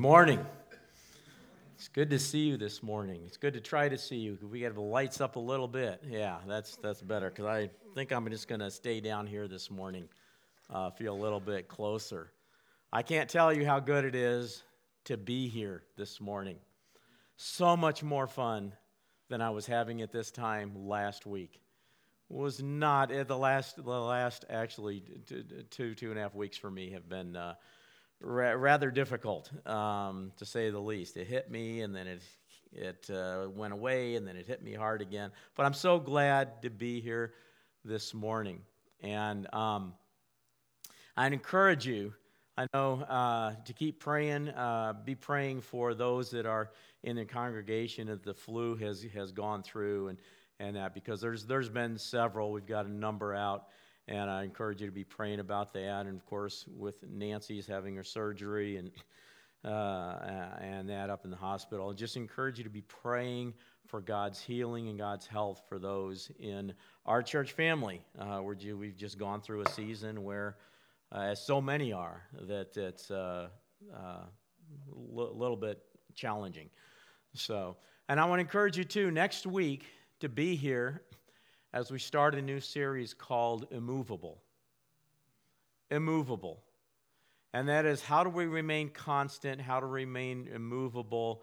Morning. 0.00 0.46
It's 1.74 1.88
good 1.88 2.10
to 2.10 2.20
see 2.20 2.46
you 2.46 2.56
this 2.56 2.84
morning. 2.84 3.22
It's 3.26 3.36
good 3.36 3.54
to 3.54 3.60
try 3.60 3.88
to 3.88 3.98
see 3.98 4.14
you. 4.14 4.38
We 4.48 4.60
got 4.60 4.72
the 4.74 4.80
lights 4.80 5.20
up 5.20 5.34
a 5.34 5.40
little 5.40 5.66
bit. 5.66 6.00
Yeah, 6.08 6.36
that's 6.46 6.76
that's 6.76 7.02
better 7.02 7.30
because 7.30 7.46
I 7.46 7.68
think 7.96 8.12
I'm 8.12 8.30
just 8.30 8.46
going 8.46 8.60
to 8.60 8.70
stay 8.70 9.00
down 9.00 9.26
here 9.26 9.48
this 9.48 9.72
morning. 9.72 10.08
Uh, 10.70 10.90
feel 10.90 11.12
a 11.12 11.20
little 11.20 11.40
bit 11.40 11.66
closer. 11.66 12.30
I 12.92 13.02
can't 13.02 13.28
tell 13.28 13.52
you 13.52 13.66
how 13.66 13.80
good 13.80 14.04
it 14.04 14.14
is 14.14 14.62
to 15.06 15.16
be 15.16 15.48
here 15.48 15.82
this 15.96 16.20
morning. 16.20 16.58
So 17.36 17.76
much 17.76 18.04
more 18.04 18.28
fun 18.28 18.74
than 19.28 19.40
I 19.40 19.50
was 19.50 19.66
having 19.66 20.00
at 20.00 20.12
this 20.12 20.30
time 20.30 20.86
last 20.86 21.26
week. 21.26 21.60
Was 22.28 22.62
not 22.62 23.10
at 23.10 23.26
the 23.26 23.36
last 23.36 23.74
the 23.74 23.82
last 23.82 24.44
actually 24.48 25.02
two 25.70 25.96
two 25.96 26.10
and 26.10 26.20
a 26.20 26.22
half 26.22 26.36
weeks 26.36 26.56
for 26.56 26.70
me 26.70 26.92
have 26.92 27.08
been. 27.08 27.34
Uh, 27.34 27.54
ra- 28.20 28.52
rather 28.52 28.90
difficult, 28.90 29.50
um, 29.66 30.32
to 30.36 30.44
say 30.44 30.70
the 30.70 30.78
least. 30.78 31.16
It 31.16 31.26
hit 31.26 31.50
me, 31.50 31.80
and 31.80 31.94
then 31.94 32.06
it 32.06 32.22
it 32.72 33.08
uh, 33.10 33.48
went 33.54 33.72
away, 33.72 34.16
and 34.16 34.26
then 34.26 34.36
it 34.36 34.46
hit 34.46 34.62
me 34.62 34.74
hard 34.74 35.00
again. 35.00 35.30
But 35.54 35.66
I'm 35.66 35.74
so 35.74 35.98
glad 35.98 36.62
to 36.62 36.70
be 36.70 37.00
here 37.00 37.34
this 37.84 38.12
morning, 38.12 38.60
and 39.00 39.52
um, 39.54 39.94
I'd 41.16 41.32
encourage 41.32 41.86
you. 41.86 42.12
I 42.56 42.66
know 42.74 43.02
uh, 43.02 43.54
to 43.64 43.72
keep 43.72 44.00
praying, 44.00 44.48
uh, 44.48 44.94
be 45.04 45.14
praying 45.14 45.60
for 45.60 45.94
those 45.94 46.28
that 46.30 46.44
are 46.44 46.70
in 47.04 47.14
the 47.14 47.24
congregation 47.24 48.08
that 48.08 48.24
the 48.24 48.34
flu 48.34 48.74
has 48.76 49.06
has 49.14 49.32
gone 49.32 49.62
through, 49.62 50.08
and 50.08 50.18
and 50.60 50.76
that 50.76 50.92
because 50.92 51.20
there's 51.20 51.46
there's 51.46 51.68
been 51.68 51.96
several. 51.98 52.52
We've 52.52 52.66
got 52.66 52.86
a 52.86 52.92
number 52.92 53.34
out 53.34 53.68
and 54.08 54.30
I 54.30 54.42
encourage 54.42 54.80
you 54.80 54.86
to 54.86 54.92
be 54.92 55.04
praying 55.04 55.40
about 55.40 55.72
that. 55.74 56.06
And 56.06 56.16
of 56.16 56.26
course, 56.26 56.64
with 56.76 57.04
Nancy's 57.08 57.66
having 57.66 57.94
her 57.96 58.04
surgery 58.04 58.76
and 58.76 58.90
uh, 59.64 60.50
and 60.60 60.88
that 60.88 61.10
up 61.10 61.24
in 61.24 61.30
the 61.30 61.36
hospital, 61.36 61.90
I 61.90 61.92
just 61.92 62.16
encourage 62.16 62.58
you 62.58 62.64
to 62.64 62.70
be 62.70 62.82
praying 62.82 63.54
for 63.86 64.00
God's 64.00 64.40
healing 64.40 64.88
and 64.88 64.96
God's 64.96 65.26
health 65.26 65.62
for 65.68 65.80
those 65.80 66.30
in 66.38 66.72
our 67.06 67.22
church 67.22 67.52
family. 67.52 68.00
Uh, 68.18 68.40
we've 68.42 68.96
just 68.96 69.18
gone 69.18 69.40
through 69.40 69.62
a 69.62 69.68
season 69.70 70.22
where, 70.22 70.58
uh, 71.12 71.22
as 71.22 71.44
so 71.44 71.60
many 71.60 71.92
are, 71.92 72.22
that 72.42 72.76
it's 72.76 73.10
a 73.10 73.50
uh, 73.92 73.96
uh, 73.96 74.24
little 74.94 75.56
bit 75.56 75.82
challenging. 76.14 76.70
So, 77.34 77.76
and 78.08 78.20
I 78.20 78.26
want 78.26 78.38
to 78.38 78.42
encourage 78.42 78.78
you 78.78 78.84
too 78.84 79.10
next 79.10 79.44
week 79.44 79.86
to 80.20 80.28
be 80.28 80.54
here 80.54 81.02
as 81.72 81.90
we 81.90 81.98
start 81.98 82.34
a 82.34 82.42
new 82.42 82.60
series 82.60 83.14
called 83.14 83.66
Immovable. 83.70 84.42
Immovable. 85.90 86.62
And 87.52 87.68
that 87.68 87.86
is 87.86 88.02
how 88.02 88.24
do 88.24 88.30
we 88.30 88.46
remain 88.46 88.90
constant, 88.90 89.60
how 89.60 89.80
to 89.80 89.86
remain 89.86 90.48
immovable 90.54 91.42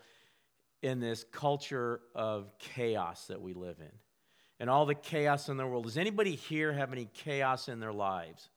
in 0.82 1.00
this 1.00 1.26
culture 1.32 2.02
of 2.14 2.52
chaos 2.59 3.28
that 3.28 3.42
we 3.42 3.54
live 3.54 3.78
in, 3.80 3.92
and 4.59 4.70
all 4.70 4.86
the 4.86 4.94
chaos 4.94 5.50
in 5.50 5.58
the 5.58 5.66
world. 5.66 5.86
Does 5.86 5.98
anybody 5.98 6.36
here 6.36 6.72
have 6.72 6.94
any 6.94 7.10
chaos 7.12 7.70
in 7.70 7.80
their 7.80 7.94
lives 7.94 8.50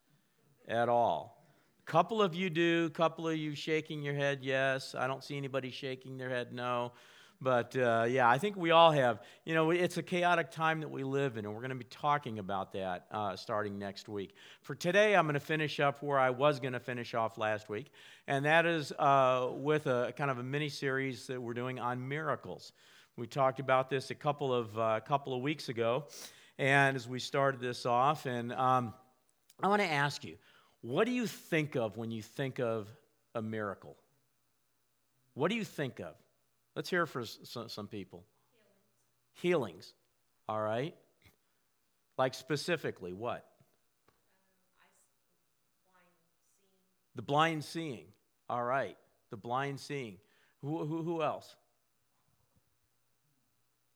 at 0.67 0.91
all? 0.91 1.43
A 1.87 1.91
couple 1.91 2.21
of 2.21 2.35
you 2.35 2.51
do, 2.51 2.85
a 2.87 2.91
couple 2.91 3.27
of 3.27 3.37
you 3.39 3.55
shaking 3.55 4.03
your 4.03 4.15
head, 4.15 4.41
yes. 4.43 4.95
I 4.95 5.07
don't 5.07 5.25
see 5.25 5.39
anybody 5.39 5.71
shaking 5.71 6.19
their 6.19 6.29
head, 6.29 6.53
no. 6.53 6.93
But 7.41 7.77
uh, 7.77 8.07
yeah, 8.09 8.29
I 8.29 8.39
think 8.39 8.57
we 8.57 8.73
all 8.73 8.91
have. 8.91 9.23
You 9.45 9.55
know, 9.55 9.71
it's 9.71 9.97
a 9.97 10.03
chaotic 10.03 10.51
time 10.51 10.81
that 10.81 10.91
we 10.91 11.05
live 11.05 11.37
in, 11.37 11.45
and 11.45 11.55
we're 11.55 11.61
going 11.61 11.71
to 11.71 11.77
be 11.77 11.85
talking 11.85 12.41
about 12.41 12.73
that 12.73 13.07
uh, 13.13 13.37
starting 13.37 13.79
next 13.79 14.09
week. 14.09 14.35
For 14.63 14.75
today, 14.75 15.15
I'm 15.15 15.27
going 15.27 15.35
to 15.35 15.41
finish 15.41 15.79
up 15.79 16.03
where 16.03 16.19
I 16.19 16.31
was 16.31 16.59
going 16.59 16.73
to 16.73 16.81
finish 16.81 17.15
off 17.15 17.39
last 17.39 17.69
week, 17.69 17.93
and 18.27 18.45
that 18.45 18.67
is 18.67 18.91
uh, 18.99 19.51
with 19.53 19.87
a 19.87 20.13
kind 20.17 20.33
of 20.33 20.39
a 20.39 20.43
mini 20.43 20.69
series 20.69 21.29
that 21.29 21.41
we're 21.41 21.55
doing 21.55 21.79
on 21.79 22.09
miracles. 22.09 22.73
We 23.17 23.29
talked 23.29 23.61
about 23.61 23.89
this 23.89 24.11
a 24.11 24.17
couple 24.17 24.53
of 24.53 24.77
uh, 24.77 25.01
couple 25.01 25.33
of 25.33 25.41
weeks 25.41 25.69
ago, 25.69 26.07
and 26.59 26.97
as 26.97 27.07
we 27.07 27.21
started 27.21 27.61
this 27.61 27.87
off, 27.87 28.27
and 28.27 28.53
um, 28.53 28.93
I 29.63 29.69
want 29.69 29.81
to 29.81 29.89
ask 29.89 30.25
you, 30.25 30.37
what 30.81 31.05
do 31.05 31.13
you 31.13 31.29
think 31.29 31.77
of 31.77 31.97
when 31.97 32.11
you 32.11 32.23
think 32.23 32.59
of 32.59 32.89
a 33.37 33.43
miracle? 33.43 33.97
What 35.35 35.51
do 35.51 35.57
you 35.57 35.65
think 35.65 36.01
of? 36.01 36.15
Let's 36.79 36.91
hear 36.91 37.07
for 37.07 37.25
some, 37.25 37.69
some 37.69 37.89
people. 37.89 38.25
Healings. 39.43 39.73
Healings. 39.73 39.95
All 40.49 40.63
right. 40.63 40.95
Like 42.17 42.35
specifically, 42.35 43.13
what? 43.13 43.45
the 47.17 47.23
blind 47.23 47.65
seeing. 47.65 48.05
All 48.49 48.63
right. 48.63 48.97
The 49.31 49.37
blind 49.37 49.81
seeing. 49.81 50.19
Who, 50.63 50.85
who, 50.85 51.03
who 51.03 51.21
else? 51.21 51.57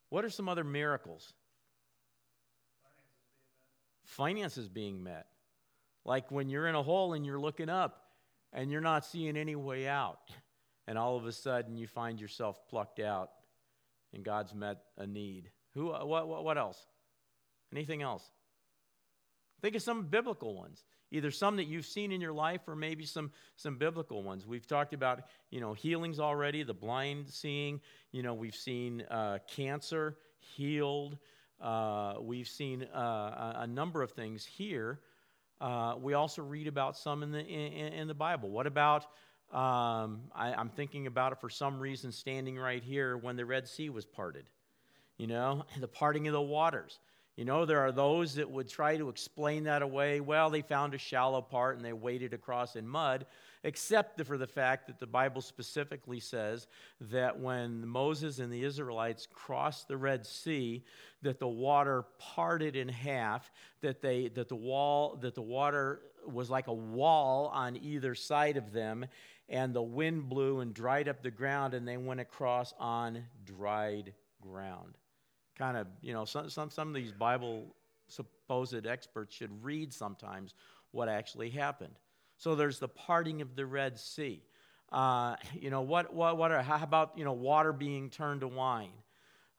What 0.09 0.25
are 0.25 0.31
some 0.31 0.49
other 0.49 0.65
miracles? 0.65 1.33
Finances 4.07 4.69
being 4.69 5.05
met. 5.05 5.29
Like 6.05 6.33
when 6.33 6.49
you're 6.49 6.67
in 6.67 6.75
a 6.75 6.83
hole 6.83 7.13
and 7.13 7.25
you're 7.25 7.39
looking 7.39 7.69
up 7.69 8.07
and 8.53 8.73
you're 8.73 8.81
not 8.81 9.07
seeing 9.07 9.37
any 9.37 9.55
way 9.55 9.87
out 9.87 10.19
and 10.87 10.99
all 10.99 11.17
of 11.17 11.27
a 11.27 11.33
sudden 11.33 11.77
you 11.77 11.87
find 11.87 12.21
yourself 12.21 12.61
plucked 12.69 13.01
out 13.01 13.31
and 14.13 14.25
God's 14.25 14.55
met 14.55 14.79
a 14.99 15.07
need. 15.07 15.51
Who, 15.75 15.87
what, 15.87 16.29
what, 16.29 16.45
what 16.45 16.59
else? 16.59 16.79
Anything 17.73 18.03
else? 18.03 18.31
Think 19.63 19.77
of 19.77 19.83
some 19.83 20.07
biblical 20.07 20.55
ones. 20.57 20.85
Either 21.13 21.31
some 21.31 21.57
that 21.57 21.65
you've 21.65 21.87
seen 21.87 22.11
in 22.11 22.21
your 22.21 22.33
life 22.33 22.63
or 22.67 22.75
maybe 22.75 23.05
some, 23.05 23.31
some 23.57 23.77
biblical 23.77 24.23
ones. 24.23 24.47
We've 24.47 24.67
talked 24.67 24.95
about, 24.95 25.21
you 25.51 25.61
know, 25.61 25.73
healings 25.75 26.19
already, 26.19 26.63
the 26.63 26.75
blind 26.75 27.29
seeing. 27.29 27.81
You 28.13 28.23
know, 28.23 28.35
we've 28.35 28.55
seen 28.55 29.03
uh, 29.03 29.39
cancer 29.47 30.17
healed. 30.39 31.19
Uh, 31.61 32.15
we've 32.21 32.49
seen 32.49 32.87
uh, 32.95 32.99
a, 32.99 33.55
a, 33.61 33.67
number 33.67 34.03
of 34.03 34.11
things 34.13 34.45
here. 34.45 35.01
Uh, 35.61 35.95
we 36.01 36.15
also 36.15 36.43
read 36.43 36.67
about 36.67 36.97
some 36.97 37.23
in 37.23 37.31
the, 37.31 37.41
in, 37.41 37.93
in 37.93 38.09
the 38.09 38.15
Bible. 38.15 38.51
What 38.51 38.67
about 38.67 39.07
um, 39.53 40.23
I, 40.35 40.55
I'm 40.57 40.71
thinking 40.71 41.07
about 41.07 41.33
it 41.33 41.41
for 41.41 41.51
some 41.51 41.79
reason 41.79 42.11
standing 42.11 42.59
right 42.59 42.83
here 42.83 43.17
when 43.17 43.37
the 43.37 43.45
Red 43.45 43.69
Sea 43.69 43.91
was 43.91 44.07
parted. 44.07 44.45
You 45.19 45.27
know, 45.27 45.65
the 45.79 45.89
parting 45.89 46.27
of 46.27 46.33
the 46.33 46.41
waters. 46.41 46.99
You 47.37 47.47
know, 47.47 47.65
there 47.65 47.81
are 47.81 47.93
those 47.93 48.35
that 48.35 48.51
would 48.51 48.69
try 48.69 48.99
to 48.99 49.09
explain 49.09 49.65
that 49.65 49.81
away. 49.81 50.21
Well, 50.21 50.51
they 50.51 50.61
found 50.61 50.93
a 50.93 50.99
shallow 50.99 51.41
part 51.41 51.77
and 51.77 51.85
they 51.85 51.95
waded 51.95 52.35
across 52.35 52.77
in 52.77 52.87
mud, 52.87 53.25
except 53.65 54.23
for 54.27 54.37
the 54.37 54.47
fact 54.47 54.87
that 54.89 55.01
the 55.01 55.07
Bible 55.07 55.41
specifically 55.41 56.21
says 56.21 56.67
that 57.01 57.39
when 57.39 57.87
Moses 57.87 58.39
and 58.39 58.53
the 58.53 58.63
Israelites 58.63 59.27
crossed 59.33 59.89
the 59.89 59.97
Red 59.97 60.27
Sea, 60.27 60.85
that 61.23 61.39
the 61.39 61.49
water 61.49 62.05
parted 62.19 62.77
in 62.77 62.89
half, 62.89 63.51
that 63.81 64.03
they 64.03 64.29
that 64.29 64.51
the 64.51 64.57
wall 64.57 65.17
that 65.23 65.35
the 65.35 65.41
water 65.43 66.01
was 66.27 66.51
like 66.51 66.67
a 66.67 66.73
wall 66.73 67.51
on 67.55 67.77
either 67.79 68.15
side 68.15 68.59
of 68.59 68.73
them, 68.73 69.07
and 69.53 69.75
the 69.75 69.83
wind 69.83 70.31
blew 70.31 70.61
and 70.61 70.73
dried 70.73 71.09
up 71.09 71.23
the 71.23 71.31
ground, 71.31 71.75
and 71.75 71.87
they 71.87 71.99
went 71.99 72.21
across 72.21 72.73
on 72.81 73.23
dried 73.45 74.15
ground. 74.41 74.97
Kind 75.59 75.77
of, 75.77 75.87
you 76.01 76.15
know, 76.15 76.25
some, 76.25 76.49
some, 76.49 76.71
some 76.71 76.89
of 76.89 76.95
these 76.95 77.13
Bible 77.13 77.77
supposed 78.09 78.87
experts 78.87 79.35
should 79.35 79.63
read 79.63 79.93
sometimes 79.93 80.55
what 80.91 81.11
actually 81.11 81.51
happened. 81.51 81.93
So 82.39 82.55
there's 82.55 82.79
the 82.79 82.89
parting 82.89 83.43
of 83.43 83.55
the 83.55 83.67
Red 83.67 83.99
Sea. 83.99 84.43
Uh, 84.91 85.37
you 85.55 85.69
know, 85.69 85.83
what, 85.83 86.15
what, 86.15 86.39
what 86.39 86.51
are, 86.51 86.63
how 86.63 86.83
about, 86.83 87.13
you 87.17 87.25
know, 87.25 87.33
water 87.33 87.75
being 87.75 88.09
turned 88.09 88.41
to 88.41 88.49
wine? 88.49 88.91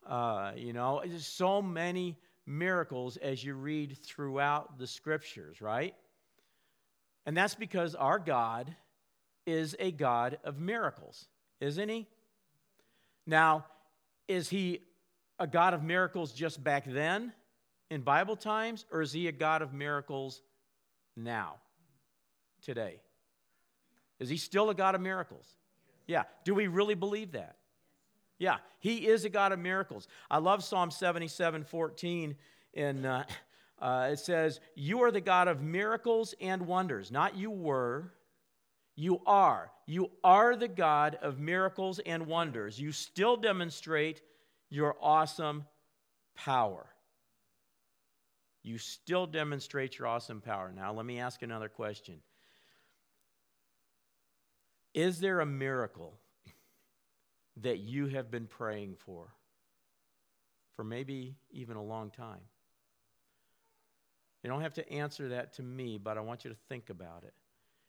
Uh, 0.07 0.53
you 0.55 0.73
know, 0.73 1.03
there's 1.05 1.27
so 1.27 1.61
many 1.61 2.17
miracles 2.47 3.17
as 3.17 3.43
you 3.43 3.53
read 3.53 3.95
throughout 4.03 4.79
the 4.79 4.87
scriptures, 4.87 5.61
right? 5.61 5.93
And 7.27 7.37
that's 7.37 7.55
because 7.55 7.93
our 7.93 8.19
God 8.19 8.75
is 9.45 9.75
a 9.79 9.91
God 9.91 10.37
of 10.43 10.59
miracles, 10.59 11.27
isn't 11.59 11.89
he? 11.89 12.07
Now, 13.25 13.65
is 14.27 14.49
he 14.49 14.81
a 15.39 15.47
God 15.47 15.73
of 15.73 15.83
miracles 15.83 16.31
just 16.31 16.63
back 16.63 16.85
then 16.85 17.33
in 17.89 18.01
Bible 18.01 18.35
times, 18.35 18.85
or 18.91 19.01
is 19.01 19.11
he 19.11 19.27
a 19.27 19.31
God 19.31 19.61
of 19.61 19.73
miracles 19.73 20.41
now, 21.15 21.55
today? 22.61 22.99
Is 24.19 24.29
he 24.29 24.37
still 24.37 24.69
a 24.69 24.75
God 24.75 24.95
of 24.95 25.01
miracles? 25.01 25.45
Yeah. 26.07 26.23
Do 26.43 26.53
we 26.53 26.67
really 26.67 26.95
believe 26.95 27.33
that? 27.33 27.57
Yeah, 28.39 28.57
he 28.79 29.07
is 29.07 29.25
a 29.25 29.29
God 29.29 29.51
of 29.51 29.59
miracles. 29.59 30.07
I 30.29 30.39
love 30.39 30.63
Psalm 30.63 30.91
77 30.91 31.63
14. 31.63 32.35
In, 32.73 33.05
uh, 33.05 33.23
uh, 33.79 34.09
it 34.11 34.19
says, 34.19 34.59
You 34.75 35.03
are 35.03 35.11
the 35.11 35.21
God 35.21 35.47
of 35.47 35.61
miracles 35.61 36.33
and 36.41 36.63
wonders. 36.63 37.11
Not 37.11 37.37
you 37.37 37.51
were, 37.51 38.11
you 38.95 39.21
are. 39.25 39.71
You 39.85 40.11
are 40.23 40.55
the 40.55 40.67
God 40.67 41.17
of 41.21 41.39
miracles 41.39 41.99
and 42.05 42.27
wonders. 42.27 42.79
You 42.79 42.91
still 42.91 43.37
demonstrate 43.37 44.21
your 44.69 44.95
awesome 45.01 45.65
power. 46.35 46.85
You 48.61 48.77
still 48.77 49.25
demonstrate 49.25 49.97
your 49.97 50.07
awesome 50.07 50.41
power. 50.41 50.71
Now, 50.73 50.93
let 50.93 51.05
me 51.05 51.19
ask 51.19 51.41
another 51.41 51.69
question 51.69 52.21
Is 54.93 55.19
there 55.19 55.41
a 55.41 55.45
miracle 55.45 56.13
that 57.61 57.79
you 57.79 58.07
have 58.07 58.31
been 58.31 58.47
praying 58.47 58.95
for, 58.99 59.27
for 60.75 60.83
maybe 60.83 61.35
even 61.51 61.77
a 61.77 61.83
long 61.83 62.09
time? 62.09 62.41
You 64.43 64.49
don't 64.49 64.61
have 64.61 64.73
to 64.73 64.91
answer 64.91 65.29
that 65.29 65.53
to 65.53 65.63
me, 65.63 65.97
but 65.97 66.17
I 66.17 66.21
want 66.21 66.43
you 66.43 66.49
to 66.49 66.57
think 66.67 66.89
about 66.89 67.23
it. 67.23 67.33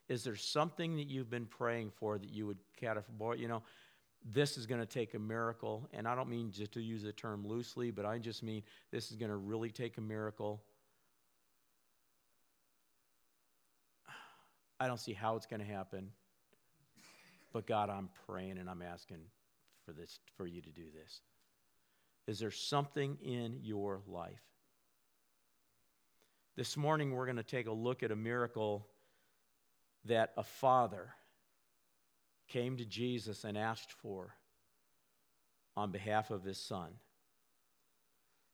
Is 0.08 0.24
there 0.24 0.36
something 0.36 0.96
that 0.96 1.08
you've 1.08 1.30
been 1.30 1.46
praying 1.46 1.92
for 1.96 2.18
that 2.18 2.28
you 2.28 2.46
would 2.46 2.58
categorize? 2.80 3.38
You 3.38 3.48
know, 3.48 3.62
this 4.24 4.56
is 4.56 4.66
going 4.66 4.80
to 4.80 4.86
take 4.86 5.14
a 5.14 5.18
miracle. 5.18 5.88
And 5.92 6.06
I 6.06 6.14
don't 6.14 6.28
mean 6.28 6.50
just 6.50 6.72
to 6.72 6.80
use 6.80 7.02
the 7.02 7.12
term 7.12 7.46
loosely, 7.46 7.90
but 7.90 8.04
I 8.04 8.18
just 8.18 8.42
mean 8.42 8.62
this 8.90 9.10
is 9.10 9.16
going 9.16 9.30
to 9.30 9.36
really 9.36 9.70
take 9.70 9.96
a 9.98 10.00
miracle. 10.00 10.62
I 14.78 14.86
don't 14.86 15.00
see 15.00 15.12
how 15.12 15.36
it's 15.36 15.46
going 15.46 15.60
to 15.60 15.66
happen. 15.66 16.10
But 17.52 17.66
God, 17.66 17.88
I'm 17.88 18.10
praying 18.26 18.58
and 18.58 18.68
I'm 18.68 18.82
asking 18.82 19.20
for 19.84 19.92
this 19.92 20.18
for 20.36 20.46
you 20.46 20.60
to 20.60 20.70
do 20.70 20.84
this. 20.92 21.20
Is 22.26 22.38
there 22.38 22.50
something 22.50 23.16
in 23.22 23.58
your 23.62 24.02
life? 24.08 24.42
This 26.56 26.76
morning 26.76 27.12
we're 27.12 27.26
going 27.26 27.36
to 27.36 27.42
take 27.42 27.66
a 27.66 27.72
look 27.72 28.02
at 28.02 28.10
a 28.10 28.16
miracle 28.16 28.86
that 30.04 30.32
a 30.36 30.42
father 30.42 31.10
came 32.48 32.76
to 32.76 32.84
Jesus 32.84 33.44
and 33.44 33.56
asked 33.56 33.92
for 33.92 34.34
on 35.76 35.90
behalf 35.90 36.30
of 36.30 36.44
his 36.44 36.58
son. 36.58 36.90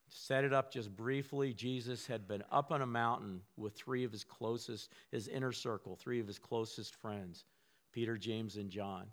Set 0.08 0.44
it 0.44 0.52
up 0.52 0.72
just 0.72 0.94
briefly. 0.96 1.52
Jesus 1.52 2.06
had 2.06 2.26
been 2.26 2.42
up 2.50 2.72
on 2.72 2.82
a 2.82 2.86
mountain 2.86 3.42
with 3.56 3.74
three 3.74 4.04
of 4.04 4.10
his 4.10 4.24
closest, 4.24 4.90
his 5.12 5.28
inner 5.28 5.52
circle, 5.52 5.96
three 5.96 6.18
of 6.18 6.26
his 6.26 6.38
closest 6.38 6.94
friends, 6.96 7.44
Peter, 7.92 8.16
James, 8.16 8.56
and 8.56 8.70
John. 8.70 9.06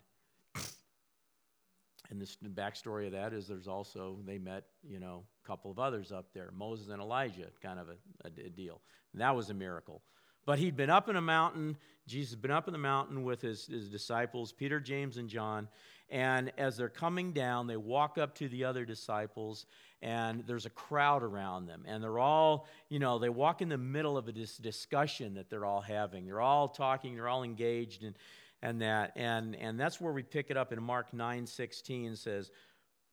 And 2.10 2.20
this, 2.20 2.36
the 2.40 2.48
backstory 2.48 3.06
of 3.06 3.12
that 3.12 3.32
is 3.32 3.46
there's 3.46 3.68
also, 3.68 4.18
they 4.24 4.38
met, 4.38 4.64
you 4.82 4.98
know, 4.98 5.24
a 5.44 5.46
couple 5.46 5.70
of 5.70 5.78
others 5.78 6.10
up 6.10 6.32
there, 6.32 6.50
Moses 6.56 6.88
and 6.88 7.02
Elijah, 7.02 7.48
kind 7.62 7.78
of 7.78 7.88
a, 7.88 8.26
a, 8.26 8.46
a 8.46 8.48
deal. 8.48 8.80
And 9.12 9.20
that 9.20 9.36
was 9.36 9.50
a 9.50 9.54
miracle. 9.54 10.02
But 10.48 10.58
he'd 10.58 10.78
been 10.78 10.88
up 10.88 11.10
in 11.10 11.16
a 11.16 11.20
mountain. 11.20 11.76
Jesus 12.06 12.30
had 12.30 12.40
been 12.40 12.50
up 12.50 12.68
in 12.68 12.72
the 12.72 12.78
mountain 12.78 13.22
with 13.22 13.42
his, 13.42 13.66
his 13.66 13.90
disciples, 13.90 14.50
Peter, 14.50 14.80
James, 14.80 15.18
and 15.18 15.28
John. 15.28 15.68
And 16.08 16.50
as 16.56 16.74
they're 16.78 16.88
coming 16.88 17.34
down, 17.34 17.66
they 17.66 17.76
walk 17.76 18.16
up 18.16 18.34
to 18.36 18.48
the 18.48 18.64
other 18.64 18.86
disciples, 18.86 19.66
and 20.00 20.42
there's 20.46 20.64
a 20.64 20.70
crowd 20.70 21.22
around 21.22 21.66
them. 21.66 21.84
And 21.86 22.02
they're 22.02 22.18
all, 22.18 22.66
you 22.88 22.98
know, 22.98 23.18
they 23.18 23.28
walk 23.28 23.60
in 23.60 23.68
the 23.68 23.76
middle 23.76 24.16
of 24.16 24.26
a 24.26 24.32
dis- 24.32 24.56
discussion 24.56 25.34
that 25.34 25.50
they're 25.50 25.66
all 25.66 25.82
having. 25.82 26.24
They're 26.24 26.40
all 26.40 26.68
talking, 26.68 27.14
they're 27.14 27.28
all 27.28 27.42
engaged, 27.42 28.02
and, 28.02 28.16
and 28.62 28.80
that. 28.80 29.12
And, 29.16 29.54
and 29.54 29.78
that's 29.78 30.00
where 30.00 30.14
we 30.14 30.22
pick 30.22 30.50
it 30.50 30.56
up 30.56 30.72
in 30.72 30.82
Mark 30.82 31.12
9 31.12 31.46
16 31.46 32.16
says, 32.16 32.50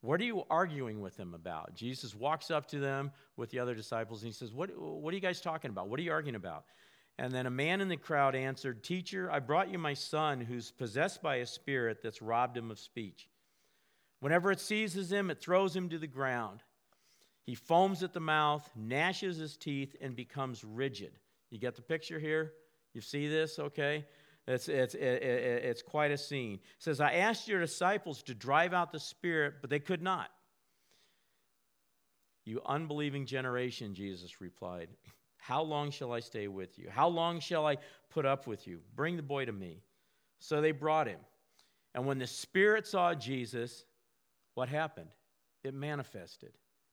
What 0.00 0.22
are 0.22 0.24
you 0.24 0.44
arguing 0.48 1.02
with 1.02 1.18
them 1.18 1.34
about? 1.34 1.74
Jesus 1.74 2.14
walks 2.14 2.50
up 2.50 2.66
to 2.68 2.78
them 2.78 3.10
with 3.36 3.50
the 3.50 3.58
other 3.58 3.74
disciples, 3.74 4.22
and 4.22 4.28
he 4.28 4.32
says, 4.32 4.54
What, 4.54 4.70
what 4.78 5.12
are 5.12 5.14
you 5.14 5.20
guys 5.20 5.42
talking 5.42 5.70
about? 5.70 5.88
What 5.90 6.00
are 6.00 6.02
you 6.02 6.12
arguing 6.12 6.36
about? 6.36 6.64
And 7.18 7.32
then 7.32 7.46
a 7.46 7.50
man 7.50 7.80
in 7.80 7.88
the 7.88 7.96
crowd 7.96 8.34
answered, 8.34 8.84
Teacher, 8.84 9.30
I 9.30 9.38
brought 9.38 9.70
you 9.70 9.78
my 9.78 9.94
son 9.94 10.40
who's 10.40 10.70
possessed 10.70 11.22
by 11.22 11.36
a 11.36 11.46
spirit 11.46 12.02
that's 12.02 12.20
robbed 12.20 12.56
him 12.56 12.70
of 12.70 12.78
speech. 12.78 13.28
Whenever 14.20 14.50
it 14.50 14.60
seizes 14.60 15.10
him, 15.10 15.30
it 15.30 15.40
throws 15.40 15.74
him 15.74 15.88
to 15.88 15.98
the 15.98 16.06
ground. 16.06 16.60
He 17.44 17.54
foams 17.54 18.02
at 18.02 18.12
the 18.12 18.20
mouth, 18.20 18.68
gnashes 18.76 19.38
his 19.38 19.56
teeth, 19.56 19.94
and 20.00 20.16
becomes 20.16 20.64
rigid. 20.64 21.12
You 21.50 21.58
get 21.58 21.76
the 21.76 21.82
picture 21.82 22.18
here? 22.18 22.52
You 22.92 23.00
see 23.00 23.28
this? 23.28 23.58
Okay. 23.58 24.04
It's, 24.48 24.68
it's, 24.68 24.94
it, 24.94 25.02
it, 25.02 25.64
it's 25.64 25.82
quite 25.82 26.10
a 26.10 26.18
scene. 26.18 26.54
It 26.54 26.60
says, 26.78 27.00
I 27.00 27.12
asked 27.12 27.48
your 27.48 27.60
disciples 27.60 28.22
to 28.24 28.34
drive 28.34 28.72
out 28.72 28.92
the 28.92 29.00
spirit, 29.00 29.54
but 29.60 29.70
they 29.70 29.80
could 29.80 30.02
not. 30.02 30.30
You 32.44 32.60
unbelieving 32.64 33.26
generation, 33.26 33.94
Jesus 33.94 34.40
replied. 34.40 34.88
How 35.46 35.62
long 35.62 35.92
shall 35.92 36.12
I 36.12 36.18
stay 36.18 36.48
with 36.48 36.76
you? 36.76 36.88
How 36.90 37.06
long 37.06 37.38
shall 37.38 37.68
I 37.68 37.76
put 38.10 38.26
up 38.26 38.48
with 38.48 38.66
you? 38.66 38.80
Bring 38.96 39.16
the 39.16 39.22
boy 39.22 39.44
to 39.44 39.52
me. 39.52 39.80
So 40.40 40.60
they 40.60 40.72
brought 40.72 41.06
him. 41.06 41.20
And 41.94 42.04
when 42.04 42.18
the 42.18 42.26
Spirit 42.26 42.84
saw 42.84 43.14
Jesus, 43.14 43.84
what 44.54 44.68
happened? 44.68 45.10
It 45.62 45.72
manifested, 45.72 46.50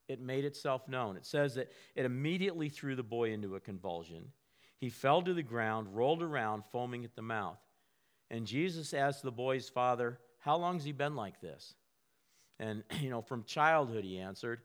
it 0.08 0.20
made 0.20 0.44
itself 0.44 0.86
known. 0.86 1.16
It 1.16 1.26
says 1.26 1.56
that 1.56 1.72
it 1.96 2.04
immediately 2.04 2.68
threw 2.68 2.94
the 2.94 3.02
boy 3.02 3.32
into 3.32 3.56
a 3.56 3.60
convulsion. 3.60 4.26
He 4.78 4.88
fell 4.88 5.20
to 5.22 5.34
the 5.34 5.42
ground, 5.42 5.88
rolled 5.96 6.22
around, 6.22 6.62
foaming 6.70 7.04
at 7.04 7.16
the 7.16 7.22
mouth. 7.22 7.58
And 8.30 8.46
Jesus 8.46 8.94
asked 8.94 9.24
the 9.24 9.32
boy's 9.32 9.68
father, 9.68 10.20
How 10.38 10.56
long 10.56 10.74
has 10.74 10.84
he 10.84 10.92
been 10.92 11.16
like 11.16 11.40
this? 11.40 11.74
And, 12.60 12.84
you 13.00 13.10
know, 13.10 13.20
from 13.20 13.42
childhood, 13.42 14.04
he 14.04 14.18
answered, 14.18 14.60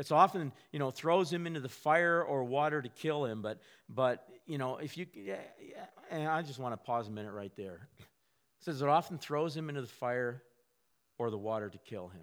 it's 0.00 0.10
often, 0.10 0.50
you 0.72 0.78
know, 0.78 0.90
throws 0.90 1.30
him 1.30 1.46
into 1.46 1.60
the 1.60 1.68
fire 1.68 2.22
or 2.22 2.42
water 2.42 2.80
to 2.80 2.88
kill 2.88 3.26
him. 3.26 3.42
But, 3.42 3.60
but 3.86 4.26
you 4.46 4.56
know, 4.56 4.78
if 4.78 4.96
you, 4.96 5.04
yeah, 5.14 5.36
yeah, 5.60 5.84
and 6.10 6.26
I 6.26 6.40
just 6.40 6.58
want 6.58 6.72
to 6.72 6.78
pause 6.78 7.08
a 7.08 7.10
minute 7.10 7.32
right 7.32 7.52
there. 7.54 7.86
It 7.98 8.64
says 8.64 8.80
it 8.80 8.88
often 8.88 9.18
throws 9.18 9.54
him 9.54 9.68
into 9.68 9.82
the 9.82 9.86
fire 9.86 10.42
or 11.18 11.30
the 11.30 11.36
water 11.36 11.68
to 11.68 11.76
kill 11.76 12.08
him. 12.08 12.22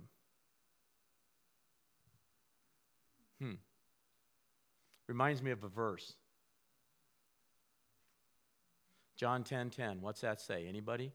Hmm. 3.40 3.56
Reminds 5.08 5.44
me 5.44 5.52
of 5.52 5.64
a 5.64 5.68
verse. 5.68 6.14
John 9.18 9.44
10:10. 9.44 9.48
10, 9.50 9.70
10. 9.70 10.02
What's 10.02 10.22
that 10.22 10.42
say? 10.42 10.66
Anybody? 10.68 11.12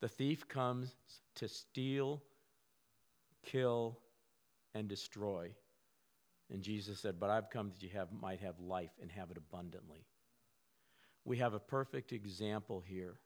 The 0.00 0.08
thief 0.08 0.46
comes 0.46 0.94
to 1.36 1.48
steal, 1.48 2.22
kill, 3.42 3.98
and 4.74 4.88
destroy. 4.88 5.50
And 6.50 6.62
Jesus 6.62 6.98
said, 6.98 7.20
But 7.20 7.30
I've 7.30 7.50
come 7.50 7.70
that 7.70 7.82
you 7.82 7.90
have, 7.90 8.08
might 8.12 8.40
have 8.40 8.58
life 8.60 8.90
and 9.00 9.10
have 9.12 9.30
it 9.30 9.36
abundantly. 9.36 10.06
We 11.24 11.38
have 11.38 11.54
a 11.54 11.60
perfect 11.60 12.12
example 12.12 12.82
here 12.84 13.18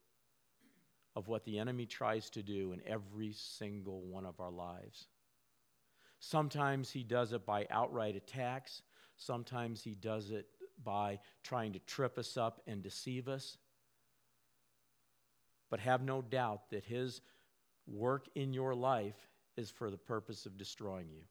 of 1.16 1.28
what 1.28 1.44
the 1.44 1.58
enemy 1.58 1.86
tries 1.86 2.28
to 2.30 2.42
do 2.42 2.72
in 2.72 2.82
every 2.86 3.32
single 3.32 4.02
one 4.02 4.26
of 4.26 4.40
our 4.40 4.50
lives. 4.50 5.06
Sometimes 6.18 6.90
he 6.90 7.04
does 7.04 7.32
it 7.32 7.46
by 7.46 7.66
outright 7.70 8.16
attacks, 8.16 8.82
sometimes 9.16 9.82
he 9.82 9.94
does 9.94 10.30
it 10.30 10.46
by 10.82 11.20
trying 11.42 11.72
to 11.72 11.78
trip 11.80 12.18
us 12.18 12.36
up 12.36 12.60
and 12.66 12.82
deceive 12.82 13.28
us. 13.28 13.58
But 15.70 15.80
have 15.80 16.02
no 16.02 16.22
doubt 16.22 16.70
that 16.70 16.84
his 16.84 17.20
work 17.86 18.26
in 18.34 18.52
your 18.52 18.74
life 18.74 19.28
is 19.56 19.70
for 19.70 19.90
the 19.90 19.96
purpose 19.96 20.46
of 20.46 20.58
destroying 20.58 21.08
you. 21.10 21.22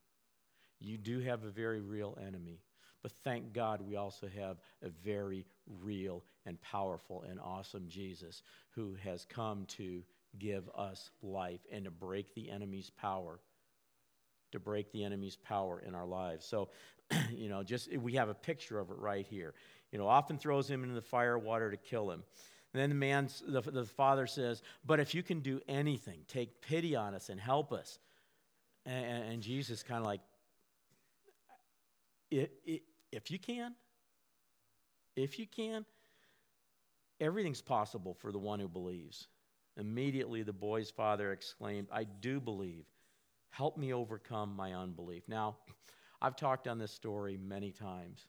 You 0.83 0.97
do 0.97 1.19
have 1.21 1.43
a 1.43 1.49
very 1.49 1.81
real 1.81 2.17
enemy. 2.25 2.59
But 3.01 3.11
thank 3.23 3.53
God 3.53 3.81
we 3.81 3.97
also 3.97 4.27
have 4.27 4.57
a 4.81 4.89
very 5.03 5.45
real 5.81 6.23
and 6.45 6.59
powerful 6.61 7.23
and 7.29 7.39
awesome 7.39 7.87
Jesus 7.87 8.43
who 8.71 8.95
has 9.03 9.25
come 9.25 9.65
to 9.77 10.03
give 10.39 10.69
us 10.75 11.11
life 11.21 11.59
and 11.71 11.85
to 11.85 11.91
break 11.91 12.33
the 12.33 12.49
enemy's 12.49 12.89
power. 12.89 13.39
To 14.53 14.59
break 14.59 14.91
the 14.91 15.03
enemy's 15.03 15.35
power 15.35 15.83
in 15.85 15.95
our 15.95 16.05
lives. 16.05 16.45
So, 16.45 16.69
you 17.31 17.49
know, 17.49 17.63
just 17.63 17.95
we 17.97 18.13
have 18.13 18.29
a 18.29 18.33
picture 18.33 18.79
of 18.79 18.89
it 18.89 18.97
right 18.97 19.25
here. 19.25 19.53
You 19.91 19.99
know, 19.99 20.07
often 20.07 20.37
throws 20.37 20.69
him 20.69 20.83
into 20.83 20.95
the 20.95 21.01
fire 21.01 21.37
water 21.37 21.69
to 21.71 21.77
kill 21.77 22.09
him. 22.09 22.23
And 22.73 22.81
then 22.81 22.89
the 22.89 22.95
man, 22.95 23.29
the, 23.47 23.61
the 23.61 23.85
father 23.85 24.27
says, 24.27 24.61
But 24.85 24.99
if 24.99 25.13
you 25.13 25.23
can 25.23 25.41
do 25.41 25.59
anything, 25.67 26.21
take 26.27 26.61
pity 26.61 26.95
on 26.95 27.13
us 27.13 27.29
and 27.29 27.39
help 27.39 27.71
us. 27.73 27.99
And, 28.85 29.23
and 29.23 29.41
Jesus 29.41 29.83
kind 29.83 29.99
of 29.99 30.05
like, 30.05 30.21
if 33.11 33.31
you 33.31 33.39
can, 33.39 33.75
if 35.15 35.39
you 35.39 35.47
can, 35.47 35.85
everything's 37.19 37.61
possible 37.61 38.13
for 38.13 38.31
the 38.31 38.39
one 38.39 38.59
who 38.59 38.67
believes. 38.67 39.27
Immediately, 39.77 40.43
the 40.43 40.53
boy's 40.53 40.89
father 40.89 41.31
exclaimed, 41.31 41.87
I 41.91 42.03
do 42.03 42.39
believe. 42.39 42.85
Help 43.49 43.77
me 43.77 43.93
overcome 43.93 44.55
my 44.55 44.73
unbelief. 44.73 45.23
Now, 45.27 45.57
I've 46.21 46.35
talked 46.35 46.67
on 46.67 46.79
this 46.79 46.91
story 46.91 47.37
many 47.37 47.71
times. 47.71 48.27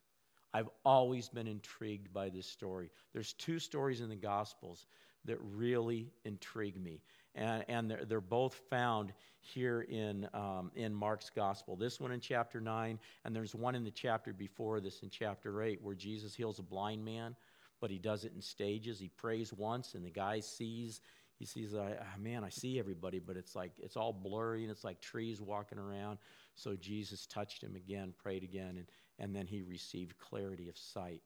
I've 0.53 0.69
always 0.85 1.29
been 1.29 1.47
intrigued 1.47 2.13
by 2.13 2.29
this 2.29 2.47
story. 2.47 2.91
There's 3.13 3.33
two 3.33 3.59
stories 3.59 4.01
in 4.01 4.09
the 4.09 4.17
Gospels 4.17 4.87
that 5.25 5.39
really 5.41 6.13
intrigue 6.25 6.81
me 6.81 7.01
and, 7.35 7.65
and 7.69 7.91
they're, 7.91 8.05
they're, 8.05 8.21
both 8.21 8.55
found 8.71 9.13
here 9.41 9.83
in, 9.83 10.29
um, 10.35 10.71
in 10.75 10.95
Mark's 10.95 11.31
gospel. 11.31 11.77
This 11.77 12.01
one 12.01 12.13
in 12.13 12.21
chapter 12.21 12.61
9, 12.61 12.99
and 13.25 13.37
there's 13.37 13.55
one 13.55 13.75
in 13.75 13.85
the 13.85 13.91
chapter 13.91 14.33
before 14.33 14.81
this 14.81 15.03
in 15.03 15.11
chapter 15.11 15.63
8 15.63 15.81
where 15.83 15.95
Jesus 15.95 16.35
heals 16.35 16.59
a 16.59 16.63
blind 16.63 17.05
man, 17.05 17.35
but 17.81 17.91
he 17.91 17.99
does 17.99 18.25
it 18.25 18.33
in 18.35 18.41
stages. 18.41 18.99
He 18.99 19.09
prays 19.09 19.53
once, 19.53 19.95
and 19.95 20.05
the 20.05 20.11
guy 20.11 20.41
sees. 20.41 21.01
He 21.39 21.45
sees, 21.45 21.75
uh, 21.75 21.97
man, 22.19 22.45
I 22.45 22.49
see 22.49 22.79
everybody, 22.79 23.19
but 23.19 23.37
it's 23.37 23.57
like 23.57 23.73
it's 23.79 23.97
all 23.97 24.13
blurry 24.13 24.63
and 24.63 24.71
it's 24.71 24.85
like 24.85 25.01
trees 25.01 25.41
walking 25.41 25.79
around. 25.79 26.19
So 26.55 26.77
Jesus 26.77 27.27
touched 27.27 27.63
him 27.63 27.75
again, 27.75 28.15
prayed 28.23 28.45
again, 28.45 28.77
and, 28.77 28.87
and 29.19 29.35
then 29.35 29.47
he 29.47 29.61
received 29.61 30.17
clarity 30.19 30.69
of 30.69 30.79
sight. 30.79 31.23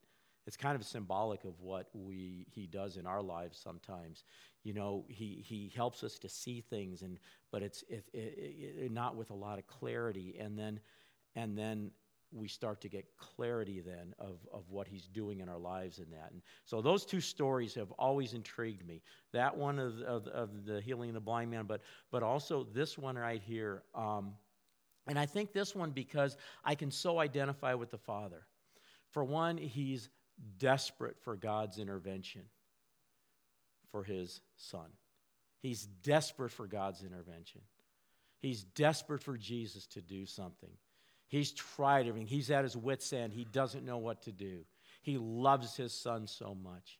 It's 0.48 0.56
kind 0.56 0.74
of 0.74 0.82
symbolic 0.82 1.44
of 1.44 1.60
what 1.60 1.88
we 1.92 2.46
he 2.50 2.66
does 2.66 2.96
in 2.96 3.06
our 3.06 3.22
lives 3.22 3.60
sometimes 3.62 4.24
you 4.64 4.72
know 4.72 5.04
he 5.08 5.44
he 5.46 5.70
helps 5.76 6.02
us 6.02 6.18
to 6.18 6.28
see 6.28 6.62
things 6.62 7.02
and 7.02 7.18
but 7.52 7.62
it's 7.62 7.84
it, 7.90 8.04
it, 8.14 8.78
it, 8.80 8.92
not 8.92 9.14
with 9.14 9.28
a 9.28 9.34
lot 9.34 9.58
of 9.58 9.66
clarity 9.66 10.36
and 10.40 10.58
then 10.58 10.80
and 11.36 11.56
then 11.56 11.90
we 12.32 12.48
start 12.48 12.80
to 12.80 12.88
get 12.88 13.04
clarity 13.18 13.80
then 13.80 14.14
of, 14.18 14.38
of 14.52 14.70
what 14.70 14.88
he's 14.88 15.06
doing 15.06 15.40
in 15.40 15.48
our 15.48 15.58
lives 15.58 15.98
in 15.98 16.10
that. 16.10 16.30
And 16.30 16.42
so 16.66 16.82
those 16.82 17.06
two 17.06 17.22
stories 17.22 17.74
have 17.74 17.90
always 17.92 18.34
intrigued 18.34 18.86
me. 18.86 19.00
That 19.32 19.56
one 19.56 19.78
of, 19.78 20.02
of, 20.02 20.26
of 20.26 20.66
the 20.66 20.78
healing 20.82 21.08
of 21.08 21.14
the 21.14 21.20
blind 21.20 21.50
man, 21.50 21.64
but, 21.64 21.80
but 22.10 22.22
also 22.22 22.66
this 22.74 22.98
one 22.98 23.16
right 23.16 23.42
here. 23.42 23.82
Um, 23.94 24.34
and 25.06 25.18
I 25.18 25.24
think 25.24 25.54
this 25.54 25.74
one 25.74 25.90
because 25.90 26.36
I 26.66 26.74
can 26.74 26.90
so 26.90 27.18
identify 27.18 27.72
with 27.72 27.90
the 27.90 27.96
Father. 27.96 28.42
For 29.10 29.24
one, 29.24 29.56
he's 29.56 30.10
desperate 30.58 31.16
for 31.20 31.36
God's 31.36 31.78
intervention 31.78 32.42
for 33.90 34.04
his 34.04 34.40
son. 34.56 34.86
He's 35.60 35.86
desperate 36.02 36.52
for 36.52 36.66
God's 36.66 37.02
intervention. 37.02 37.62
He's 38.40 38.62
desperate 38.62 39.22
for 39.22 39.36
Jesus 39.36 39.86
to 39.88 40.00
do 40.00 40.26
something. 40.26 40.70
He's 41.26 41.52
tried 41.52 42.06
everything. 42.06 42.28
He's 42.28 42.50
at 42.50 42.64
his 42.64 42.76
wits' 42.76 43.12
end. 43.12 43.32
He 43.32 43.44
doesn't 43.44 43.84
know 43.84 43.98
what 43.98 44.22
to 44.22 44.32
do. 44.32 44.64
He 45.02 45.18
loves 45.18 45.76
his 45.76 45.92
son 45.92 46.26
so 46.26 46.54
much. 46.54 46.98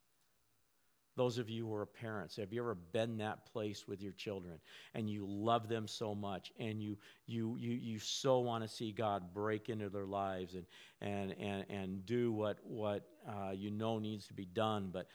Those 1.19 1.39
of 1.39 1.51
you 1.51 1.67
who 1.67 1.75
are 1.75 1.85
parents, 1.85 2.37
have 2.37 2.53
you 2.53 2.61
ever 2.61 2.77
been 2.77 3.17
that 3.19 3.45
place 3.53 3.89
with 3.89 4.01
your 4.01 4.13
children 4.13 4.61
and 4.95 5.11
you 5.11 5.27
love 5.29 5.69
them 5.69 5.89
so 5.89 6.15
much 6.15 6.53
and 6.61 6.81
you, 6.81 6.97
you, 7.27 7.57
you, 7.59 7.73
you 7.73 7.99
so 7.99 8.39
want 8.39 8.63
to 8.63 8.69
see 8.69 8.93
God 8.93 9.35
break 9.35 9.69
into 9.69 9.89
their 9.89 10.07
lives 10.07 10.55
and, 10.55 10.65
and, 11.01 11.35
and, 11.41 11.65
and 11.69 12.07
do 12.07 12.31
what, 12.31 12.59
what 12.63 13.09
uh, 13.29 13.51
you 13.51 13.73
know 13.73 13.99
needs 13.99 14.29
to 14.29 14.33
be 14.33 14.45
done, 14.45 14.91
but 14.93 15.09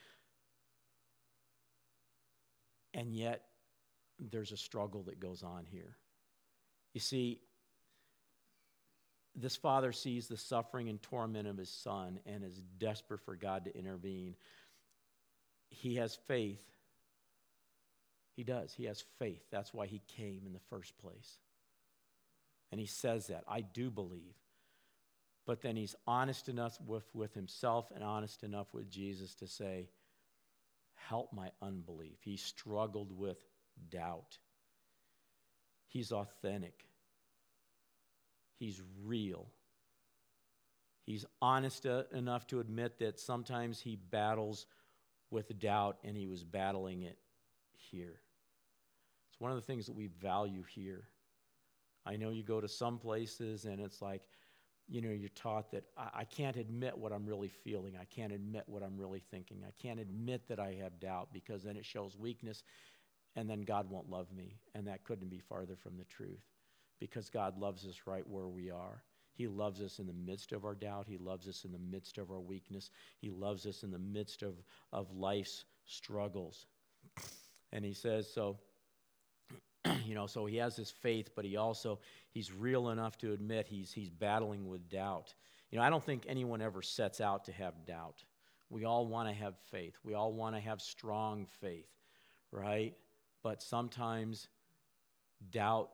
and 2.94 3.16
yet 3.16 3.46
there's 4.20 4.52
a 4.52 4.58
struggle 4.58 5.04
that 5.04 5.22
goes 5.22 5.42
on 5.42 5.66
here. 5.72 5.96
You 6.94 7.00
see, 7.00 7.40
this 9.36 9.56
father 9.56 9.94
sees 9.94 10.28
the 10.28 10.36
suffering 10.38 10.90
and 10.90 11.02
torment 11.02 11.48
of 11.48 11.58
his 11.58 11.70
son 11.70 12.20
and 12.26 12.44
is 12.44 12.62
desperate 12.78 13.22
for 13.22 13.38
God 13.38 13.64
to 13.64 13.78
intervene. 13.78 14.36
He 15.74 15.96
has 15.96 16.16
faith. 16.28 16.62
He 18.36 18.44
does. 18.44 18.74
He 18.74 18.86
has 18.86 19.04
faith. 19.20 19.44
That's 19.52 19.74
why 19.74 19.88
he 19.88 20.02
came 20.18 20.44
in 20.46 20.54
the 20.54 20.60
first 20.70 20.98
place. 20.98 21.38
And 22.72 22.80
he 22.80 22.88
says 22.88 23.28
that. 23.28 23.44
I 23.48 23.62
do 23.62 23.92
believe. 23.92 24.36
But 25.46 25.62
then 25.62 25.76
he's 25.76 25.96
honest 26.08 26.48
enough 26.48 26.80
with, 26.86 27.04
with 27.14 27.34
himself 27.34 27.92
and 27.94 28.04
honest 28.04 28.44
enough 28.44 28.68
with 28.74 28.90
Jesus 28.90 29.36
to 29.36 29.48
say, 29.48 29.90
Help 30.96 31.34
my 31.34 31.52
unbelief. 31.62 32.18
He 32.22 32.38
struggled 32.38 33.18
with 33.18 33.38
doubt. 33.90 34.38
He's 35.88 36.12
authentic. 36.12 36.86
He's 38.58 38.82
real. 39.04 39.48
He's 41.06 41.26
honest 41.42 41.86
uh, 41.86 42.04
enough 42.14 42.48
to 42.48 42.62
admit 42.62 43.00
that 43.00 43.20
sometimes 43.20 43.82
he 43.82 43.98
battles 43.98 44.66
with 45.34 45.60
doubt, 45.60 45.98
and 46.04 46.16
he 46.16 46.28
was 46.28 46.44
battling 46.44 47.02
it 47.02 47.18
here. 47.74 48.22
It's 49.30 49.40
one 49.40 49.52
of 49.52 49.58
the 49.58 49.64
things 49.64 49.88
that 49.88 49.96
we 49.96 50.08
value 50.08 50.64
here. 50.64 51.08
I 52.06 52.16
know 52.16 52.30
you 52.30 52.44
go 52.44 52.62
to 52.62 52.68
some 52.68 53.00
places, 53.00 53.66
and 53.66 53.82
it's 53.82 54.02
like, 54.02 54.22
you 54.88 55.02
know, 55.02 55.10
you're 55.10 55.30
taught 55.30 55.72
that 55.72 55.86
I, 55.98 56.10
I 56.20 56.24
can't 56.26 56.56
admit 56.56 56.98
what 56.98 57.12
I'm 57.12 57.26
really 57.26 57.48
feeling. 57.48 57.96
I 58.00 58.06
can't 58.06 58.32
admit 58.32 58.64
what 58.68 58.84
I'm 58.84 58.98
really 58.98 59.24
thinking. 59.32 59.64
I 59.68 59.72
can't 59.82 60.00
admit 60.00 60.48
that 60.50 60.60
I 60.60 60.74
have 60.82 61.00
doubt 61.00 61.30
because 61.34 61.64
then 61.64 61.78
it 61.78 61.86
shows 61.86 62.18
weakness, 62.18 62.64
and 63.36 63.50
then 63.50 63.62
God 63.62 63.90
won't 63.90 64.10
love 64.10 64.32
me. 64.32 64.60
And 64.76 64.88
that 64.88 65.04
couldn't 65.04 65.30
be 65.30 65.40
farther 65.40 65.76
from 65.76 65.98
the 65.98 66.06
truth 66.06 66.44
because 67.00 67.30
God 67.30 67.58
loves 67.58 67.86
us 67.86 68.02
right 68.06 68.28
where 68.28 68.48
we 68.48 68.70
are. 68.70 69.04
He 69.34 69.48
loves 69.48 69.82
us 69.82 70.00
in 70.00 70.08
the 70.08 70.14
midst 70.14 70.52
of 70.52 70.64
our 70.64 70.76
doubt. 70.76 71.08
He 71.08 71.18
loves 71.18 71.48
us 71.48 71.66
in 71.66 71.72
the 71.72 71.80
midst 71.80 72.18
of 72.18 72.30
our 72.30 72.40
weakness. 72.40 72.92
He 73.20 73.30
loves 73.30 73.66
us 73.66 73.84
in 73.84 73.92
the 73.92 74.00
midst 74.00 74.44
of, 74.44 74.54
of 74.92 75.12
life's 75.12 75.66
struggles. 75.86 76.68
And 77.72 77.84
he 77.84 77.94
says, 77.94 78.32
so, 78.32 78.60
you 80.06 80.14
know, 80.14 80.28
so 80.28 80.46
he 80.46 80.58
has 80.58 80.76
this 80.76 80.92
faith, 80.92 81.32
but 81.36 81.46
he 81.46 81.58
also, 81.58 82.00
he's 82.30 82.54
real 82.54 82.90
enough 82.90 83.18
to 83.20 83.34
admit 83.34 83.68
he's, 83.68 83.92
he's 83.92 84.10
battling 84.10 84.68
with 84.68 84.88
doubt. 84.90 85.34
You 85.72 85.80
know, 85.80 85.84
I 85.84 85.90
don't 85.90 86.04
think 86.04 86.26
anyone 86.28 86.62
ever 86.62 86.84
sets 86.84 87.20
out 87.20 87.46
to 87.46 87.52
have 87.54 87.86
doubt. 87.88 88.24
We 88.70 88.86
all 88.86 89.08
want 89.08 89.28
to 89.30 89.36
have 89.36 89.56
faith. 89.72 89.96
We 90.04 90.14
all 90.14 90.34
want 90.34 90.56
to 90.56 90.62
have 90.62 90.82
strong 90.82 91.48
faith, 91.60 91.90
right? 92.52 92.94
But 93.42 93.62
sometimes 93.62 94.48
doubt 95.52 95.90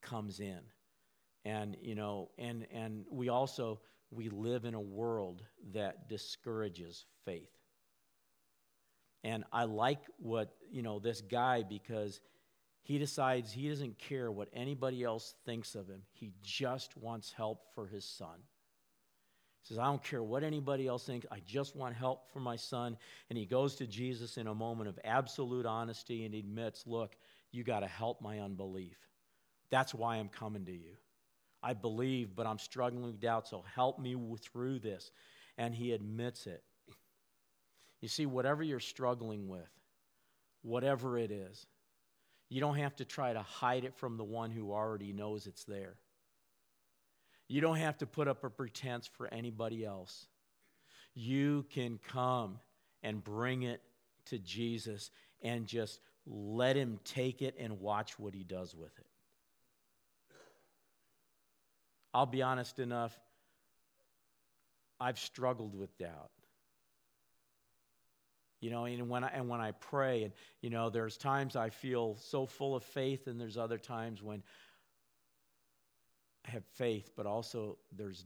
comes 0.00 0.40
in. 0.40 0.60
And, 1.44 1.76
you 1.82 1.94
know, 1.94 2.30
and, 2.38 2.66
and 2.72 3.04
we 3.10 3.28
also, 3.28 3.80
we 4.10 4.28
live 4.30 4.64
in 4.64 4.74
a 4.74 4.80
world 4.80 5.42
that 5.72 6.08
discourages 6.08 7.04
faith. 7.24 7.50
And 9.22 9.44
I 9.52 9.64
like 9.64 10.00
what, 10.18 10.54
you 10.70 10.82
know, 10.82 10.98
this 10.98 11.20
guy 11.20 11.62
because 11.62 12.20
he 12.82 12.98
decides 12.98 13.50
he 13.50 13.68
doesn't 13.70 13.98
care 13.98 14.30
what 14.30 14.48
anybody 14.52 15.02
else 15.02 15.34
thinks 15.46 15.74
of 15.74 15.88
him. 15.88 16.02
He 16.12 16.32
just 16.42 16.96
wants 16.98 17.32
help 17.32 17.62
for 17.74 17.86
his 17.86 18.04
son. 18.04 18.36
He 19.62 19.68
says, 19.68 19.78
I 19.78 19.86
don't 19.86 20.04
care 20.04 20.22
what 20.22 20.44
anybody 20.44 20.86
else 20.86 21.06
thinks. 21.06 21.24
I 21.32 21.40
just 21.46 21.74
want 21.74 21.94
help 21.94 22.30
for 22.34 22.40
my 22.40 22.56
son. 22.56 22.98
And 23.30 23.38
he 23.38 23.46
goes 23.46 23.76
to 23.76 23.86
Jesus 23.86 24.36
in 24.36 24.46
a 24.46 24.54
moment 24.54 24.90
of 24.90 24.98
absolute 25.04 25.64
honesty 25.64 26.26
and 26.26 26.34
admits, 26.34 26.86
Look, 26.86 27.16
you 27.50 27.64
got 27.64 27.80
to 27.80 27.86
help 27.86 28.20
my 28.20 28.40
unbelief. 28.40 28.98
That's 29.70 29.94
why 29.94 30.16
I'm 30.16 30.28
coming 30.28 30.66
to 30.66 30.72
you. 30.72 30.96
I 31.64 31.72
believe, 31.72 32.36
but 32.36 32.46
I'm 32.46 32.58
struggling 32.58 33.04
with 33.04 33.20
doubt, 33.20 33.48
so 33.48 33.64
help 33.74 33.98
me 33.98 34.14
through 34.52 34.80
this. 34.80 35.10
And 35.56 35.74
he 35.74 35.92
admits 35.92 36.46
it. 36.46 36.62
You 38.02 38.08
see, 38.08 38.26
whatever 38.26 38.62
you're 38.62 38.80
struggling 38.80 39.48
with, 39.48 39.70
whatever 40.62 41.16
it 41.16 41.30
is, 41.30 41.66
you 42.50 42.60
don't 42.60 42.76
have 42.76 42.94
to 42.96 43.06
try 43.06 43.32
to 43.32 43.40
hide 43.40 43.84
it 43.84 43.94
from 43.94 44.18
the 44.18 44.24
one 44.24 44.50
who 44.50 44.72
already 44.72 45.12
knows 45.14 45.46
it's 45.46 45.64
there. 45.64 45.94
You 47.48 47.62
don't 47.62 47.76
have 47.76 47.96
to 47.98 48.06
put 48.06 48.28
up 48.28 48.44
a 48.44 48.50
pretense 48.50 49.06
for 49.06 49.32
anybody 49.32 49.86
else. 49.86 50.26
You 51.14 51.64
can 51.70 51.98
come 52.06 52.58
and 53.02 53.24
bring 53.24 53.62
it 53.62 53.80
to 54.26 54.38
Jesus 54.38 55.10
and 55.40 55.66
just 55.66 56.00
let 56.26 56.76
him 56.76 56.98
take 57.04 57.40
it 57.40 57.54
and 57.58 57.80
watch 57.80 58.18
what 58.18 58.34
he 58.34 58.44
does 58.44 58.74
with 58.74 58.98
it. 58.98 59.06
I'll 62.14 62.26
be 62.26 62.42
honest 62.42 62.78
enough, 62.78 63.18
I've 65.00 65.18
struggled 65.18 65.74
with 65.74 65.98
doubt. 65.98 66.30
You 68.60 68.70
know, 68.70 68.84
and 68.84 69.10
when 69.10 69.24
I, 69.24 69.28
and 69.34 69.48
when 69.48 69.60
I 69.60 69.72
pray, 69.72 70.22
and, 70.22 70.32
you 70.62 70.70
know, 70.70 70.88
there's 70.88 71.18
times 71.18 71.56
I 71.56 71.68
feel 71.68 72.16
so 72.16 72.46
full 72.46 72.76
of 72.76 72.84
faith, 72.84 73.26
and 73.26 73.38
there's 73.38 73.58
other 73.58 73.76
times 73.76 74.22
when 74.22 74.42
I 76.46 76.52
have 76.52 76.64
faith, 76.76 77.10
but 77.16 77.26
also 77.26 77.76
there's 77.92 78.24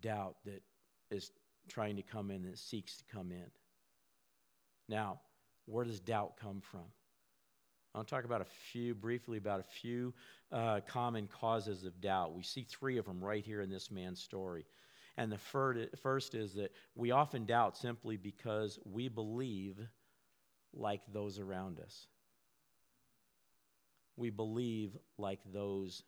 doubt 0.00 0.36
that 0.46 0.62
is 1.10 1.30
trying 1.68 1.96
to 1.96 2.02
come 2.02 2.30
in, 2.30 2.42
that 2.44 2.58
seeks 2.58 2.96
to 2.96 3.04
come 3.04 3.30
in. 3.30 3.50
Now, 4.88 5.20
where 5.66 5.84
does 5.84 6.00
doubt 6.00 6.38
come 6.40 6.60
from? 6.60 6.86
I'll 7.96 8.04
talk 8.04 8.24
about 8.24 8.42
a 8.42 8.46
few, 8.72 8.94
briefly, 8.94 9.38
about 9.38 9.60
a 9.60 9.80
few 9.80 10.12
uh, 10.52 10.80
common 10.86 11.28
causes 11.28 11.84
of 11.84 11.98
doubt. 12.02 12.34
We 12.34 12.42
see 12.42 12.66
three 12.68 12.98
of 12.98 13.06
them 13.06 13.24
right 13.24 13.42
here 13.42 13.62
in 13.62 13.70
this 13.70 13.90
man's 13.90 14.20
story. 14.20 14.66
And 15.16 15.32
the 15.32 15.38
first 15.38 16.34
is 16.34 16.52
that 16.54 16.72
we 16.94 17.10
often 17.10 17.46
doubt 17.46 17.74
simply 17.78 18.18
because 18.18 18.78
we 18.84 19.08
believe 19.08 19.78
like 20.74 21.00
those 21.10 21.38
around 21.38 21.80
us. 21.80 22.06
We 24.18 24.28
believe 24.28 24.94
like 25.16 25.40
those 25.50 26.02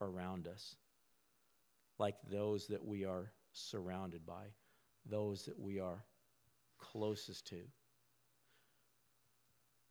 around 0.00 0.48
us, 0.48 0.76
like 1.98 2.16
those 2.30 2.68
that 2.68 2.86
we 2.86 3.04
are 3.04 3.30
surrounded 3.52 4.24
by, 4.24 4.44
those 5.04 5.44
that 5.44 5.58
we 5.58 5.78
are 5.78 6.02
closest 6.78 7.46
to. 7.48 7.60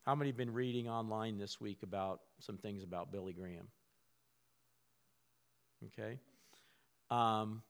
How 0.08 0.16
many 0.16 0.30
have 0.30 0.38
been 0.38 0.54
reading 0.54 0.88
online 0.88 1.38
this 1.38 1.60
week 1.60 1.84
about 1.84 2.22
some 2.40 2.56
things 2.58 2.82
about 2.82 3.12
Billy 3.12 3.34
Graham? 3.34 3.68
Okay. 5.88 6.18
Um, 7.12 7.62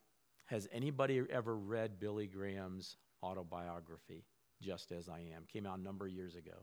has 0.46 0.67
anybody 0.72 1.24
ever 1.32 1.58
read 1.58 2.00
Billy 2.00 2.27
Graham's 2.27 2.98
autobiography, 3.24 4.24
Just 4.62 4.91
As 4.91 5.10
I 5.10 5.22
Am? 5.36 5.46
Came 5.51 5.65
out 5.65 5.79
a 5.79 5.82
number 5.82 6.06
of 6.06 6.12
years 6.12 6.36
ago. 6.36 6.53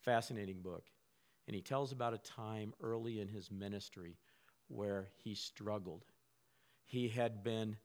Fascinating 0.00 0.62
book. 0.62 0.82
And 1.46 1.54
he 1.54 1.62
tells 1.62 1.92
about 1.92 2.14
a 2.14 2.18
time 2.18 2.74
early 2.82 3.20
in 3.20 3.28
his 3.28 3.52
ministry 3.52 4.16
where 4.66 5.10
he 5.22 5.36
struggled. 5.36 6.06
He 6.86 7.06
had 7.06 7.44
been 7.44 7.76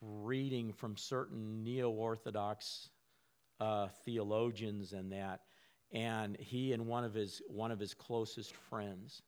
reading 0.00 0.72
from 0.72 0.96
certain 0.96 1.62
neo 1.62 1.90
Orthodox 1.90 2.88
uh, 3.60 3.88
theologians 4.06 4.94
and 4.94 5.12
that. 5.12 5.40
And 5.94 6.36
he 6.38 6.72
and 6.72 6.86
one 6.86 7.04
of 7.04 7.14
his, 7.14 7.40
one 7.48 7.70
of 7.70 7.78
his 7.78 7.94
closest 7.94 8.54
friends, 8.54 9.22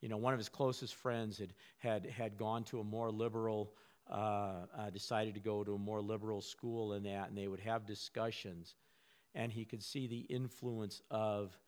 you 0.00 0.08
know, 0.08 0.16
one 0.16 0.32
of 0.32 0.38
his 0.38 0.48
closest 0.48 0.94
friends 0.94 1.38
had, 1.38 1.52
had, 1.78 2.06
had 2.06 2.38
gone 2.38 2.64
to 2.64 2.80
a 2.80 2.84
more 2.84 3.10
liberal, 3.10 3.74
uh, 4.08 4.66
uh, 4.78 4.90
decided 4.90 5.34
to 5.34 5.40
go 5.40 5.64
to 5.64 5.74
a 5.74 5.78
more 5.78 6.00
liberal 6.00 6.40
school 6.40 6.92
and 6.92 7.04
that, 7.04 7.28
and 7.28 7.36
they 7.36 7.48
would 7.48 7.60
have 7.60 7.86
discussions. 7.86 8.76
And 9.34 9.52
he 9.52 9.64
could 9.64 9.82
see 9.82 10.06
the 10.06 10.20
influence 10.20 11.02
of 11.10 11.58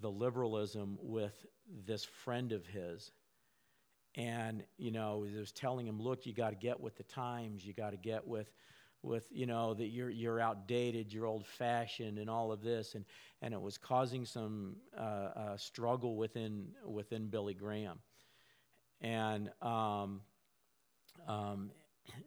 the 0.00 0.10
liberalism 0.10 0.98
with 1.02 1.46
this 1.86 2.04
friend 2.04 2.50
of 2.50 2.66
his 2.66 3.12
and 4.16 4.62
you 4.76 4.90
know 4.90 5.24
it 5.24 5.38
was 5.38 5.52
telling 5.52 5.86
him 5.86 6.00
look 6.00 6.26
you 6.26 6.32
got 6.32 6.50
to 6.50 6.56
get 6.56 6.80
with 6.80 6.96
the 6.96 7.02
times 7.04 7.64
you 7.64 7.72
got 7.72 7.90
to 7.90 7.96
get 7.96 8.26
with 8.26 8.52
with 9.04 9.26
you 9.30 9.46
know 9.46 9.74
that 9.74 9.88
you're 9.88 10.10
you're 10.10 10.40
outdated 10.40 11.12
you're 11.12 11.26
old 11.26 11.46
fashioned 11.46 12.18
and 12.18 12.30
all 12.30 12.50
of 12.52 12.62
this 12.62 12.94
and 12.94 13.04
and 13.42 13.52
it 13.52 13.60
was 13.60 13.76
causing 13.76 14.24
some 14.24 14.76
uh, 14.96 15.00
uh, 15.00 15.56
struggle 15.56 16.16
within 16.16 16.66
within 16.86 17.28
Billy 17.28 17.54
Graham 17.54 17.98
and 19.00 19.50
um, 19.62 20.20
um, 21.28 21.70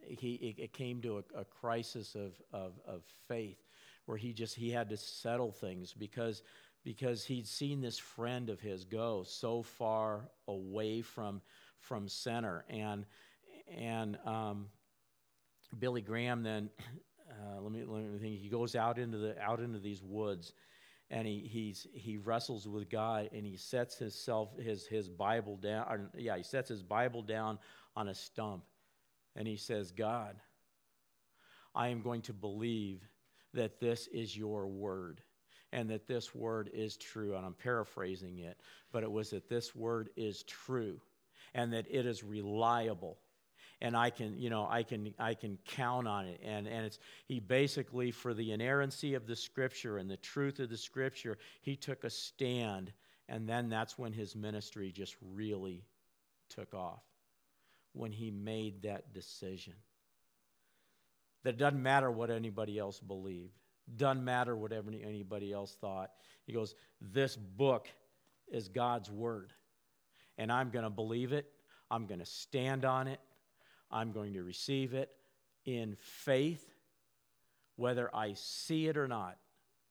he 0.02 0.34
it, 0.34 0.62
it, 0.62 0.72
came 0.72 1.00
to 1.02 1.18
a, 1.18 1.40
a 1.40 1.44
crisis 1.44 2.14
of, 2.14 2.34
of 2.52 2.72
of 2.86 3.02
faith 3.26 3.64
where 4.06 4.16
he 4.16 4.32
just 4.32 4.54
he 4.54 4.70
had 4.70 4.88
to 4.88 4.96
settle 4.96 5.52
things 5.52 5.92
because 5.92 6.42
because 6.84 7.24
he'd 7.24 7.46
seen 7.46 7.80
this 7.80 7.98
friend 7.98 8.48
of 8.48 8.60
his 8.60 8.84
go 8.84 9.24
so 9.26 9.62
far 9.62 10.30
away 10.46 11.02
from 11.02 11.42
from 11.80 12.08
center. 12.08 12.64
And, 12.68 13.04
and 13.76 14.18
um, 14.24 14.66
Billy 15.78 16.00
Graham 16.00 16.42
then, 16.42 16.70
uh, 17.30 17.60
let, 17.60 17.72
me, 17.72 17.84
let 17.84 18.02
me 18.04 18.18
think, 18.18 18.40
he 18.40 18.48
goes 18.48 18.74
out 18.74 18.98
into, 18.98 19.18
the, 19.18 19.40
out 19.40 19.60
into 19.60 19.78
these 19.78 20.02
woods 20.02 20.52
and 21.10 21.26
he, 21.26 21.48
he's, 21.50 21.86
he 21.92 22.18
wrestles 22.18 22.68
with 22.68 22.90
God 22.90 23.30
and 23.32 23.46
he 23.46 23.56
sets 23.56 23.96
himself, 23.96 24.50
his, 24.58 24.86
his 24.86 25.08
Bible 25.08 25.56
down. 25.56 25.86
Or, 25.88 26.10
yeah, 26.16 26.36
he 26.36 26.42
sets 26.42 26.68
his 26.68 26.82
Bible 26.82 27.22
down 27.22 27.58
on 27.96 28.08
a 28.08 28.14
stump 28.14 28.64
and 29.36 29.46
he 29.46 29.56
says, 29.56 29.90
God, 29.90 30.36
I 31.74 31.88
am 31.88 32.02
going 32.02 32.22
to 32.22 32.32
believe 32.32 33.02
that 33.54 33.80
this 33.80 34.06
is 34.08 34.36
your 34.36 34.66
word 34.66 35.22
and 35.72 35.88
that 35.90 36.06
this 36.06 36.34
word 36.34 36.70
is 36.74 36.96
true. 36.96 37.34
And 37.36 37.44
I'm 37.44 37.54
paraphrasing 37.54 38.38
it, 38.38 38.58
but 38.92 39.02
it 39.02 39.10
was 39.10 39.30
that 39.30 39.48
this 39.48 39.74
word 39.74 40.10
is 40.16 40.42
true 40.42 41.00
and 41.54 41.72
that 41.72 41.86
it 41.90 42.04
is 42.04 42.22
reliable 42.22 43.18
and 43.80 43.96
I 43.96 44.10
can, 44.10 44.38
you 44.38 44.50
know, 44.50 44.66
I 44.68 44.82
can, 44.82 45.14
I 45.18 45.34
can 45.34 45.58
count 45.64 46.08
on 46.08 46.26
it. 46.26 46.40
And, 46.44 46.66
and 46.66 46.84
it's, 46.86 46.98
he 47.26 47.40
basically, 47.40 48.10
for 48.10 48.34
the 48.34 48.52
inerrancy 48.52 49.14
of 49.14 49.26
the 49.26 49.36
scripture 49.36 49.98
and 49.98 50.10
the 50.10 50.16
truth 50.16 50.58
of 50.58 50.70
the 50.70 50.76
scripture, 50.76 51.38
he 51.60 51.76
took 51.76 52.04
a 52.04 52.10
stand. 52.10 52.92
And 53.28 53.48
then 53.48 53.68
that's 53.68 53.98
when 53.98 54.12
his 54.12 54.34
ministry 54.34 54.90
just 54.90 55.16
really 55.34 55.84
took 56.48 56.74
off, 56.74 57.02
when 57.92 58.10
he 58.10 58.30
made 58.30 58.82
that 58.82 59.12
decision. 59.12 59.74
That 61.44 61.50
it 61.50 61.58
doesn't 61.58 61.82
matter 61.82 62.10
what 62.10 62.30
anybody 62.30 62.78
else 62.78 62.98
believed, 62.98 63.54
doesn't 63.96 64.24
matter 64.24 64.56
what 64.56 64.72
anybody 64.72 65.52
else 65.52 65.76
thought. 65.80 66.10
He 66.46 66.52
goes, 66.52 66.74
This 67.00 67.36
book 67.36 67.88
is 68.50 68.68
God's 68.68 69.10
word 69.10 69.52
and 70.38 70.52
I'm 70.52 70.70
going 70.70 70.84
to 70.84 70.90
believe 70.90 71.32
it. 71.32 71.46
I'm 71.90 72.06
going 72.06 72.20
to 72.20 72.26
stand 72.26 72.84
on 72.84 73.08
it. 73.08 73.20
I'm 73.90 74.12
going 74.12 74.34
to 74.34 74.42
receive 74.42 74.94
it 74.94 75.10
in 75.64 75.96
faith, 75.98 76.64
whether 77.76 78.14
I 78.14 78.34
see 78.34 78.88
it 78.88 78.96
or 78.96 79.08
not. 79.08 79.38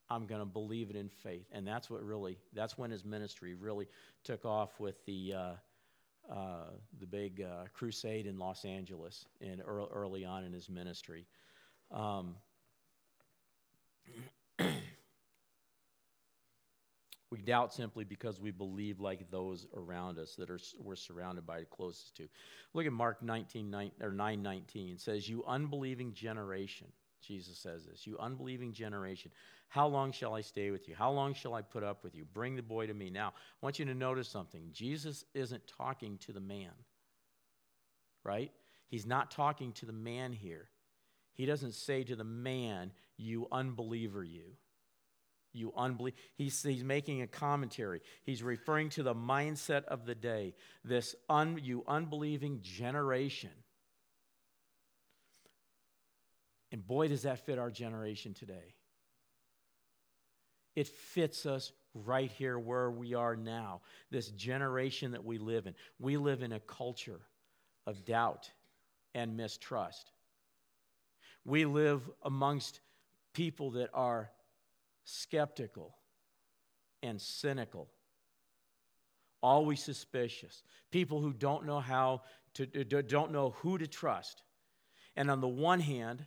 I'm 0.10 0.26
going 0.26 0.40
to 0.40 0.46
believe 0.46 0.90
it 0.90 0.96
in 0.96 1.10
faith. 1.10 1.48
And 1.52 1.68
that's 1.68 1.90
what 1.90 2.02
really, 2.02 2.38
that's 2.54 2.78
when 2.78 2.92
his 2.92 3.04
ministry 3.04 3.56
really 3.56 3.88
took 4.24 4.46
off 4.46 4.80
with 4.80 5.04
the, 5.06 5.34
uh, 5.34 6.34
uh, 6.34 6.70
the 7.00 7.06
big 7.06 7.42
uh, 7.42 7.66
crusade 7.74 8.26
in 8.26 8.38
Los 8.38 8.64
Angeles 8.64 9.26
in 9.42 9.62
early, 9.62 9.90
early 9.92 10.26
on 10.26 10.46
in 10.46 10.54
his 10.54 10.70
ministry. 10.70 11.26
Um, 11.92 12.36
We 17.30 17.40
doubt 17.40 17.74
simply 17.74 18.06
because 18.06 18.40
we 18.40 18.52
believe 18.52 19.02
like 19.02 19.30
those 19.30 19.68
around 19.76 20.18
us 20.18 20.36
that 20.36 20.50
are, 20.50 20.60
we're 20.80 20.96
surrounded 20.96 21.46
by 21.46 21.60
the 21.60 21.66
closest 21.66 22.16
to. 22.18 22.30
Look 22.74 22.86
at 22.86 22.94
Mark 22.94 23.22
19, 23.22 23.70
9, 23.70 23.92
or 24.02 24.12
9 24.12 24.42
19. 24.42 24.94
It 24.94 25.02
says, 25.02 25.28
You 25.28 25.44
unbelieving 25.46 26.14
generation. 26.14 26.88
Jesus 27.22 27.58
says 27.58 27.86
this, 27.86 28.08
You 28.08 28.18
unbelieving 28.18 28.72
generation, 28.72 29.32
how 29.68 29.88
long 29.88 30.14
shall 30.14 30.36
I 30.36 30.42
stay 30.42 30.72
with 30.72 30.88
you? 30.88 30.96
How 30.96 31.12
long 31.12 31.34
shall 31.34 31.54
I 31.54 31.62
put 31.62 31.84
up 31.84 32.04
with 32.04 32.16
you? 32.16 32.24
Bring 32.24 32.56
the 32.56 32.62
boy 32.62 32.88
to 32.88 32.94
me. 32.94 33.10
Now, 33.10 33.30
I 33.30 33.66
want 33.66 33.80
you 33.80 33.86
to 33.86 33.94
notice 33.94 34.30
something. 34.30 34.70
Jesus 34.72 35.26
isn't 35.34 35.68
talking 35.68 36.18
to 36.20 36.32
the 36.32 36.40
man, 36.40 36.72
right? 38.24 38.52
He's 38.88 39.06
not 39.06 39.32
talking 39.32 39.74
to 39.74 39.86
the 39.86 39.92
man 39.92 40.32
here. 40.32 40.70
He 41.34 41.46
doesn't 41.46 41.74
say 41.74 42.04
to 42.06 42.16
the 42.16 42.24
man, 42.24 42.94
You 43.18 43.48
unbeliever, 43.52 44.24
you 44.24 44.56
you 45.58 45.74
unbelieve. 45.76 46.14
He's, 46.36 46.62
he's 46.62 46.84
making 46.84 47.22
a 47.22 47.28
commentary. 47.28 48.02
He's 48.24 48.44
referring 48.44 48.90
to 48.92 49.04
the 49.04 49.16
mindset 49.16 49.86
of 49.86 50.06
the 50.06 50.16
day, 50.16 50.54
this 50.84 51.16
un, 51.30 51.60
you 51.62 51.84
unbelieving 51.88 52.60
generation. 52.62 53.52
And 56.72 56.86
boy, 56.86 57.08
does 57.08 57.24
that 57.24 57.46
fit 57.46 57.58
our 57.58 57.72
generation 57.72 58.34
today. 58.34 58.76
It 60.76 60.88
fits 60.88 61.46
us 61.46 61.72
right 61.94 62.32
here 62.32 62.60
where 62.60 62.92
we 62.92 63.16
are 63.16 63.36
now, 63.36 63.82
this 64.12 64.30
generation 64.30 65.12
that 65.14 65.26
we 65.26 65.40
live 65.40 65.66
in. 65.66 65.74
We 66.00 66.18
live 66.18 66.44
in 66.44 66.52
a 66.52 66.60
culture 66.60 67.22
of 67.88 68.06
doubt 68.06 68.52
and 69.16 69.36
mistrust. 69.36 70.12
We 71.46 71.66
live 71.66 72.08
amongst 72.24 72.82
people 73.34 73.72
that 73.72 73.90
are 73.94 74.30
skeptical 75.10 75.96
and 77.02 77.22
cynical, 77.22 77.88
always 79.42 79.82
suspicious, 79.82 80.64
people 80.92 81.22
who 81.22 81.32
don't 81.32 81.66
know 81.66 81.80
how 81.80 82.24
to, 82.56 82.66
don't 82.66 83.32
know 83.32 83.52
who 83.62 83.78
to 83.78 83.88
trust. 83.88 84.44
And 85.16 85.32
on 85.32 85.40
the 85.40 85.48
one 85.48 85.80
hand, 85.80 86.26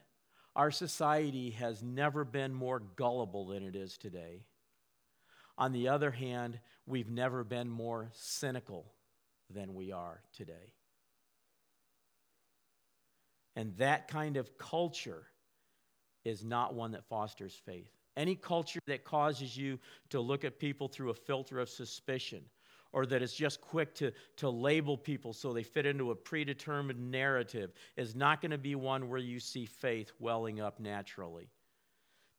our 0.56 0.70
society 0.70 1.50
has 1.50 1.82
never 1.82 2.24
been 2.24 2.54
more 2.54 2.80
gullible 2.80 3.48
than 3.48 3.62
it 3.62 3.76
is 3.76 3.98
today. 3.98 4.44
On 5.58 5.72
the 5.72 5.88
other 5.88 6.10
hand, 6.10 6.58
we've 6.86 7.10
never 7.10 7.44
been 7.44 7.68
more 7.68 8.08
cynical 8.14 8.86
than 9.50 9.74
we 9.74 9.92
are 9.92 10.22
today. 10.32 10.72
And 13.56 13.76
that 13.76 14.08
kind 14.08 14.38
of 14.38 14.56
culture 14.56 15.26
is 16.24 16.42
not 16.42 16.72
one 16.72 16.92
that 16.92 17.04
fosters 17.04 17.60
faith. 17.66 17.92
Any 18.16 18.34
culture 18.34 18.80
that 18.86 19.04
causes 19.04 19.56
you 19.56 19.78
to 20.10 20.20
look 20.20 20.44
at 20.44 20.58
people 20.58 20.88
through 20.88 21.10
a 21.10 21.14
filter 21.14 21.60
of 21.60 21.68
suspicion 21.68 22.42
or 22.92 23.06
that 23.06 23.22
is 23.22 23.32
just 23.32 23.60
quick 23.60 23.94
to, 23.94 24.12
to 24.36 24.50
label 24.50 24.96
people 24.96 25.32
so 25.32 25.52
they 25.52 25.62
fit 25.62 25.86
into 25.86 26.10
a 26.10 26.14
predetermined 26.14 27.10
narrative 27.10 27.72
is 27.96 28.14
not 28.14 28.40
going 28.40 28.50
to 28.50 28.58
be 28.58 28.74
one 28.74 29.08
where 29.08 29.18
you 29.18 29.38
see 29.38 29.64
faith 29.64 30.12
welling 30.18 30.60
up 30.60 30.80
naturally. 30.80 31.48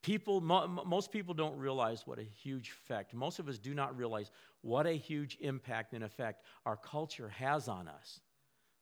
People, 0.04 0.42
mo- 0.42 0.68
most 0.68 1.12
people 1.12 1.34
don't 1.34 1.58
realize 1.58 2.06
what 2.06 2.20
a 2.20 2.24
huge 2.24 2.70
effect, 2.70 3.14
most 3.14 3.40
of 3.40 3.48
us 3.48 3.60
do 3.60 3.74
not 3.74 3.96
realize 3.96 4.32
what 4.62 4.88
a 4.88 4.94
huge 4.94 5.38
impact 5.42 5.94
and 5.94 6.04
effect 6.04 6.44
our 6.66 6.76
culture 6.76 7.30
has 7.30 7.68
on 7.68 7.88
us 7.88 8.20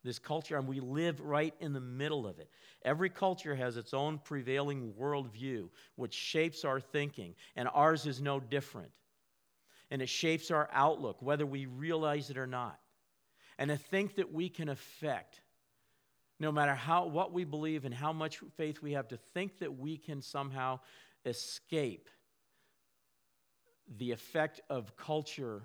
this 0.03 0.19
culture, 0.19 0.57
and 0.57 0.67
we 0.67 0.79
live 0.79 1.19
right 1.19 1.53
in 1.59 1.73
the 1.73 1.81
middle 1.81 2.25
of 2.25 2.39
it. 2.39 2.49
Every 2.83 3.09
culture 3.09 3.55
has 3.55 3.77
its 3.77 3.93
own 3.93 4.19
prevailing 4.19 4.93
worldview, 4.99 5.69
which 5.95 6.13
shapes 6.13 6.63
our 6.63 6.79
thinking, 6.79 7.35
and 7.55 7.67
ours 7.73 8.05
is 8.05 8.21
no 8.21 8.39
different. 8.39 8.91
And 9.91 10.01
it 10.01 10.09
shapes 10.09 10.51
our 10.51 10.69
outlook, 10.71 11.21
whether 11.21 11.45
we 11.45 11.65
realize 11.65 12.29
it 12.29 12.37
or 12.37 12.47
not. 12.47 12.79
And 13.57 13.69
to 13.69 13.77
think 13.77 14.15
that 14.15 14.31
we 14.31 14.47
can 14.47 14.69
affect, 14.69 15.41
no 16.39 16.51
matter 16.51 16.75
how, 16.75 17.07
what 17.07 17.33
we 17.33 17.43
believe 17.43 17.83
and 17.83 17.93
how 17.93 18.13
much 18.13 18.39
faith 18.55 18.81
we 18.81 18.93
have, 18.93 19.09
to 19.09 19.17
think 19.17 19.59
that 19.59 19.77
we 19.77 19.97
can 19.97 20.21
somehow 20.21 20.79
escape 21.25 22.07
the 23.97 24.11
effect 24.11 24.61
of 24.69 24.95
culture 24.95 25.63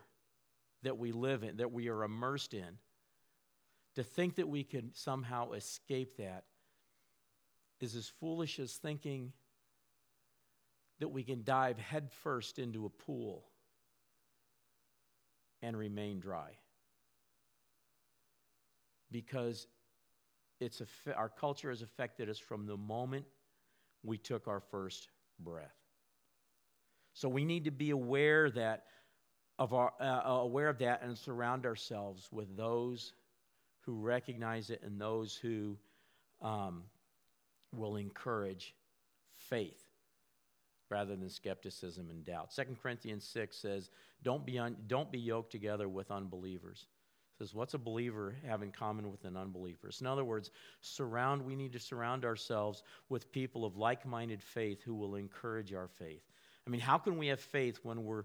that 0.83 0.99
we 0.99 1.13
live 1.13 1.45
in, 1.45 1.59
that 1.59 1.71
we 1.71 1.89
are 1.89 2.03
immersed 2.03 2.55
in 2.55 2.79
to 3.95 4.03
think 4.03 4.37
that 4.37 4.49
we 4.49 4.65
can 4.65 4.91
somehow 4.93 5.53
escape 5.53 6.17
that 6.17 6.45
is 7.81 7.95
as 7.95 8.09
foolish 8.21 8.59
as 8.59 8.75
thinking 8.75 9.33
that 11.01 11.09
we 11.09 11.23
can 11.23 11.43
dive 11.45 11.79
headfirst 11.79 12.59
into 12.59 12.87
a 12.87 12.91
pool 12.91 13.45
and 15.63 15.77
remain 15.77 16.21
dry. 16.21 16.51
Because 19.11 19.67
it's 20.61 20.81
our 21.15 21.29
culture 21.29 21.71
has 21.71 21.83
affected 21.83 22.29
us 22.29 22.39
from 22.39 22.67
the 22.67 22.77
moment 22.77 23.27
we 24.03 24.19
took 24.19 24.49
our 24.49 24.61
first 24.61 25.09
breath. 25.39 25.75
So 27.13 27.29
we 27.29 27.45
need 27.45 27.65
to 27.65 27.71
be 27.71 27.91
aware 27.91 28.51
that 28.51 28.85
of 29.59 29.73
our 29.73 29.93
uh, 30.01 30.23
aware 30.25 30.69
of 30.69 30.79
that 30.79 31.03
and 31.03 31.17
surround 31.17 31.65
ourselves 31.65 32.29
with 32.33 32.57
those 32.57 33.13
who 33.85 33.95
recognize 33.95 34.71
it 34.71 34.83
and 34.83 35.01
those 35.01 35.37
who 35.37 35.77
um, 36.43 36.83
will 37.73 37.97
encourage 37.97 38.75
faith 39.35 39.85
rather 40.91 41.17
than 41.17 41.29
skepticism 41.29 42.11
and 42.11 42.25
doubt. 42.25 42.55
2 42.55 42.77
Corinthians 42.83 43.25
6 43.25 43.57
says, 43.57 43.91
don't 44.23 44.45
be, 44.47 44.59
un- 44.59 44.77
don't 44.87 45.11
be 45.11 45.19
yoked 45.19 45.51
together 45.51 45.89
with 45.89 46.11
unbelievers. 46.11 46.87
It 47.35 47.39
says, 47.39 47.55
what's 47.55 47.75
a 47.75 47.79
believer 47.79 48.37
have 48.47 48.63
in 48.63 48.71
common 48.71 49.11
with 49.11 49.25
an 49.25 49.37
unbeliever? 49.37 49.91
So 49.91 50.05
in 50.05 50.07
other 50.07 50.25
words, 50.25 50.51
surround, 50.83 51.43
we 51.43 51.57
need 51.57 51.73
to 51.73 51.81
surround 51.81 52.25
ourselves 52.25 52.85
with 53.09 53.33
people 53.33 53.65
of 53.65 53.77
like 53.77 54.07
minded 54.07 54.43
faith 54.43 54.83
who 54.83 54.95
will 54.95 55.17
encourage 55.17 55.73
our 55.73 55.89
faith. 55.89 56.23
I 56.67 56.71
mean, 56.71 56.81
how 56.81 56.97
can 56.97 57.19
we 57.19 57.27
have 57.29 57.41
faith 57.41 57.81
when 57.83 58.05
we're 58.05 58.25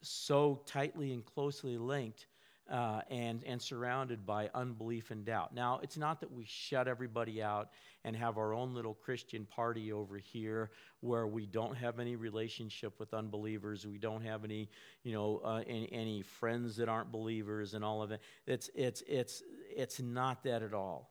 so 0.00 0.62
tightly 0.66 1.12
and 1.12 1.24
closely 1.24 1.76
linked 1.76 2.26
uh, 2.70 3.00
and, 3.10 3.42
and 3.44 3.60
surrounded 3.60 4.26
by 4.26 4.50
unbelief 4.54 5.10
and 5.10 5.24
doubt. 5.24 5.54
Now, 5.54 5.78
it's 5.82 5.96
not 5.96 6.20
that 6.20 6.32
we 6.32 6.44
shut 6.44 6.88
everybody 6.88 7.42
out 7.42 7.70
and 8.04 8.16
have 8.16 8.38
our 8.38 8.52
own 8.52 8.74
little 8.74 8.94
Christian 8.94 9.46
party 9.46 9.92
over 9.92 10.16
here 10.16 10.70
where 11.00 11.26
we 11.26 11.46
don't 11.46 11.76
have 11.76 12.00
any 12.00 12.16
relationship 12.16 12.98
with 12.98 13.14
unbelievers, 13.14 13.86
we 13.86 13.98
don't 13.98 14.22
have 14.22 14.44
any, 14.44 14.68
you 15.04 15.12
know, 15.12 15.40
uh, 15.44 15.62
any, 15.66 15.88
any 15.92 16.22
friends 16.22 16.76
that 16.76 16.88
aren't 16.88 17.12
believers 17.12 17.74
and 17.74 17.84
all 17.84 18.02
of 18.02 18.10
it. 18.10 18.20
It's, 18.46 18.70
it's, 18.74 19.02
it's, 19.06 19.42
it's 19.74 20.00
not 20.00 20.42
that 20.44 20.62
at 20.62 20.74
all. 20.74 21.10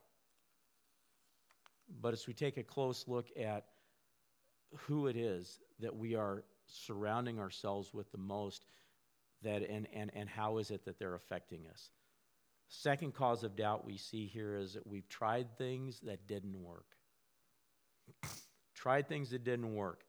But 2.01 2.13
as 2.13 2.27
we 2.27 2.33
take 2.33 2.57
a 2.57 2.63
close 2.63 3.05
look 3.07 3.27
at 3.39 3.65
who 4.75 5.07
it 5.07 5.15
is 5.15 5.59
that 5.79 5.95
we 5.95 6.15
are 6.15 6.43
surrounding 6.67 7.39
ourselves 7.39 7.93
with 7.93 8.11
the 8.11 8.17
most, 8.17 8.65
that 9.45 9.67
and, 9.67 9.88
and, 9.93 10.12
and 10.13 10.29
how 10.29 10.58
is 10.58 10.69
it 10.69 10.86
that 10.86 10.99
they're 10.99 11.15
affecting 11.15 11.65
us? 11.71 11.89
Second 12.67 13.13
cause 13.13 13.43
of 13.43 13.55
doubt 13.55 13.86
we 13.86 13.97
see 13.97 14.25
here 14.25 14.55
is 14.55 14.73
that 14.73 14.86
we've 14.86 15.08
tried 15.08 15.58
things 15.58 15.99
that 16.01 16.27
didn't 16.27 16.62
work. 16.62 16.86
tried 18.75 19.08
things 19.08 19.29
that 19.29 19.43
didn't 19.43 19.73
work. 19.73 20.03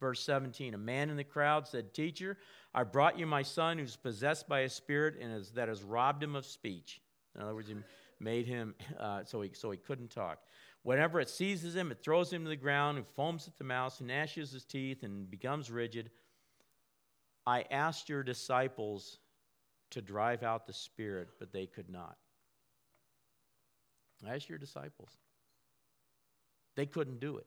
Verse 0.00 0.22
17 0.22 0.74
A 0.74 0.78
man 0.78 1.10
in 1.10 1.16
the 1.16 1.24
crowd 1.24 1.66
said, 1.66 1.94
Teacher, 1.94 2.38
I 2.74 2.84
brought 2.84 3.18
you 3.18 3.26
my 3.26 3.42
son 3.42 3.78
who's 3.78 3.96
possessed 3.96 4.48
by 4.48 4.60
a 4.60 4.68
spirit 4.68 5.14
and 5.20 5.32
is, 5.32 5.52
that 5.52 5.68
has 5.68 5.82
robbed 5.82 6.22
him 6.22 6.36
of 6.36 6.46
speech. 6.46 7.00
In 7.34 7.42
other 7.42 7.54
words, 7.54 7.68
he 7.68 7.76
made 8.20 8.46
him 8.46 8.74
uh, 8.98 9.24
so, 9.24 9.40
he, 9.42 9.50
so 9.52 9.70
he 9.70 9.78
couldn't 9.78 10.10
talk. 10.10 10.38
Whenever 10.82 11.18
it 11.18 11.28
seizes 11.28 11.74
him, 11.74 11.90
it 11.90 12.00
throws 12.02 12.32
him 12.32 12.44
to 12.44 12.48
the 12.48 12.56
ground 12.56 12.96
and 12.96 13.06
foams 13.08 13.48
at 13.48 13.56
the 13.58 13.64
mouth 13.64 13.98
and 13.98 14.08
gnashes 14.08 14.52
his 14.52 14.64
teeth 14.64 15.02
and 15.02 15.28
becomes 15.28 15.70
rigid. 15.70 16.10
I 17.46 17.64
asked 17.70 18.08
your 18.08 18.22
disciples 18.22 19.18
to 19.90 20.02
drive 20.02 20.42
out 20.42 20.66
the 20.66 20.72
spirit, 20.72 21.28
but 21.38 21.52
they 21.52 21.66
could 21.66 21.88
not. 21.88 22.16
I 24.26 24.34
asked 24.34 24.48
your 24.48 24.58
disciples. 24.58 25.10
They 26.74 26.86
couldn't 26.86 27.20
do 27.20 27.36
it. 27.36 27.46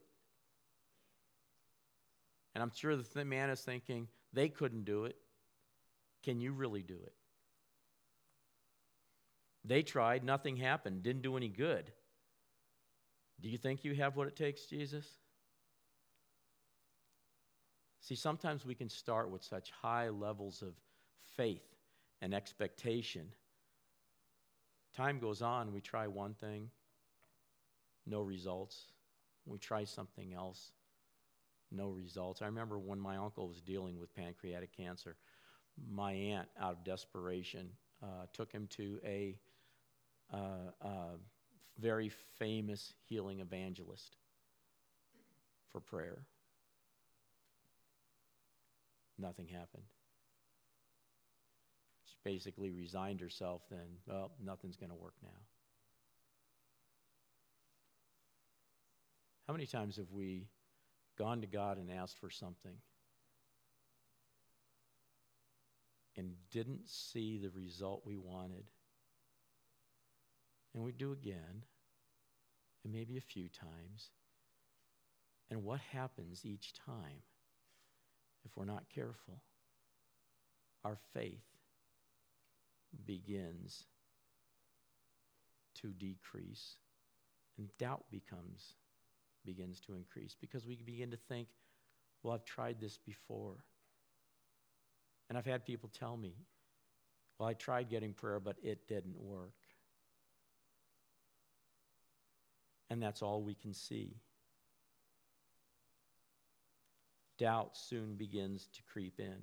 And 2.55 2.63
I'm 2.63 2.71
sure 2.73 2.95
the 2.95 3.25
man 3.25 3.49
is 3.49 3.61
thinking, 3.61 4.07
they 4.33 4.49
couldn't 4.49 4.85
do 4.85 5.05
it. 5.05 5.15
Can 6.23 6.39
you 6.39 6.53
really 6.53 6.83
do 6.83 6.97
it? 7.03 7.13
They 9.65 9.83
tried, 9.83 10.23
nothing 10.23 10.55
happened, 10.55 11.03
didn't 11.03 11.21
do 11.21 11.37
any 11.37 11.49
good. 11.49 11.91
Do 13.41 13.49
you 13.49 13.57
think 13.57 13.83
you 13.83 13.95
have 13.95 14.15
what 14.15 14.27
it 14.27 14.35
takes, 14.35 14.65
Jesus? 14.65 15.05
See, 18.09 18.15
sometimes 18.15 18.65
we 18.65 18.73
can 18.73 18.89
start 18.89 19.29
with 19.29 19.43
such 19.43 19.69
high 19.69 20.09
levels 20.09 20.63
of 20.63 20.73
faith 21.37 21.75
and 22.23 22.33
expectation. 22.33 23.27
Time 24.95 25.19
goes 25.19 25.43
on, 25.43 25.71
we 25.71 25.79
try 25.79 26.07
one 26.07 26.33
thing, 26.33 26.71
no 28.07 28.21
results. 28.21 28.87
We 29.45 29.59
try 29.59 29.83
something 29.83 30.33
else, 30.33 30.71
no 31.71 31.89
results. 31.89 32.41
I 32.41 32.47
remember 32.47 32.79
when 32.79 32.99
my 32.99 33.17
uncle 33.17 33.47
was 33.47 33.61
dealing 33.61 33.99
with 33.99 34.15
pancreatic 34.15 34.75
cancer, 34.75 35.15
my 35.87 36.11
aunt, 36.11 36.47
out 36.59 36.71
of 36.71 36.83
desperation, 36.83 37.69
uh, 38.01 38.25
took 38.33 38.51
him 38.51 38.65
to 38.71 38.99
a 39.05 39.37
uh, 40.33 40.71
uh, 40.81 41.17
very 41.77 42.09
famous 42.39 42.91
healing 43.07 43.39
evangelist 43.39 44.15
for 45.71 45.79
prayer. 45.79 46.23
Nothing 49.19 49.47
happened. 49.47 49.83
She 52.05 52.15
basically 52.23 52.71
resigned 52.71 53.19
herself, 53.19 53.61
then, 53.69 53.97
well, 54.07 54.31
nothing's 54.43 54.77
going 54.77 54.91
to 54.91 54.95
work 54.95 55.15
now. 55.21 55.29
How 59.45 59.53
many 59.53 59.65
times 59.65 59.97
have 59.97 60.11
we 60.11 60.47
gone 61.17 61.41
to 61.41 61.47
God 61.47 61.77
and 61.77 61.91
asked 61.91 62.17
for 62.19 62.29
something 62.29 62.75
and 66.15 66.31
didn't 66.51 66.87
see 66.87 67.39
the 67.39 67.49
result 67.49 68.03
we 68.05 68.15
wanted? 68.15 68.63
And 70.73 70.83
we 70.83 70.91
do 70.91 71.11
again, 71.11 71.63
and 72.83 72.93
maybe 72.93 73.17
a 73.17 73.21
few 73.21 73.49
times. 73.49 74.11
And 75.49 75.63
what 75.63 75.79
happens 75.91 76.45
each 76.45 76.73
time? 76.73 77.23
If 78.45 78.55
we're 78.55 78.65
not 78.65 78.83
careful, 78.93 79.41
our 80.83 80.97
faith 81.13 81.43
begins 83.05 83.85
to 85.75 85.87
decrease 85.89 86.75
and 87.57 87.69
doubt 87.77 88.03
becomes 88.11 88.75
begins 89.45 89.79
to 89.79 89.95
increase 89.95 90.35
because 90.39 90.65
we 90.65 90.75
begin 90.85 91.11
to 91.11 91.17
think 91.17 91.47
well 92.23 92.33
i've 92.33 92.45
tried 92.45 92.79
this 92.81 92.97
before. 92.97 93.63
And 95.29 95.37
i've 95.37 95.45
had 95.45 95.65
people 95.65 95.89
tell 95.97 96.17
me 96.17 96.33
well 97.37 97.47
i 97.47 97.53
tried 97.53 97.89
getting 97.89 98.13
prayer 98.13 98.39
but 98.39 98.55
it 98.63 98.87
didn't 98.87 99.17
work. 99.19 99.53
And 102.89 103.01
that's 103.01 103.21
all 103.21 103.43
we 103.43 103.53
can 103.53 103.73
see 103.73 104.15
doubt 107.39 107.75
soon 107.75 108.15
begins 108.15 108.67
to 108.73 108.81
creep 108.83 109.19
in. 109.19 109.37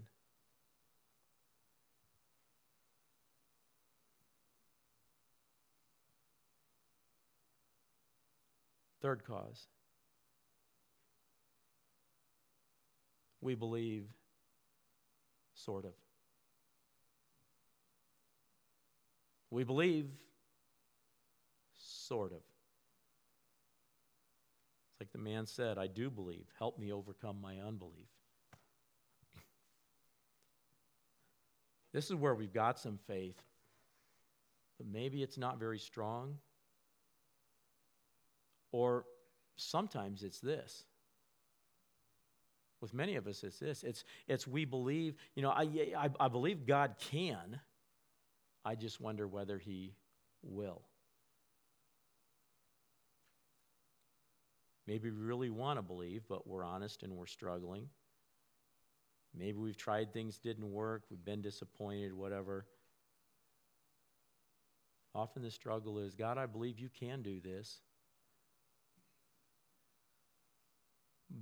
Third 9.03 9.25
cause 9.25 9.67
we 13.47 13.55
believe, 13.55 14.05
sort 15.55 15.85
of. 15.85 15.93
We 19.53 19.63
believe, 19.63 20.07
sort 21.79 22.33
of. 22.33 22.41
It's 24.97 25.03
like 25.03 25.13
the 25.13 25.19
man 25.19 25.45
said, 25.45 25.77
I 25.77 25.89
do 25.89 26.09
believe. 26.09 26.47
Help 26.59 26.79
me 26.79 26.91
overcome 26.91 27.39
my 27.39 27.59
unbelief. 27.59 28.09
This 31.93 32.07
is 32.07 32.17
where 32.17 32.35
we've 32.35 32.53
got 32.53 32.79
some 32.79 32.99
faith, 33.07 33.37
but 34.79 34.87
maybe 34.87 35.23
it's 35.23 35.37
not 35.37 35.59
very 35.59 35.79
strong. 35.79 36.39
Or 38.73 39.05
sometimes 39.57 40.23
it's 40.23 40.41
this. 40.41 40.85
With 42.81 42.95
many 42.95 43.17
of 43.17 43.27
us, 43.27 43.45
it's 43.45 43.59
this. 43.59 43.85
It's, 43.85 44.03
it's 44.27 44.47
we 44.47 44.65
believe, 44.65 45.15
you 45.35 45.43
know, 45.43 45.51
I, 45.51 45.65
I, 45.99 46.11
I 46.19 46.29
believe 46.29 46.67
God 46.67 46.95
can. 47.11 47.61
I 48.65 48.77
just 48.77 48.99
wonder 48.99 49.29
whether 49.29 49.59
He 49.59 49.93
will. 50.43 50.81
Maybe 54.87 55.11
we 55.11 55.17
really 55.17 55.51
want 55.51 55.79
to 55.79 55.83
believe, 55.83 56.23
but 56.29 56.47
we're 56.47 56.65
honest 56.65 57.03
and 57.03 57.13
we're 57.17 57.27
struggling. 57.27 57.89
Maybe 59.35 59.59
we've 59.59 59.77
tried 59.77 60.13
things 60.13 60.39
didn't 60.39 60.71
work, 60.71 61.05
we've 61.11 61.25
been 61.25 61.43
disappointed, 61.43 62.13
whatever. 62.13 62.67
Often 65.15 65.43
the 65.43 65.51
struggle 65.51 65.99
is 65.99 66.15
God, 66.15 66.39
I 66.39 66.47
believe 66.47 66.79
you 66.79 66.89
can 66.89 67.23
do 67.23 67.41
this. 67.41 67.81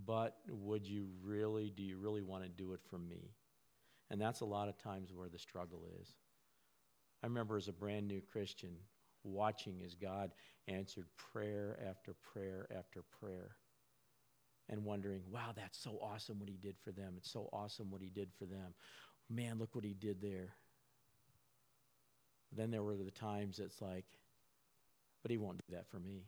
But 0.06 0.36
would 0.48 0.86
you 0.86 1.08
really, 1.22 1.70
do 1.70 1.82
you 1.82 1.98
really 1.98 2.22
want 2.22 2.42
to 2.44 2.48
do 2.48 2.72
it 2.72 2.80
for 2.88 2.98
me? 2.98 3.32
And 4.10 4.20
that's 4.20 4.40
a 4.40 4.46
lot 4.46 4.68
of 4.68 4.78
times 4.78 5.12
where 5.12 5.28
the 5.28 5.38
struggle 5.38 5.84
is. 6.00 6.08
I 7.22 7.26
remember 7.26 7.56
as 7.56 7.68
a 7.68 7.72
brand 7.72 8.06
new 8.06 8.20
Christian, 8.20 8.76
watching 9.24 9.80
as 9.84 9.94
God 9.94 10.30
answered 10.68 11.06
prayer 11.32 11.78
after 11.88 12.14
prayer 12.32 12.66
after 12.76 13.02
prayer 13.20 13.56
and 14.68 14.84
wondering, 14.84 15.22
wow, 15.30 15.52
that's 15.54 15.78
so 15.78 15.98
awesome 16.00 16.38
what 16.38 16.48
he 16.48 16.56
did 16.56 16.76
for 16.82 16.90
them. 16.90 17.14
It's 17.16 17.30
so 17.30 17.48
awesome 17.52 17.90
what 17.90 18.00
he 18.00 18.08
did 18.08 18.28
for 18.38 18.46
them. 18.46 18.74
Man, 19.28 19.58
look 19.58 19.74
what 19.74 19.84
he 19.84 19.94
did 19.94 20.20
there. 20.22 20.54
Then 22.52 22.70
there 22.70 22.82
were 22.82 22.96
the 22.96 23.10
times 23.10 23.58
it's 23.58 23.82
like, 23.82 24.04
but 25.22 25.30
he 25.30 25.36
won't 25.36 25.58
do 25.68 25.76
that 25.76 25.88
for 25.90 25.98
me. 25.98 26.24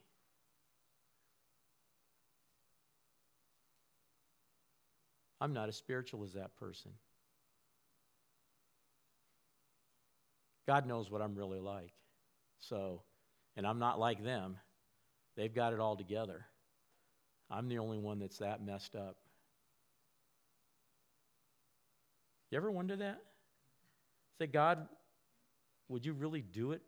I'm 5.40 5.52
not 5.52 5.68
as 5.68 5.76
spiritual 5.76 6.24
as 6.24 6.32
that 6.32 6.56
person. 6.56 6.92
God 10.66 10.86
knows 10.86 11.10
what 11.10 11.22
I'm 11.22 11.34
really 11.34 11.60
like. 11.60 11.92
So, 12.60 13.02
and 13.56 13.66
I'm 13.66 13.78
not 13.78 13.98
like 13.98 14.24
them. 14.24 14.56
They've 15.36 15.54
got 15.54 15.72
it 15.72 15.80
all 15.80 15.96
together. 15.96 16.46
I'm 17.50 17.68
the 17.68 17.78
only 17.78 17.98
one 17.98 18.18
that's 18.18 18.38
that 18.38 18.64
messed 18.64 18.96
up. 18.96 19.16
You 22.50 22.58
ever 22.58 22.70
wonder 22.70 22.96
that? 22.96 23.20
Say, 24.38 24.46
God, 24.46 24.88
would 25.88 26.04
you 26.04 26.12
really 26.12 26.42
do 26.42 26.72
it 26.72 26.82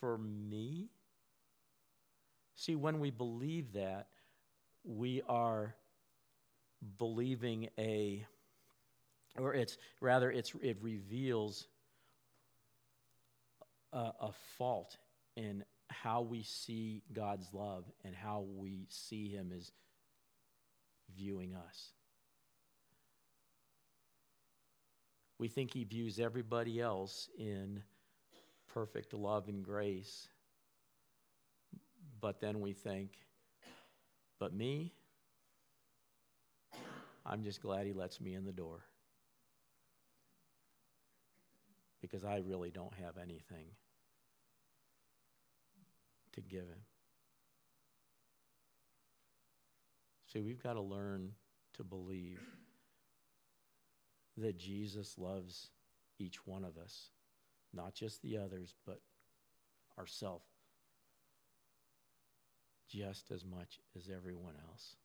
for 0.00 0.18
me? 0.18 0.88
See, 2.56 2.74
when 2.74 3.00
we 3.00 3.10
believe 3.10 3.72
that, 3.72 4.08
we 4.84 5.22
are 5.28 5.74
believing 6.98 7.68
a, 7.78 8.24
or 9.36 9.54
it's 9.54 9.78
rather, 10.00 10.30
it's, 10.30 10.52
it 10.62 10.76
reveals 10.80 11.66
a, 13.92 14.12
a 14.20 14.30
fault 14.56 14.98
in 15.36 15.64
how 15.88 16.22
we 16.22 16.42
see 16.42 17.02
God's 17.12 17.48
love 17.52 17.84
and 18.04 18.14
how 18.14 18.44
we 18.56 18.86
see 18.88 19.28
Him 19.28 19.52
as 19.56 19.70
viewing 21.16 21.54
us. 21.54 21.92
We 25.38 25.48
think 25.48 25.72
He 25.72 25.84
views 25.84 26.18
everybody 26.18 26.80
else 26.80 27.28
in 27.38 27.82
perfect 28.72 29.14
love 29.14 29.48
and 29.48 29.64
grace, 29.64 30.28
but 32.20 32.40
then 32.40 32.60
we 32.60 32.72
think, 32.72 33.10
but 34.38 34.52
me, 34.52 34.92
I'm 37.26 37.42
just 37.42 37.62
glad 37.62 37.86
He 37.86 37.92
lets 37.92 38.20
me 38.20 38.34
in 38.34 38.44
the 38.44 38.52
door 38.52 38.80
because 42.00 42.24
I 42.24 42.42
really 42.46 42.70
don't 42.70 42.92
have 42.94 43.16
anything 43.16 43.66
to 46.34 46.40
give 46.40 46.62
him. 46.62 46.84
See, 50.32 50.40
we've 50.40 50.62
got 50.62 50.74
to 50.74 50.80
learn 50.80 51.30
to 51.74 51.84
believe 51.84 52.40
that 54.36 54.58
Jesus 54.58 55.16
loves 55.16 55.70
each 56.18 56.46
one 56.46 56.64
of 56.64 56.76
us, 56.76 57.10
not 57.72 57.94
just 57.94 58.20
the 58.22 58.36
others, 58.36 58.74
but 58.84 59.00
ourselves 59.98 60.44
just 62.88 63.30
as 63.30 63.44
much 63.44 63.80
as 63.96 64.08
everyone 64.14 64.54
else. 64.68 64.96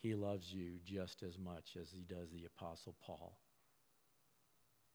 He 0.00 0.14
loves 0.14 0.52
you 0.52 0.78
just 0.84 1.22
as 1.22 1.38
much 1.38 1.76
as 1.80 1.90
he 1.90 2.02
does 2.02 2.30
the 2.30 2.44
Apostle 2.44 2.94
Paul 3.04 3.38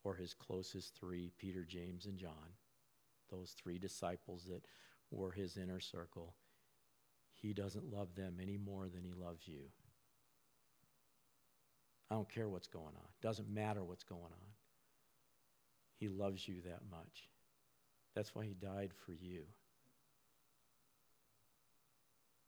or 0.03 0.15
his 0.15 0.33
closest 0.33 0.95
three, 0.95 1.31
Peter, 1.37 1.65
James, 1.65 2.05
and 2.05 2.17
John 2.17 2.53
those 3.29 3.51
three 3.51 3.77
disciples 3.77 4.45
that 4.49 4.65
were 5.11 5.31
his 5.31 5.57
inner 5.57 5.79
circle, 5.79 6.35
he 7.33 7.53
doesn't 7.53 7.91
love 7.91 8.15
them 8.15 8.37
any 8.41 8.57
more 8.57 8.87
than 8.87 9.03
he 9.03 9.13
loves 9.13 9.47
you. 9.47 9.71
I 12.11 12.15
don't 12.15 12.29
care 12.29 12.49
what's 12.49 12.67
going 12.67 12.85
on. 12.85 13.07
Doesn't 13.21 13.49
matter 13.49 13.83
what's 13.83 14.03
going 14.03 14.21
on. 14.23 14.49
He 15.97 16.07
loves 16.07 16.47
you 16.47 16.61
that 16.65 16.81
much. 16.89 17.29
That's 18.15 18.33
why 18.33 18.45
he 18.45 18.53
died 18.53 18.91
for 19.05 19.13
you. 19.13 19.43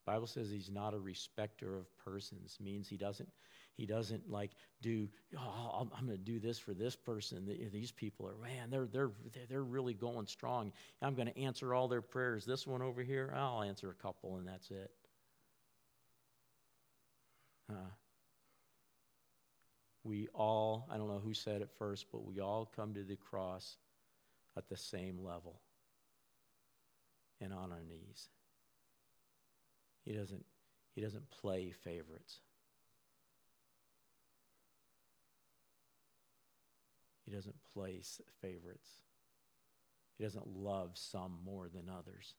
Bible 0.06 0.28
says 0.28 0.50
he's 0.50 0.70
not 0.70 0.94
a 0.94 1.00
respecter 1.00 1.78
of 1.78 1.96
persons 1.98 2.58
means 2.60 2.88
he 2.88 2.98
doesn't 2.98 3.30
he 3.78 3.86
doesn't 3.86 4.30
like 4.30 4.52
do, 4.82 5.08
oh, 5.38 5.88
I'm 5.98 6.06
going 6.06 6.18
to 6.18 6.24
do 6.24 6.40
this 6.40 6.60
for 6.60 6.74
this 6.74 6.96
person. 6.96 7.48
These 7.72 7.92
people 7.92 8.28
are, 8.28 8.36
man, 8.36 8.70
they're, 8.70 8.88
they're, 8.92 9.12
they're 9.50 9.64
really 9.64 9.94
going 9.94 10.28
strong. 10.28 10.72
I'm 11.02 11.16
going 11.16 11.28
to 11.28 11.40
answer 11.40 11.74
all 11.74 11.88
their 11.88 12.02
prayers. 12.02 12.46
This 12.46 12.68
one 12.68 12.82
over 12.82 13.02
here, 13.02 13.34
I'll 13.36 13.64
answer 13.64 13.90
a 13.90 14.02
couple 14.02 14.38
and 14.38 14.48
that's 14.48 14.70
it. 14.72 14.92
Huh. 17.70 17.78
We 20.04 20.28
all, 20.34 20.88
I 20.92 20.98
don't 20.98 21.08
know 21.08 21.22
who 21.24 21.34
said 21.34 21.62
it 21.62 21.70
first, 21.78 22.08
but 22.12 22.26
we 22.26 22.40
all 22.40 22.72
come 22.76 22.94
to 22.96 23.04
the 23.04 23.16
cross 23.16 23.78
at 24.58 24.68
the 24.68 24.78
same 24.78 25.24
level 25.24 25.62
and 27.40 27.54
on 27.54 27.72
our 27.72 27.84
knees. 27.88 28.30
He 30.04 30.14
doesn't, 30.14 30.44
he 30.96 31.02
doesn't 31.02 31.30
play 31.30 31.72
favorites. 31.84 32.40
He 37.32 37.38
doesn't 37.38 37.56
place 37.74 38.20
favorites. 38.42 38.90
He 40.18 40.24
doesn't 40.26 40.48
love 40.48 40.92
some 40.96 41.40
more 41.46 41.70
than 41.74 41.88
others. 41.88 42.34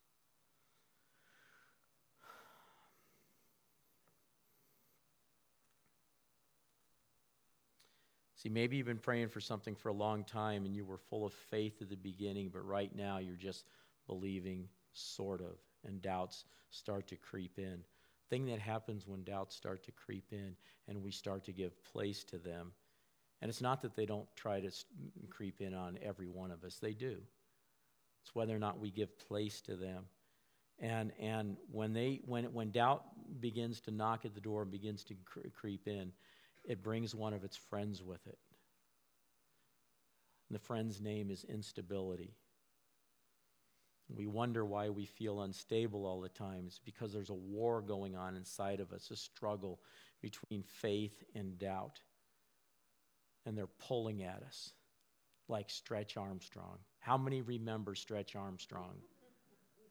See, 8.35 8.51
maybe 8.51 8.77
you've 8.77 8.87
been 8.87 8.99
praying 8.99 9.29
for 9.29 9.41
something 9.41 9.75
for 9.75 9.89
a 9.89 9.95
long 9.95 10.25
time 10.25 10.67
and 10.67 10.77
you 10.77 10.85
were 10.85 10.99
full 10.99 11.25
of 11.25 11.33
faith 11.33 11.81
at 11.81 11.89
the 11.89 11.97
beginning, 11.97 12.51
but 12.53 12.67
right 12.67 12.95
now 12.95 13.17
you're 13.17 13.35
just 13.35 13.65
believing, 14.07 14.69
sort 14.93 15.41
of, 15.41 15.57
and 15.87 16.03
doubts 16.03 16.45
start 16.69 17.07
to 17.07 17.17
creep 17.17 17.59
in. 17.59 17.83
Thing 18.29 18.45
that 18.45 18.59
happens 18.59 19.09
when 19.09 19.25
doubts 19.25 19.57
start 19.57 19.83
to 19.85 19.93
creep 19.93 20.27
in 20.33 20.55
and 20.87 21.03
we 21.03 21.11
start 21.11 21.45
to 21.45 21.53
give 21.53 21.83
place 21.83 22.25
to 22.25 22.37
them 22.37 22.73
and 23.43 23.49
it's 23.49 23.61
not 23.61 23.83
that 23.83 23.97
they 23.97 24.07
don't 24.07 24.29
try 24.37 24.61
to 24.61 24.71
creep 25.29 25.61
in 25.61 25.75
on 25.75 25.99
every 26.01 26.29
one 26.29 26.53
of 26.53 26.63
us, 26.63 26.77
they 26.77 26.93
do. 26.93 27.17
It's 28.23 28.35
whether 28.37 28.55
or 28.55 28.61
not 28.61 28.79
we 28.79 28.93
give 28.93 29.19
place 29.19 29.61
to 29.63 29.75
them. 29.75 30.05
And, 30.79 31.11
and 31.21 31.57
when, 31.73 31.93
they, 31.93 32.21
when, 32.25 32.45
when 32.53 32.71
doubt 32.71 33.03
begins 33.41 33.81
to 33.83 33.91
knock 33.91 34.25
at 34.25 34.35
the 34.37 34.41
door 34.41 34.63
and 34.63 34.71
begins 34.71 35.03
to 35.05 35.15
cre- 35.25 35.49
creep 35.53 35.89
in, 35.89 36.13
it 36.65 36.85
brings 36.85 37.17
one 37.17 37.35
of 37.35 37.43
its 37.43 37.57
friends 37.57 38.01
with 38.01 38.25
it. 38.29 38.39
And 40.49 40.55
the 40.55 40.65
friend's 40.65 41.01
name 41.01 41.29
is 41.29 41.43
instability. 41.43 42.37
We 44.09 44.29
wonder 44.29 44.65
why 44.65 44.91
we 44.91 45.07
feel 45.07 45.43
unstable 45.43 46.07
all 46.07 46.21
the 46.21 46.29
time. 46.29 46.65
It's 46.69 46.79
because 46.79 47.13
there's 47.13 47.31
a 47.31 47.35
war 47.35 47.83
going 47.83 48.15
on 48.15 48.37
inside 48.37 48.79
of 48.79 48.93
us, 48.93 49.11
a 49.11 49.17
struggle 49.17 49.81
between 50.21 50.63
faith 50.63 51.25
and 51.35 51.59
doubt 51.59 51.99
and 53.47 53.57
they're 53.57 53.67
pulling 53.89 54.23
at 54.23 54.43
us 54.47 54.73
like 55.49 55.69
Stretch 55.71 56.17
Armstrong. 56.17 56.79
How 57.01 57.19
many 57.19 57.43
remember 57.43 57.95
Stretch 57.95 58.37
Armstrong? 58.37 58.95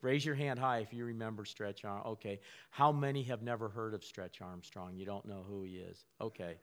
Raise 0.02 0.26
your 0.26 0.36
hand 0.36 0.58
high 0.58 0.80
if 0.80 0.94
you 0.94 1.06
remember 1.06 1.46
Stretch 1.46 1.86
Armstrong. 1.86 2.14
Okay. 2.14 2.40
How 2.72 2.92
many 2.92 3.22
have 3.24 3.44
never 3.44 3.70
heard 3.70 3.94
of 3.94 4.04
Stretch 4.04 4.42
Armstrong? 4.42 4.96
You 4.96 5.06
don't 5.06 5.26
know 5.26 5.44
who 5.48 5.64
he 5.64 5.76
is. 5.76 6.06
Okay. 6.20 6.56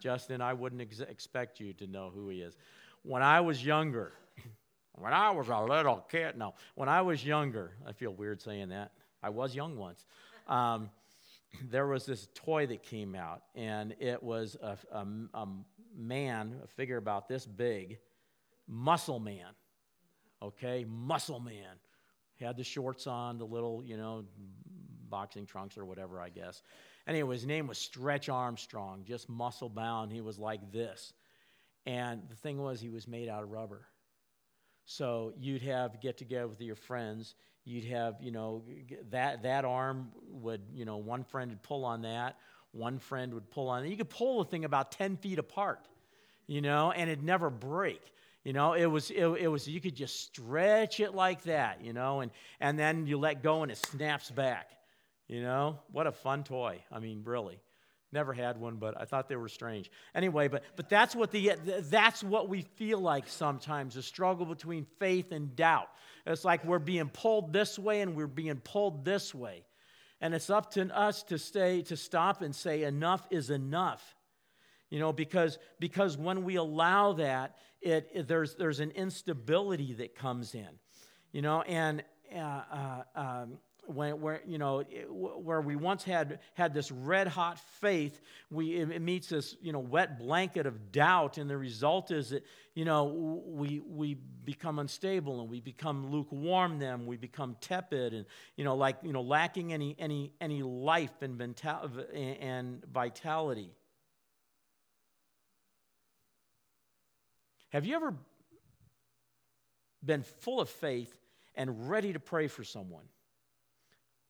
Justin, 0.00 0.40
I 0.40 0.52
wouldn't 0.52 0.80
ex- 0.80 1.00
expect 1.00 1.60
you 1.60 1.72
to 1.74 1.86
know 1.86 2.10
who 2.14 2.28
he 2.28 2.40
is. 2.40 2.56
When 3.02 3.22
I 3.22 3.40
was 3.40 3.64
younger, 3.64 4.12
when 4.94 5.12
I 5.12 5.30
was 5.30 5.48
a 5.48 5.60
little 5.60 6.04
kid, 6.10 6.36
no, 6.36 6.54
when 6.74 6.88
I 6.88 7.02
was 7.02 7.24
younger, 7.24 7.72
I 7.86 7.92
feel 7.92 8.12
weird 8.12 8.40
saying 8.40 8.70
that. 8.70 8.92
I 9.22 9.30
was 9.30 9.54
young 9.54 9.76
once. 9.76 10.04
Um, 10.46 10.90
there 11.70 11.86
was 11.86 12.06
this 12.06 12.28
toy 12.34 12.66
that 12.66 12.82
came 12.82 13.14
out, 13.14 13.42
and 13.54 13.94
it 14.00 14.22
was 14.22 14.56
a, 14.62 14.78
a, 14.92 15.06
a 15.34 15.48
man, 15.96 16.54
a 16.62 16.66
figure 16.66 16.96
about 16.96 17.28
this 17.28 17.46
big, 17.46 17.98
muscle 18.68 19.18
man. 19.18 19.54
Okay, 20.42 20.84
muscle 20.88 21.40
man. 21.40 21.76
Had 22.40 22.56
the 22.56 22.64
shorts 22.64 23.06
on, 23.06 23.38
the 23.38 23.46
little, 23.46 23.82
you 23.82 23.96
know, 23.96 24.24
boxing 25.08 25.46
trunks 25.46 25.78
or 25.78 25.84
whatever, 25.84 26.20
I 26.20 26.28
guess. 26.28 26.62
Anyway, 27.06 27.34
his 27.34 27.46
name 27.46 27.66
was 27.66 27.78
Stretch 27.78 28.28
Armstrong, 28.28 29.04
just 29.06 29.28
muscle 29.28 29.70
bound. 29.70 30.12
He 30.12 30.20
was 30.20 30.38
like 30.38 30.72
this. 30.72 31.12
And 31.86 32.22
the 32.28 32.34
thing 32.34 32.58
was, 32.58 32.80
he 32.80 32.88
was 32.88 33.06
made 33.06 33.28
out 33.28 33.42
of 33.42 33.50
rubber. 33.50 33.86
So 34.84 35.32
you'd 35.38 35.62
have 35.62 36.00
get 36.00 36.18
together 36.18 36.48
with 36.48 36.60
your 36.60 36.76
friends. 36.76 37.34
You'd 37.64 37.84
have, 37.84 38.16
you 38.20 38.30
know, 38.30 38.64
that 39.10 39.42
that 39.44 39.64
arm 39.64 40.12
would, 40.28 40.62
you 40.72 40.84
know, 40.84 40.98
one 40.98 41.24
friend 41.24 41.50
would 41.50 41.62
pull 41.62 41.84
on 41.84 42.02
that, 42.02 42.36
one 42.76 42.98
friend 42.98 43.34
would 43.34 43.50
pull 43.50 43.68
on 43.68 43.84
it. 43.84 43.88
You 43.88 43.96
could 43.96 44.10
pull 44.10 44.44
the 44.44 44.50
thing 44.50 44.64
about 44.64 44.92
10 44.92 45.16
feet 45.16 45.38
apart, 45.38 45.80
you 46.46 46.60
know, 46.60 46.92
and 46.92 47.10
it'd 47.10 47.24
never 47.24 47.50
break. 47.50 48.02
You 48.44 48.52
know, 48.52 48.74
it 48.74 48.86
was, 48.86 49.10
it, 49.10 49.24
it, 49.24 49.48
was, 49.48 49.66
you 49.66 49.80
could 49.80 49.96
just 49.96 50.20
stretch 50.20 51.00
it 51.00 51.14
like 51.14 51.42
that, 51.44 51.82
you 51.82 51.92
know, 51.92 52.20
and, 52.20 52.30
and 52.60 52.78
then 52.78 53.06
you 53.06 53.18
let 53.18 53.42
go 53.42 53.62
and 53.62 53.72
it 53.72 53.78
snaps 53.78 54.30
back. 54.30 54.70
You 55.26 55.42
know, 55.42 55.80
what 55.90 56.06
a 56.06 56.12
fun 56.12 56.44
toy. 56.44 56.80
I 56.92 57.00
mean, 57.00 57.22
really. 57.24 57.58
Never 58.12 58.32
had 58.32 58.60
one, 58.60 58.76
but 58.76 58.98
I 59.00 59.04
thought 59.04 59.28
they 59.28 59.34
were 59.34 59.48
strange. 59.48 59.90
Anyway, 60.14 60.46
but, 60.46 60.62
but 60.76 60.88
that's, 60.88 61.16
what 61.16 61.32
the, 61.32 61.54
that's 61.90 62.22
what 62.22 62.48
we 62.48 62.62
feel 62.76 63.00
like 63.00 63.28
sometimes 63.28 63.96
a 63.96 64.02
struggle 64.02 64.46
between 64.46 64.86
faith 65.00 65.32
and 65.32 65.56
doubt. 65.56 65.88
It's 66.24 66.44
like 66.44 66.64
we're 66.64 66.78
being 66.78 67.08
pulled 67.08 67.52
this 67.52 67.78
way 67.78 68.00
and 68.00 68.14
we're 68.14 68.28
being 68.28 68.56
pulled 68.56 69.04
this 69.04 69.34
way. 69.34 69.64
And 70.20 70.34
it's 70.34 70.50
up 70.50 70.70
to 70.72 70.96
us 70.96 71.22
to 71.24 71.38
stay, 71.38 71.82
to 71.82 71.96
stop 71.96 72.42
and 72.42 72.54
say, 72.54 72.84
enough 72.84 73.26
is 73.30 73.50
enough. 73.50 74.16
You 74.88 75.00
know, 75.00 75.12
because, 75.12 75.58
because 75.80 76.16
when 76.16 76.44
we 76.44 76.56
allow 76.56 77.14
that, 77.14 77.56
it, 77.82 78.08
it 78.14 78.28
there's, 78.28 78.54
there's 78.54 78.80
an 78.80 78.92
instability 78.92 79.92
that 79.94 80.14
comes 80.14 80.54
in. 80.54 80.68
You 81.32 81.42
know, 81.42 81.62
and 81.62 82.02
uh, 82.34 82.38
uh, 82.38 83.02
um, 83.14 83.58
when, 83.86 84.20
where, 84.20 84.40
you 84.46 84.58
know, 84.58 84.82
where 85.08 85.60
we 85.60 85.76
once 85.76 86.04
had, 86.04 86.40
had 86.54 86.74
this 86.74 86.90
red 86.90 87.28
hot 87.28 87.58
faith, 87.80 88.20
we, 88.50 88.76
it 88.76 89.00
meets 89.00 89.28
this, 89.28 89.56
you 89.60 89.72
know, 89.72 89.78
wet 89.78 90.18
blanket 90.18 90.66
of 90.66 90.92
doubt. 90.92 91.38
And 91.38 91.48
the 91.48 91.56
result 91.56 92.10
is 92.10 92.30
that, 92.30 92.44
you 92.74 92.84
know, 92.84 93.04
we, 93.46 93.80
we 93.80 94.14
become 94.14 94.78
unstable 94.78 95.40
and 95.40 95.50
we 95.50 95.60
become 95.60 96.10
lukewarm 96.10 96.78
then. 96.78 97.06
We 97.06 97.16
become 97.16 97.56
tepid 97.60 98.14
and, 98.14 98.26
you 98.56 98.64
know, 98.64 98.76
like, 98.76 98.96
you 99.02 99.12
know, 99.12 99.22
lacking 99.22 99.72
any, 99.72 99.96
any, 99.98 100.32
any 100.40 100.62
life 100.62 101.22
and, 101.22 101.38
mental, 101.38 101.90
and 102.14 102.84
vitality. 102.92 103.70
Have 107.70 107.84
you 107.84 107.96
ever 107.96 108.14
been 110.04 110.22
full 110.22 110.60
of 110.60 110.68
faith 110.68 111.14
and 111.54 111.90
ready 111.90 112.12
to 112.12 112.20
pray 112.20 112.48
for 112.48 112.64
someone? 112.64 113.04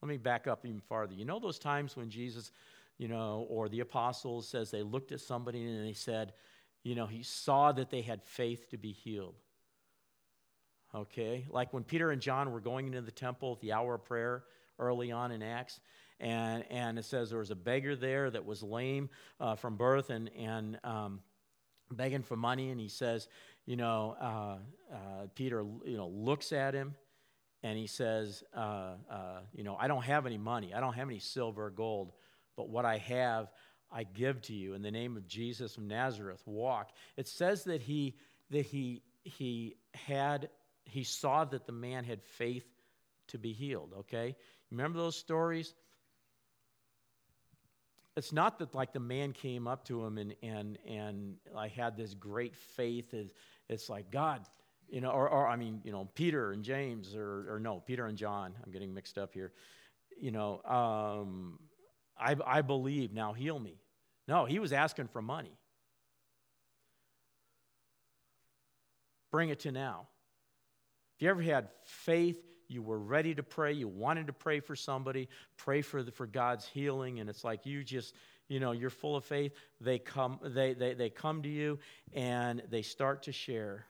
Let 0.03 0.09
me 0.09 0.17
back 0.17 0.47
up 0.47 0.65
even 0.65 0.81
farther. 0.81 1.15
You 1.15 1.25
know 1.25 1.39
those 1.39 1.59
times 1.59 1.97
when 1.97 2.11
Jesus, 2.11 2.53
you 2.99 3.09
know, 3.09 3.47
or 3.49 3.69
the 3.69 3.81
apostles 3.81 4.49
says 4.49 4.71
they 4.71 4.83
looked 4.83 5.13
at 5.13 5.21
somebody 5.21 5.65
and 5.65 5.87
they 5.87 5.95
said, 5.95 6.33
you 6.83 6.95
know, 6.95 7.07
he 7.07 7.23
saw 7.23 7.73
that 7.73 7.91
they 7.91 8.03
had 8.03 8.23
faith 8.23 8.71
to 8.71 8.77
be 8.77 8.93
healed. 8.93 9.35
Okay? 10.95 11.47
Like 11.51 11.73
when 11.73 11.83
Peter 11.83 12.11
and 12.11 12.21
John 12.21 12.53
were 12.53 12.61
going 12.61 12.87
into 12.87 13.01
the 13.01 13.11
temple 13.11 13.55
at 13.55 13.61
the 13.61 13.73
hour 13.73 13.95
of 13.95 14.05
prayer 14.05 14.45
early 14.79 15.11
on 15.11 15.33
in 15.33 15.43
Acts, 15.43 15.81
and, 16.21 16.65
and 16.71 16.99
it 16.99 17.05
says 17.05 17.31
there 17.31 17.41
was 17.41 17.51
a 17.51 17.57
beggar 17.57 17.97
there 17.97 18.31
that 18.31 18.45
was 18.45 18.63
lame 18.63 19.11
uh, 19.41 19.55
from 19.55 19.77
birth 19.77 20.11
and, 20.11 20.31
and 20.39 20.79
um, 20.85 21.21
begging 21.91 22.23
for 22.23 22.37
money, 22.37 22.71
and 22.71 22.81
he 22.81 22.89
says, 22.89 23.29
you 23.67 23.77
know, 23.77 24.17
uh, 24.21 24.95
uh, 24.95 25.27
Peter, 25.35 25.65
you 25.85 25.97
know, 25.97 26.09
looks 26.09 26.53
at 26.53 26.73
him 26.73 26.95
and 27.62 27.79
he 27.79 27.87
says, 27.87 28.45
uh, 28.55 28.95
uh, 29.11 29.40
You 29.53 29.64
know, 29.64 29.77
I 29.79 29.88
don't 29.88 30.05
have 30.05 30.27
any 30.27 30.38
money. 30.38 30.75
I 30.75 30.81
don't 30.81 30.95
have 30.95 31.09
any 31.09 31.19
silver 31.19 31.66
or 31.66 31.71
gold, 31.71 32.12
but 32.57 32.69
what 32.69 32.85
I 32.85 32.99
have, 32.99 33.51
I 33.90 34.05
give 34.05 34.42
to 34.42 34.55
you. 34.55 34.75
In 34.75 34.83
the 34.83 34.90
name 34.90 35.16
of 35.16 35.27
Jesus 35.27 35.77
of 35.77 35.85
Nazareth, 35.85 36.42
walk. 36.47 36.90
It 37.16 37.29
says 37.29 37.64
that 37.64 37.83
he, 37.83 38.16
that 38.51 38.66
he, 38.66 39.03
he 39.25 39.77
had, 39.95 40.51
he 40.85 41.05
saw 41.05 41.45
that 41.45 41.66
the 41.66 41.73
man 41.73 42.05
had 42.05 42.23
faith 42.23 42.66
to 43.29 43.38
be 43.38 43.53
healed, 43.53 43.92
okay? 44.01 44.37
Remember 44.71 44.99
those 44.99 45.16
stories? 45.16 45.75
It's 48.16 48.33
not 48.33 48.59
that 48.61 48.75
like 48.75 48.92
the 48.92 49.01
man 49.01 49.33
came 49.33 49.69
up 49.69 49.85
to 49.87 50.05
him 50.05 50.19
and, 50.19 50.35
and, 50.42 50.79
and 50.88 51.37
I 51.55 51.69
had 51.69 51.97
this 51.97 52.14
great 52.14 52.57
faith. 52.57 53.14
It's 53.69 53.90
like, 53.90 54.11
God, 54.11 54.40
you 54.88 55.01
know, 55.01 55.11
or, 55.11 55.29
or 55.29 55.46
I 55.46 55.57
mean, 55.57 55.81
you 55.85 55.92
know, 55.92 56.09
Peter 56.14 56.53
and 56.53 56.62
James, 56.62 57.14
or, 57.14 57.55
or 57.55 57.61
no, 57.61 57.81
Peter 57.81 58.07
and 58.07 58.16
John. 58.16 58.55
I'm 58.64 58.72
getting 58.72 58.94
mixed 58.94 59.18
up 59.18 59.35
here. 59.35 59.53
You 60.18 60.31
know, 60.31 60.61
um, 60.64 61.59
I, 62.18 62.37
I 62.46 62.62
believe, 62.62 63.12
now 63.12 63.33
heal 63.33 63.59
me. 63.59 63.79
No, 64.29 64.44
he 64.44 64.59
was 64.59 64.72
asking 64.72 65.09
for 65.09 65.20
money. 65.20 65.59
Bring 69.31 69.51
it 69.51 69.61
to 69.61 69.72
now. 69.72 70.09
If 71.16 71.22
you 71.22 71.31
ever 71.31 71.42
had 71.42 71.68
faith, 71.85 72.38
you 72.68 72.83
were 72.83 72.99
ready 72.99 73.35
to 73.35 73.42
pray, 73.42 73.72
you 73.72 73.88
wanted 73.88 74.27
to 74.27 74.33
pray 74.33 74.61
for 74.61 74.75
somebody, 74.75 75.29
pray 75.57 75.83
for, 75.83 76.03
the, 76.03 76.11
for 76.11 76.27
God's 76.27 76.66
healing, 76.66 77.20
and 77.20 77.31
it's 77.31 77.44
like 77.44 77.64
you 77.64 77.85
just, 77.85 78.14
you 78.49 78.61
know, 78.61 78.72
you're 78.72 78.90
full 78.90 79.16
of 79.16 79.25
faith. 79.25 79.53
They 79.81 79.99
come, 79.99 80.40
they, 80.42 80.75
they, 80.75 80.94
they 80.94 81.11
come 81.11 81.42
to 81.42 81.49
you 81.49 81.79
and 82.12 82.62
they 82.70 82.83
start 82.83 83.25
to 83.25 83.33
share 83.33 83.87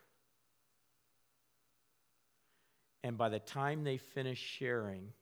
and 3.02 3.16
by 3.16 3.28
the 3.28 3.38
time 3.38 3.84
they 3.84 3.98
finish 3.98 4.38
sharing, 4.38 5.12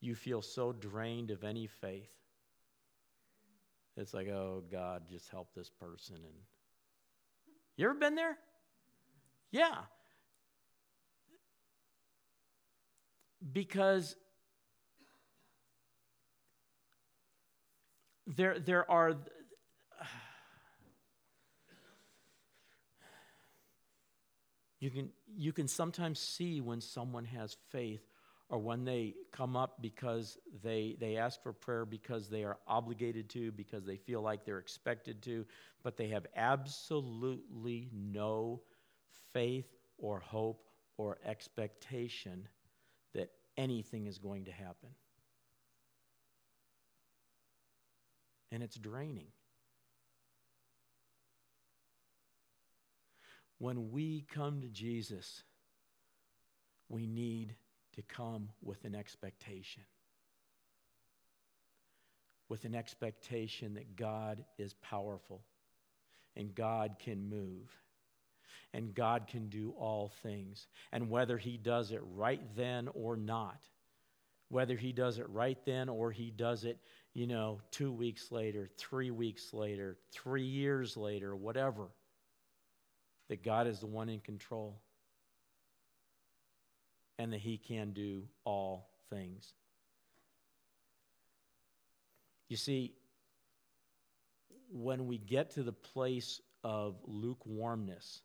you 0.00 0.14
feel 0.14 0.42
so 0.42 0.72
drained 0.72 1.30
of 1.30 1.44
any 1.44 1.66
faith. 1.66 2.10
It's 3.96 4.12
like, 4.12 4.28
oh, 4.28 4.62
God, 4.70 5.02
just 5.08 5.30
help 5.30 5.48
this 5.54 5.70
person. 5.70 6.16
And 6.16 6.34
you 7.76 7.86
ever 7.86 7.94
been 7.94 8.14
there? 8.14 8.36
Yeah. 9.50 9.78
Because 13.52 14.16
there, 18.26 18.58
there 18.58 18.90
are 18.90 19.16
You 24.84 24.90
can, 24.90 25.08
you 25.34 25.54
can 25.54 25.66
sometimes 25.66 26.18
see 26.18 26.60
when 26.60 26.82
someone 26.82 27.24
has 27.24 27.56
faith 27.70 28.06
or 28.50 28.58
when 28.58 28.84
they 28.84 29.14
come 29.32 29.56
up 29.56 29.80
because 29.80 30.36
they, 30.62 30.94
they 31.00 31.16
ask 31.16 31.42
for 31.42 31.54
prayer 31.54 31.86
because 31.86 32.28
they 32.28 32.44
are 32.44 32.58
obligated 32.68 33.30
to, 33.30 33.50
because 33.50 33.86
they 33.86 33.96
feel 33.96 34.20
like 34.20 34.44
they're 34.44 34.58
expected 34.58 35.22
to, 35.22 35.46
but 35.82 35.96
they 35.96 36.08
have 36.08 36.26
absolutely 36.36 37.88
no 37.94 38.60
faith 39.32 39.74
or 39.96 40.20
hope 40.20 40.68
or 40.98 41.16
expectation 41.24 42.46
that 43.14 43.30
anything 43.56 44.06
is 44.06 44.18
going 44.18 44.44
to 44.44 44.52
happen. 44.52 44.90
And 48.52 48.62
it's 48.62 48.76
draining. 48.76 49.28
When 53.64 53.92
we 53.92 54.26
come 54.34 54.60
to 54.60 54.68
Jesus, 54.68 55.42
we 56.90 57.06
need 57.06 57.54
to 57.94 58.02
come 58.02 58.50
with 58.60 58.84
an 58.84 58.94
expectation. 58.94 59.84
With 62.50 62.66
an 62.66 62.74
expectation 62.74 63.72
that 63.72 63.96
God 63.96 64.44
is 64.58 64.74
powerful 64.74 65.40
and 66.36 66.54
God 66.54 66.96
can 67.02 67.30
move 67.30 67.74
and 68.74 68.94
God 68.94 69.28
can 69.28 69.48
do 69.48 69.72
all 69.78 70.12
things. 70.22 70.66
And 70.92 71.08
whether 71.08 71.38
He 71.38 71.56
does 71.56 71.90
it 71.90 72.02
right 72.14 72.42
then 72.54 72.90
or 72.92 73.16
not, 73.16 73.66
whether 74.50 74.76
He 74.76 74.92
does 74.92 75.18
it 75.18 75.30
right 75.30 75.58
then 75.64 75.88
or 75.88 76.10
He 76.10 76.30
does 76.30 76.66
it, 76.66 76.76
you 77.14 77.26
know, 77.26 77.62
two 77.70 77.92
weeks 77.92 78.30
later, 78.30 78.68
three 78.76 79.10
weeks 79.10 79.54
later, 79.54 79.96
three 80.12 80.44
years 80.44 80.98
later, 80.98 81.34
whatever 81.34 81.88
that 83.28 83.42
God 83.42 83.66
is 83.66 83.80
the 83.80 83.86
one 83.86 84.08
in 84.08 84.20
control 84.20 84.80
and 87.18 87.32
that 87.32 87.40
He 87.40 87.58
can 87.58 87.92
do 87.92 88.24
all 88.44 88.90
things. 89.10 89.52
You 92.48 92.56
see, 92.56 92.94
when 94.70 95.06
we 95.06 95.18
get 95.18 95.50
to 95.52 95.62
the 95.62 95.72
place 95.72 96.40
of 96.62 96.96
lukewarmness, 97.04 98.22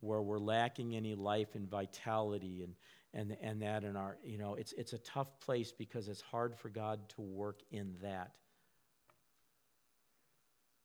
where 0.00 0.22
we're 0.22 0.38
lacking 0.38 0.94
any 0.94 1.14
life 1.14 1.54
and 1.54 1.68
vitality 1.68 2.62
and, 2.62 2.74
and, 3.14 3.36
and 3.40 3.62
that 3.62 3.84
in 3.84 3.96
our, 3.96 4.18
you 4.22 4.38
know, 4.38 4.54
it's, 4.54 4.72
it's 4.74 4.92
a 4.92 4.98
tough 4.98 5.28
place 5.40 5.72
because 5.72 6.08
it's 6.08 6.20
hard 6.20 6.54
for 6.56 6.68
God 6.68 7.08
to 7.10 7.22
work 7.22 7.60
in 7.70 7.94
that. 8.02 8.32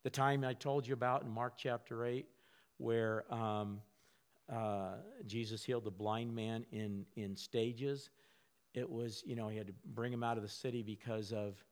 The 0.03 0.09
time 0.09 0.43
I 0.43 0.53
told 0.53 0.87
you 0.87 0.93
about 0.93 1.23
in 1.23 1.29
Mark 1.29 1.53
chapter 1.57 2.05
8, 2.05 2.25
where 2.77 3.31
um, 3.31 3.81
uh, 4.51 4.95
Jesus 5.27 5.63
healed 5.63 5.83
the 5.83 5.91
blind 5.91 6.33
man 6.33 6.65
in, 6.71 7.05
in 7.15 7.35
stages. 7.35 8.09
It 8.73 8.89
was, 8.89 9.23
you 9.25 9.35
know, 9.35 9.47
he 9.47 9.57
had 9.57 9.67
to 9.67 9.73
bring 9.93 10.11
him 10.11 10.23
out 10.23 10.37
of 10.37 10.43
the 10.43 10.49
city 10.49 10.81
because 10.81 11.31
of 11.31 11.63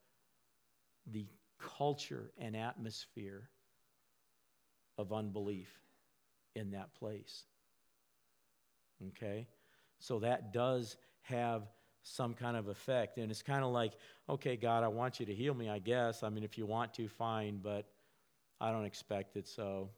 the 1.12 1.26
culture 1.60 2.32
and 2.38 2.56
atmosphere 2.56 3.50
of 4.98 5.12
unbelief 5.12 5.72
in 6.56 6.72
that 6.72 6.94
place. 6.94 7.46
Okay? 9.10 9.48
So 10.00 10.20
that 10.20 10.54
does 10.54 10.98
have 11.22 11.64
some 12.04 12.34
kind 12.34 12.56
of 12.56 12.68
effect. 12.68 13.18
And 13.18 13.32
it's 13.32 13.42
kind 13.42 13.64
of 13.64 13.72
like, 13.72 13.94
okay, 14.30 14.56
God, 14.56 14.84
I 14.84 14.88
want 14.88 15.20
you 15.20 15.26
to 15.26 15.34
heal 15.34 15.54
me, 15.54 15.70
I 15.70 15.80
guess. 15.80 16.24
I 16.24 16.30
mean, 16.30 16.44
if 16.44 16.58
you 16.58 16.66
want 16.66 16.94
to, 16.96 17.08
fine, 17.08 17.60
but 17.62 17.86
I 18.62 18.72
don't 18.72 18.86
expect 18.86 19.38
it, 19.38 19.48
so 19.48 19.90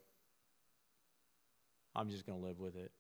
I'm 1.95 2.09
just 2.09 2.26
going 2.26 2.39
to 2.39 2.45
live 2.45 2.59
with 2.59 2.76
it. 2.76 2.91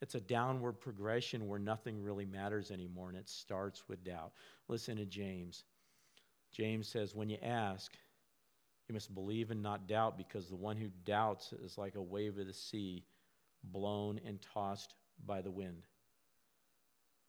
It's 0.00 0.14
a 0.14 0.20
downward 0.20 0.80
progression 0.80 1.46
where 1.46 1.58
nothing 1.58 2.02
really 2.02 2.24
matters 2.24 2.70
anymore, 2.70 3.10
and 3.10 3.18
it 3.18 3.28
starts 3.28 3.82
with 3.88 4.02
doubt. 4.02 4.32
Listen 4.68 4.96
to 4.96 5.04
James. 5.04 5.64
James 6.52 6.88
says, 6.88 7.14
When 7.14 7.28
you 7.28 7.36
ask, 7.42 7.92
you 8.88 8.94
must 8.94 9.14
believe 9.14 9.50
and 9.50 9.62
not 9.62 9.86
doubt, 9.86 10.16
because 10.16 10.48
the 10.48 10.56
one 10.56 10.76
who 10.76 10.88
doubts 11.04 11.52
is 11.52 11.76
like 11.76 11.96
a 11.96 12.02
wave 12.02 12.38
of 12.38 12.46
the 12.46 12.52
sea, 12.52 13.04
blown 13.64 14.20
and 14.24 14.40
tossed 14.40 14.94
by 15.26 15.42
the 15.42 15.50
wind. 15.50 15.82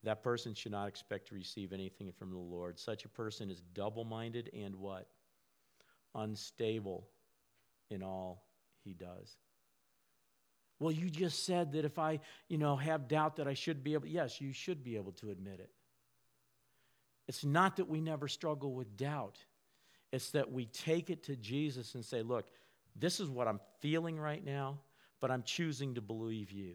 That 0.03 0.23
person 0.23 0.53
should 0.53 0.71
not 0.71 0.87
expect 0.87 1.27
to 1.27 1.35
receive 1.35 1.73
anything 1.73 2.11
from 2.17 2.31
the 2.31 2.37
Lord. 2.37 2.79
Such 2.79 3.05
a 3.05 3.09
person 3.09 3.51
is 3.51 3.61
double 3.73 4.05
minded 4.05 4.49
and 4.57 4.75
what? 4.77 5.07
Unstable 6.15 7.07
in 7.89 8.03
all 8.03 8.43
he 8.83 8.93
does. 8.93 9.37
Well, 10.79 10.91
you 10.91 11.09
just 11.09 11.45
said 11.45 11.73
that 11.73 11.85
if 11.85 11.99
I, 11.99 12.19
you 12.47 12.57
know, 12.57 12.75
have 12.75 13.07
doubt 13.07 13.35
that 13.35 13.47
I 13.47 13.53
should 13.53 13.83
be 13.83 13.93
able, 13.93 14.07
yes, 14.07 14.41
you 14.41 14.51
should 14.51 14.83
be 14.83 14.95
able 14.95 15.11
to 15.13 15.29
admit 15.29 15.59
it. 15.59 15.69
It's 17.27 17.45
not 17.45 17.75
that 17.75 17.87
we 17.87 18.01
never 18.01 18.27
struggle 18.27 18.73
with 18.73 18.97
doubt. 18.97 19.37
It's 20.11 20.31
that 20.31 20.51
we 20.51 20.65
take 20.65 21.09
it 21.09 21.23
to 21.25 21.35
Jesus 21.35 21.93
and 21.93 22.03
say, 22.03 22.23
look, 22.23 22.47
this 22.95 23.19
is 23.19 23.29
what 23.29 23.47
I'm 23.47 23.59
feeling 23.79 24.19
right 24.19 24.43
now, 24.43 24.79
but 25.19 25.31
I'm 25.31 25.43
choosing 25.43 25.95
to 25.95 26.01
believe 26.01 26.51
you. 26.51 26.73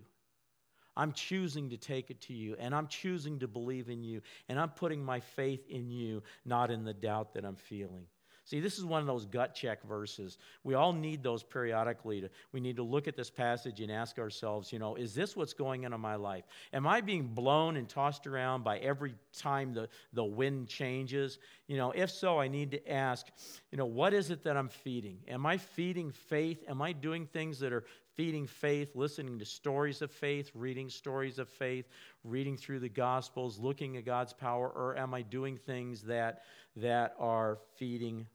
I'm 0.97 1.13
choosing 1.13 1.71
to 1.71 1.77
take 1.77 2.11
it 2.11 2.23
to 2.23 2.33
you, 2.33 2.57
and 2.59 2.75
I'm 2.75 2.87
choosing 2.87 3.41
to 3.41 3.49
believe 3.49 3.91
in 3.91 4.03
you, 4.03 4.23
and 4.49 4.59
I'm 4.59 4.71
putting 4.71 5.05
my 5.05 5.21
faith 5.21 5.69
in 5.69 5.91
you, 5.91 6.23
not 6.47 6.71
in 6.71 6.85
the 6.85 6.95
doubt 6.95 7.35
that 7.35 7.45
I'm 7.45 7.57
feeling. 7.57 8.07
See, 8.47 8.61
this 8.61 8.79
is 8.79 8.85
one 8.85 9.01
of 9.01 9.09
those 9.09 9.27
gut 9.27 9.57
check 9.57 9.83
verses. 9.83 10.39
We 10.63 10.75
all 10.75 10.93
need 10.93 11.25
those 11.25 11.43
periodically. 11.43 12.21
To, 12.21 12.31
we 12.53 12.61
need 12.61 12.77
to 12.77 12.85
look 12.85 13.09
at 13.09 13.17
this 13.17 13.29
passage 13.29 13.81
and 13.81 13.91
ask 13.91 14.21
ourselves, 14.21 14.73
you 14.73 14.79
know, 14.79 14.95
is 14.95 15.17
this 15.17 15.35
what's 15.35 15.53
going 15.53 15.85
on 15.85 15.93
in 15.93 16.01
my 16.01 16.15
life? 16.15 16.45
Am 16.73 16.87
I 16.87 17.01
being 17.01 17.27
blown 17.27 17.77
and 17.77 17.89
tossed 17.89 18.25
around 18.25 18.63
by 18.63 18.79
every 18.79 19.17
time 19.37 19.75
the, 19.75 19.89
the 20.13 20.25
wind 20.25 20.69
changes? 20.69 21.39
You 21.67 21.77
know, 21.77 21.91
if 21.91 22.09
so, 22.09 22.39
I 22.39 22.47
need 22.47 22.71
to 22.71 22.89
ask, 22.89 23.27
you 23.73 23.79
know, 23.79 23.87
what 23.87 24.15
is 24.15 24.31
it 24.31 24.45
that 24.45 24.57
I'm 24.57 24.69
feeding? 24.69 25.19
Am 25.27 25.45
I 25.45 25.57
feeding 25.57 26.13
faith? 26.13 26.63
Am 26.69 26.81
I 26.81 26.93
doing 26.93 27.27
things 27.27 27.59
that 27.59 27.73
are 27.73 27.83
feeding 28.15 28.47
faith, 28.47 28.95
listening 28.95 29.41
to 29.41 29.45
stories 29.45 30.03
of 30.03 30.11
faith, 30.13 30.53
reading 30.55 30.89
stories 30.89 31.41
of 31.41 31.49
faith, 31.49 31.87
reading 32.23 32.57
through 32.57 32.79
the 32.79 32.89
Gospels, 32.89 33.59
looking 33.59 33.97
at 33.97 34.07
God's 34.07 34.33
power, 34.33 34.69
or 34.69 34.97
am 34.97 35.15
I 35.15 35.23
doing 35.23 35.59
things 35.59 36.03
that, 36.03 36.43
that 36.77 37.15
are 37.19 37.59
feeding 37.75 38.27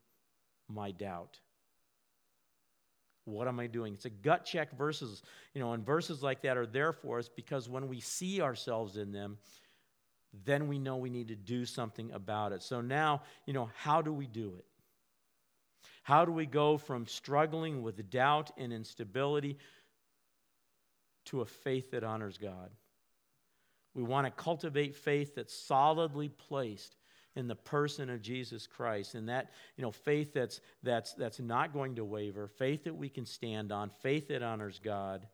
my 0.74 0.91
doubt? 0.91 1.39
What 3.26 3.47
am 3.47 3.59
I 3.59 3.67
doing? 3.67 3.93
It's 3.93 4.05
a 4.05 4.09
gut 4.09 4.45
check 4.45 4.76
verses, 4.78 5.22
you 5.53 5.61
know, 5.61 5.74
and 5.74 5.86
verses 5.86 6.24
like 6.24 6.41
that 6.41 6.57
are 6.57 6.65
there 6.65 6.91
for 6.91 7.19
us 7.19 7.30
because 7.30 7.69
when 7.69 7.88
we 7.88 7.99
see 7.99 8.41
ourselves 8.41 8.97
in 8.97 9.11
them, 9.11 9.38
then 10.45 10.67
we 10.67 10.80
know 10.80 10.97
we 10.97 11.09
need 11.09 11.28
to 11.28 11.36
do 11.36 11.65
something 11.65 12.11
about 12.11 12.51
it. 12.51 12.63
So 12.63 12.82
now, 12.82 13.22
you 13.45 13.53
know, 13.53 13.69
how 13.76 14.01
do 14.01 14.11
we 14.13 14.28
do 14.28 14.55
it? 14.57 14.65
How 16.03 16.26
do 16.26 16.32
we 16.32 16.45
go 16.45 16.78
from 16.78 17.05
struggling 17.05 17.84
with 17.84 18.09
doubt 18.09 18.51
and 18.57 18.74
instability 18.74 19.57
to 21.26 21.41
a 21.41 21.45
faith 21.45 21.91
that 21.91 22.03
honors 22.03 22.38
God? 22.38 22.72
We 23.93 24.03
want 24.03 24.26
to 24.26 24.32
cultivate 24.32 24.95
faith 24.95 25.36
that's 25.36 25.53
solidly 25.53 26.30
placed 26.30 26.95
in 27.36 27.47
the 27.47 27.55
person 27.55 28.09
of 28.09 28.21
Jesus 28.21 28.67
Christ. 28.67 29.15
And 29.15 29.29
that, 29.29 29.51
you 29.77 29.82
know, 29.82 29.91
faith 29.91 30.34
that's, 30.34 30.61
that's, 30.84 31.13
that's 31.13 31.39
not 31.39 31.73
going 31.73 31.95
to 31.95 32.05
waver, 32.05 32.47
faith 32.47 32.84
that 32.84 32.95
we 32.95 33.09
can 33.09 33.25
stand 33.25 33.71
on, 33.71 33.89
faith 34.01 34.27
that 34.29 34.43
honors 34.43 34.79
God, 34.84 35.27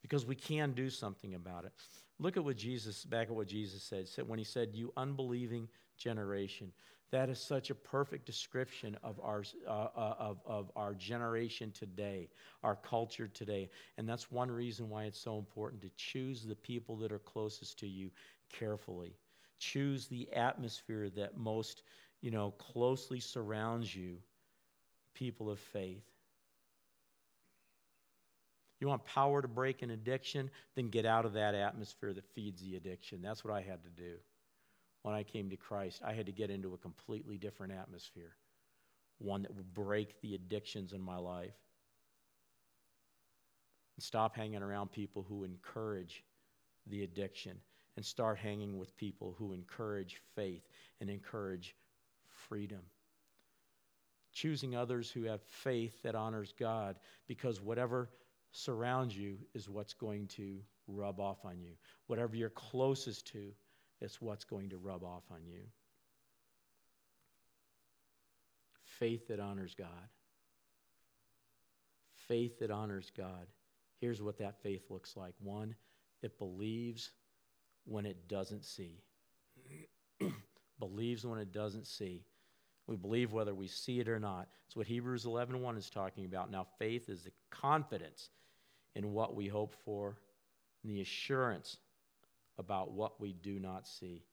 because 0.00 0.26
we 0.26 0.34
can 0.34 0.72
do 0.72 0.90
something 0.90 1.34
about 1.34 1.64
it. 1.64 1.72
Look 2.18 2.36
at 2.36 2.44
what 2.44 2.56
Jesus, 2.56 3.04
back 3.04 3.28
at 3.28 3.34
what 3.34 3.48
Jesus 3.48 3.82
said, 3.82 4.08
said 4.08 4.28
when 4.28 4.38
he 4.38 4.44
said, 4.44 4.70
You 4.72 4.92
unbelieving 4.96 5.68
generation. 5.96 6.72
That 7.10 7.28
is 7.28 7.38
such 7.38 7.68
a 7.68 7.74
perfect 7.74 8.24
description 8.24 8.96
of 9.02 9.20
our, 9.20 9.44
uh, 9.68 9.70
uh, 9.70 10.14
of, 10.18 10.40
of 10.46 10.72
our 10.74 10.94
generation 10.94 11.70
today, 11.72 12.30
our 12.62 12.76
culture 12.76 13.28
today. 13.28 13.68
And 13.98 14.08
that's 14.08 14.30
one 14.30 14.50
reason 14.50 14.88
why 14.88 15.04
it's 15.04 15.20
so 15.20 15.36
important 15.36 15.82
to 15.82 15.90
choose 15.96 16.42
the 16.42 16.54
people 16.56 16.96
that 16.96 17.12
are 17.12 17.18
closest 17.18 17.78
to 17.80 17.86
you 17.86 18.10
carefully 18.50 19.14
choose 19.62 20.08
the 20.08 20.32
atmosphere 20.32 21.08
that 21.10 21.36
most, 21.38 21.84
you 22.20 22.30
know, 22.30 22.50
closely 22.52 23.20
surrounds 23.20 23.94
you, 23.94 24.16
people 25.14 25.50
of 25.50 25.60
faith. 25.60 26.04
You 28.80 28.88
want 28.88 29.04
power 29.04 29.40
to 29.40 29.46
break 29.46 29.82
an 29.82 29.90
addiction? 29.90 30.50
Then 30.74 30.88
get 30.88 31.06
out 31.06 31.24
of 31.24 31.34
that 31.34 31.54
atmosphere 31.54 32.12
that 32.12 32.24
feeds 32.34 32.60
the 32.60 32.74
addiction. 32.74 33.22
That's 33.22 33.44
what 33.44 33.54
I 33.54 33.60
had 33.60 33.84
to 33.84 33.90
do 33.90 34.16
when 35.02 35.14
I 35.14 35.22
came 35.22 35.50
to 35.50 35.56
Christ. 35.56 36.02
I 36.04 36.12
had 36.12 36.26
to 36.26 36.32
get 36.32 36.50
into 36.50 36.74
a 36.74 36.78
completely 36.78 37.38
different 37.38 37.72
atmosphere, 37.72 38.34
one 39.18 39.42
that 39.42 39.54
would 39.54 39.72
break 39.72 40.20
the 40.20 40.34
addictions 40.34 40.92
in 40.92 41.00
my 41.00 41.16
life. 41.16 41.54
And 43.96 44.02
stop 44.02 44.34
hanging 44.34 44.62
around 44.62 44.90
people 44.90 45.24
who 45.28 45.44
encourage 45.44 46.24
the 46.88 47.04
addiction 47.04 47.58
and 47.96 48.04
start 48.04 48.38
hanging 48.38 48.78
with 48.78 48.96
people 48.96 49.34
who 49.38 49.52
encourage 49.52 50.20
faith 50.34 50.66
and 51.00 51.10
encourage 51.10 51.74
freedom. 52.48 52.80
Choosing 54.32 54.74
others 54.74 55.10
who 55.10 55.24
have 55.24 55.42
faith 55.42 56.02
that 56.02 56.14
honors 56.14 56.54
God 56.58 56.96
because 57.28 57.60
whatever 57.60 58.08
surrounds 58.52 59.16
you 59.16 59.38
is 59.54 59.68
what's 59.68 59.94
going 59.94 60.28
to 60.28 60.58
rub 60.86 61.20
off 61.20 61.44
on 61.44 61.60
you. 61.60 61.72
Whatever 62.06 62.36
you're 62.36 62.50
closest 62.50 63.26
to 63.32 63.52
is 64.00 64.20
what's 64.20 64.44
going 64.44 64.70
to 64.70 64.78
rub 64.78 65.04
off 65.04 65.24
on 65.30 65.44
you. 65.46 65.62
Faith 68.98 69.28
that 69.28 69.40
honors 69.40 69.74
God. 69.74 69.88
Faith 72.28 72.58
that 72.60 72.70
honors 72.70 73.10
God. 73.16 73.46
Here's 74.00 74.22
what 74.22 74.38
that 74.38 74.62
faith 74.62 74.82
looks 74.90 75.16
like 75.16 75.34
one, 75.40 75.74
it 76.22 76.38
believes 76.38 77.10
when 77.84 78.06
it 78.06 78.28
doesn't 78.28 78.64
see. 78.64 79.02
Believes 80.78 81.24
when 81.26 81.38
it 81.38 81.52
doesn't 81.52 81.86
see. 81.86 82.24
We 82.86 82.96
believe 82.96 83.32
whether 83.32 83.54
we 83.54 83.68
see 83.68 84.00
it 84.00 84.08
or 84.08 84.18
not. 84.18 84.48
It's 84.66 84.76
what 84.76 84.86
Hebrews 84.86 85.24
11:1 85.24 85.76
is 85.76 85.90
talking 85.90 86.24
about. 86.24 86.50
Now 86.50 86.66
faith 86.78 87.08
is 87.08 87.22
the 87.22 87.32
confidence 87.50 88.30
in 88.94 89.12
what 89.12 89.34
we 89.34 89.48
hope 89.48 89.74
for 89.84 90.16
and 90.82 90.92
the 90.92 91.00
assurance 91.00 91.78
about 92.58 92.92
what 92.92 93.20
we 93.20 93.32
do 93.32 93.58
not 93.58 93.86
see. 93.86 94.24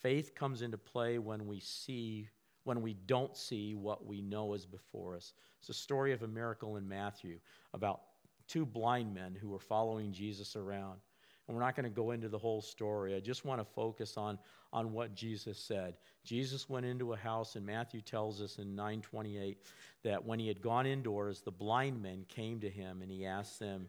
Faith 0.00 0.34
comes 0.34 0.62
into 0.62 0.76
play 0.76 1.18
when 1.18 1.46
we 1.46 1.60
see 1.60 2.28
when 2.64 2.82
we 2.82 2.94
don't 3.06 3.36
see 3.36 3.74
what 3.74 4.06
we 4.06 4.20
know 4.20 4.54
is 4.54 4.66
before 4.66 5.16
us. 5.16 5.32
It's 5.60 5.68
a 5.68 5.74
story 5.74 6.12
of 6.12 6.22
a 6.22 6.28
miracle 6.28 6.76
in 6.76 6.88
Matthew 6.88 7.38
about 7.74 8.02
two 8.46 8.64
blind 8.64 9.12
men 9.14 9.36
who 9.40 9.48
were 9.48 9.58
following 9.58 10.12
Jesus 10.12 10.54
around. 10.56 11.00
And 11.46 11.56
we're 11.56 11.62
not 11.62 11.74
going 11.74 11.84
to 11.84 11.90
go 11.90 12.12
into 12.12 12.28
the 12.28 12.38
whole 12.38 12.62
story. 12.62 13.14
I 13.14 13.20
just 13.20 13.44
want 13.44 13.60
to 13.60 13.64
focus 13.64 14.16
on, 14.16 14.38
on 14.72 14.92
what 14.92 15.14
Jesus 15.14 15.58
said. 15.58 15.94
Jesus 16.24 16.68
went 16.68 16.86
into 16.86 17.12
a 17.12 17.16
house, 17.16 17.56
and 17.56 17.66
Matthew 17.66 18.00
tells 18.00 18.40
us 18.40 18.58
in 18.58 18.76
928 18.76 19.58
that 20.04 20.24
when 20.24 20.38
he 20.38 20.48
had 20.48 20.62
gone 20.62 20.86
indoors, 20.86 21.40
the 21.40 21.50
blind 21.50 22.00
men 22.00 22.24
came 22.28 22.60
to 22.60 22.70
him, 22.70 23.02
and 23.02 23.10
he 23.10 23.26
asked 23.26 23.58
them, 23.58 23.88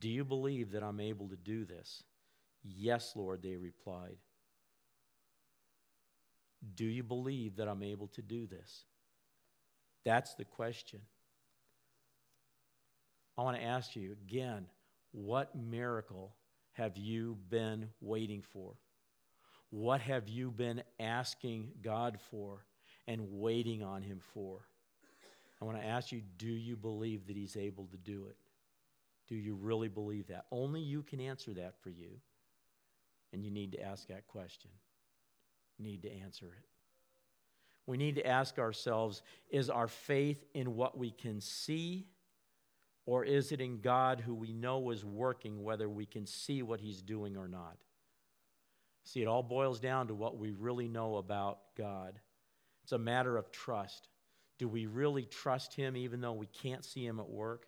Do 0.00 0.08
you 0.08 0.24
believe 0.24 0.72
that 0.72 0.82
I'm 0.82 1.00
able 1.00 1.28
to 1.28 1.36
do 1.36 1.64
this? 1.64 2.02
Yes, 2.64 3.12
Lord, 3.14 3.42
they 3.42 3.56
replied. 3.56 4.16
Do 6.74 6.86
you 6.86 7.02
believe 7.02 7.56
that 7.56 7.68
I'm 7.68 7.82
able 7.82 8.08
to 8.08 8.22
do 8.22 8.46
this? 8.46 8.84
That's 10.04 10.34
the 10.34 10.44
question. 10.44 11.00
I 13.36 13.42
want 13.42 13.56
to 13.56 13.62
ask 13.62 13.94
you 13.94 14.12
again 14.12 14.66
what 15.12 15.54
miracle 15.54 16.34
have 16.78 16.96
you 16.96 17.36
been 17.50 17.88
waiting 18.00 18.40
for? 18.40 18.74
What 19.70 20.00
have 20.00 20.28
you 20.28 20.50
been 20.50 20.82
asking 20.98 21.72
God 21.82 22.18
for 22.30 22.64
and 23.06 23.20
waiting 23.32 23.82
on 23.82 24.02
Him 24.02 24.20
for? 24.32 24.60
I 25.60 25.64
want 25.64 25.78
to 25.78 25.84
ask 25.84 26.12
you 26.12 26.22
do 26.38 26.46
you 26.46 26.76
believe 26.76 27.26
that 27.26 27.36
He's 27.36 27.56
able 27.56 27.86
to 27.86 27.96
do 27.96 28.26
it? 28.28 28.36
Do 29.26 29.34
you 29.34 29.56
really 29.56 29.88
believe 29.88 30.28
that? 30.28 30.46
Only 30.52 30.80
you 30.80 31.02
can 31.02 31.20
answer 31.20 31.52
that 31.54 31.74
for 31.82 31.90
you. 31.90 32.20
And 33.32 33.44
you 33.44 33.50
need 33.50 33.72
to 33.72 33.82
ask 33.82 34.06
that 34.08 34.26
question. 34.26 34.70
You 35.76 35.84
need 35.84 36.02
to 36.02 36.12
answer 36.12 36.46
it. 36.46 36.64
We 37.86 37.96
need 37.96 38.14
to 38.16 38.26
ask 38.26 38.58
ourselves 38.58 39.22
is 39.50 39.68
our 39.68 39.88
faith 39.88 40.44
in 40.54 40.76
what 40.76 40.96
we 40.96 41.10
can 41.10 41.40
see? 41.40 42.06
Or 43.08 43.24
is 43.24 43.52
it 43.52 43.62
in 43.62 43.80
God 43.80 44.20
who 44.20 44.34
we 44.34 44.52
know 44.52 44.90
is 44.90 45.02
working, 45.02 45.62
whether 45.62 45.88
we 45.88 46.04
can 46.04 46.26
see 46.26 46.62
what 46.62 46.78
He's 46.78 47.00
doing 47.00 47.38
or 47.38 47.48
not? 47.48 47.78
See, 49.04 49.22
it 49.22 49.26
all 49.26 49.42
boils 49.42 49.80
down 49.80 50.08
to 50.08 50.14
what 50.14 50.36
we 50.36 50.50
really 50.50 50.88
know 50.88 51.16
about 51.16 51.60
God. 51.74 52.20
It's 52.82 52.92
a 52.92 52.98
matter 52.98 53.38
of 53.38 53.50
trust. 53.50 54.10
Do 54.58 54.68
we 54.68 54.84
really 54.84 55.24
trust 55.24 55.72
Him 55.72 55.96
even 55.96 56.20
though 56.20 56.34
we 56.34 56.48
can't 56.48 56.84
see 56.84 57.06
Him 57.06 57.18
at 57.18 57.30
work? 57.30 57.64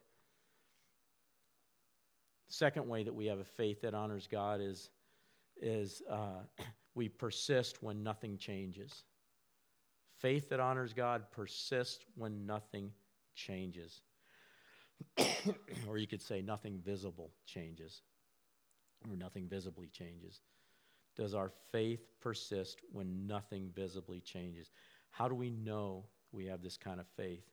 Second 2.50 2.86
way 2.86 3.02
that 3.02 3.14
we 3.14 3.24
have 3.24 3.38
a 3.38 3.44
faith 3.44 3.80
that 3.80 3.94
honors 3.94 4.28
God 4.30 4.60
is, 4.60 4.90
is 5.62 6.02
uh, 6.10 6.40
we 6.94 7.08
persist 7.08 7.82
when 7.82 8.02
nothing 8.02 8.36
changes. 8.36 9.04
Faith 10.18 10.50
that 10.50 10.60
honors 10.60 10.92
God 10.92 11.30
persists 11.30 12.04
when 12.14 12.44
nothing 12.44 12.92
changes. 13.34 14.02
or 15.88 15.98
you 15.98 16.06
could 16.06 16.22
say 16.22 16.42
nothing 16.42 16.80
visible 16.84 17.30
changes, 17.46 18.02
or 19.08 19.16
nothing 19.16 19.48
visibly 19.48 19.88
changes. 19.88 20.40
Does 21.16 21.34
our 21.34 21.50
faith 21.72 22.00
persist 22.20 22.80
when 22.92 23.26
nothing 23.26 23.70
visibly 23.74 24.20
changes? 24.20 24.70
How 25.10 25.28
do 25.28 25.34
we 25.34 25.50
know 25.50 26.04
we 26.32 26.46
have 26.46 26.62
this 26.62 26.76
kind 26.76 27.00
of 27.00 27.06
faith? 27.16 27.44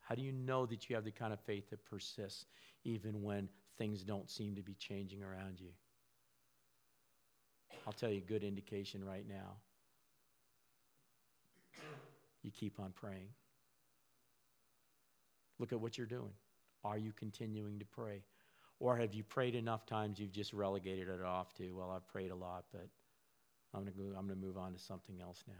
How 0.00 0.14
do 0.14 0.22
you 0.22 0.32
know 0.32 0.66
that 0.66 0.88
you 0.88 0.96
have 0.96 1.04
the 1.04 1.10
kind 1.10 1.32
of 1.32 1.40
faith 1.40 1.70
that 1.70 1.84
persists 1.84 2.46
even 2.84 3.22
when 3.22 3.48
things 3.78 4.02
don't 4.02 4.30
seem 4.30 4.54
to 4.56 4.62
be 4.62 4.74
changing 4.74 5.22
around 5.22 5.60
you? 5.60 5.70
I'll 7.86 7.92
tell 7.92 8.10
you 8.10 8.18
a 8.18 8.28
good 8.28 8.44
indication 8.44 9.04
right 9.04 9.26
now. 9.26 9.56
You 12.42 12.50
keep 12.50 12.78
on 12.80 12.92
praying. 12.92 13.28
Look 15.62 15.72
at 15.72 15.80
what 15.80 15.96
you're 15.96 16.08
doing. 16.08 16.32
Are 16.82 16.98
you 16.98 17.12
continuing 17.12 17.78
to 17.78 17.84
pray? 17.84 18.24
Or 18.80 18.96
have 18.96 19.14
you 19.14 19.22
prayed 19.22 19.54
enough 19.54 19.86
times 19.86 20.18
you've 20.18 20.32
just 20.32 20.52
relegated 20.52 21.08
it 21.08 21.22
off 21.22 21.54
to, 21.58 21.70
well, 21.70 21.92
I've 21.92 22.08
prayed 22.08 22.32
a 22.32 22.34
lot, 22.34 22.64
but 22.72 22.88
I'm 23.72 23.82
going 23.82 23.94
to 23.94 24.18
I'm 24.18 24.26
going 24.26 24.40
to 24.40 24.44
move 24.44 24.58
on 24.58 24.72
to 24.72 24.78
something 24.80 25.20
else 25.20 25.44
now. 25.46 25.54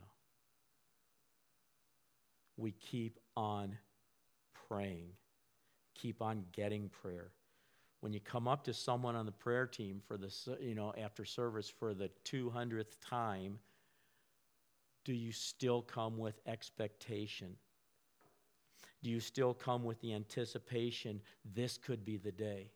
We 2.57 2.73
keep 2.73 3.21
on 3.37 3.79
praying. 4.69 5.11
Keep 5.95 6.21
on 6.21 6.47
getting 6.51 6.89
prayer. 6.89 7.31
When 8.01 8.13
you 8.13 8.19
come 8.19 8.49
up 8.49 8.65
to 8.65 8.75
someone 8.75 9.15
on 9.15 9.25
the 9.25 9.31
prayer 9.31 9.69
team 9.69 10.03
for 10.09 10.17
the 10.17 10.35
you 10.61 10.75
know 10.75 10.93
after 11.01 11.25
service 11.25 11.69
for 11.71 11.95
the 11.95 12.11
200th 12.25 12.97
time, 13.09 13.61
do 15.05 15.13
you 15.13 15.31
still 15.31 15.81
come 15.81 16.19
with 16.19 16.41
expectation? 16.45 17.55
Do 19.03 19.11
you 19.11 19.21
still 19.21 19.55
come 19.55 19.85
with 19.85 20.01
the 20.01 20.15
anticipation 20.15 21.21
this 21.55 21.77
could 21.77 22.05
be 22.05 22.17
the 22.17 22.33
day? 22.33 22.71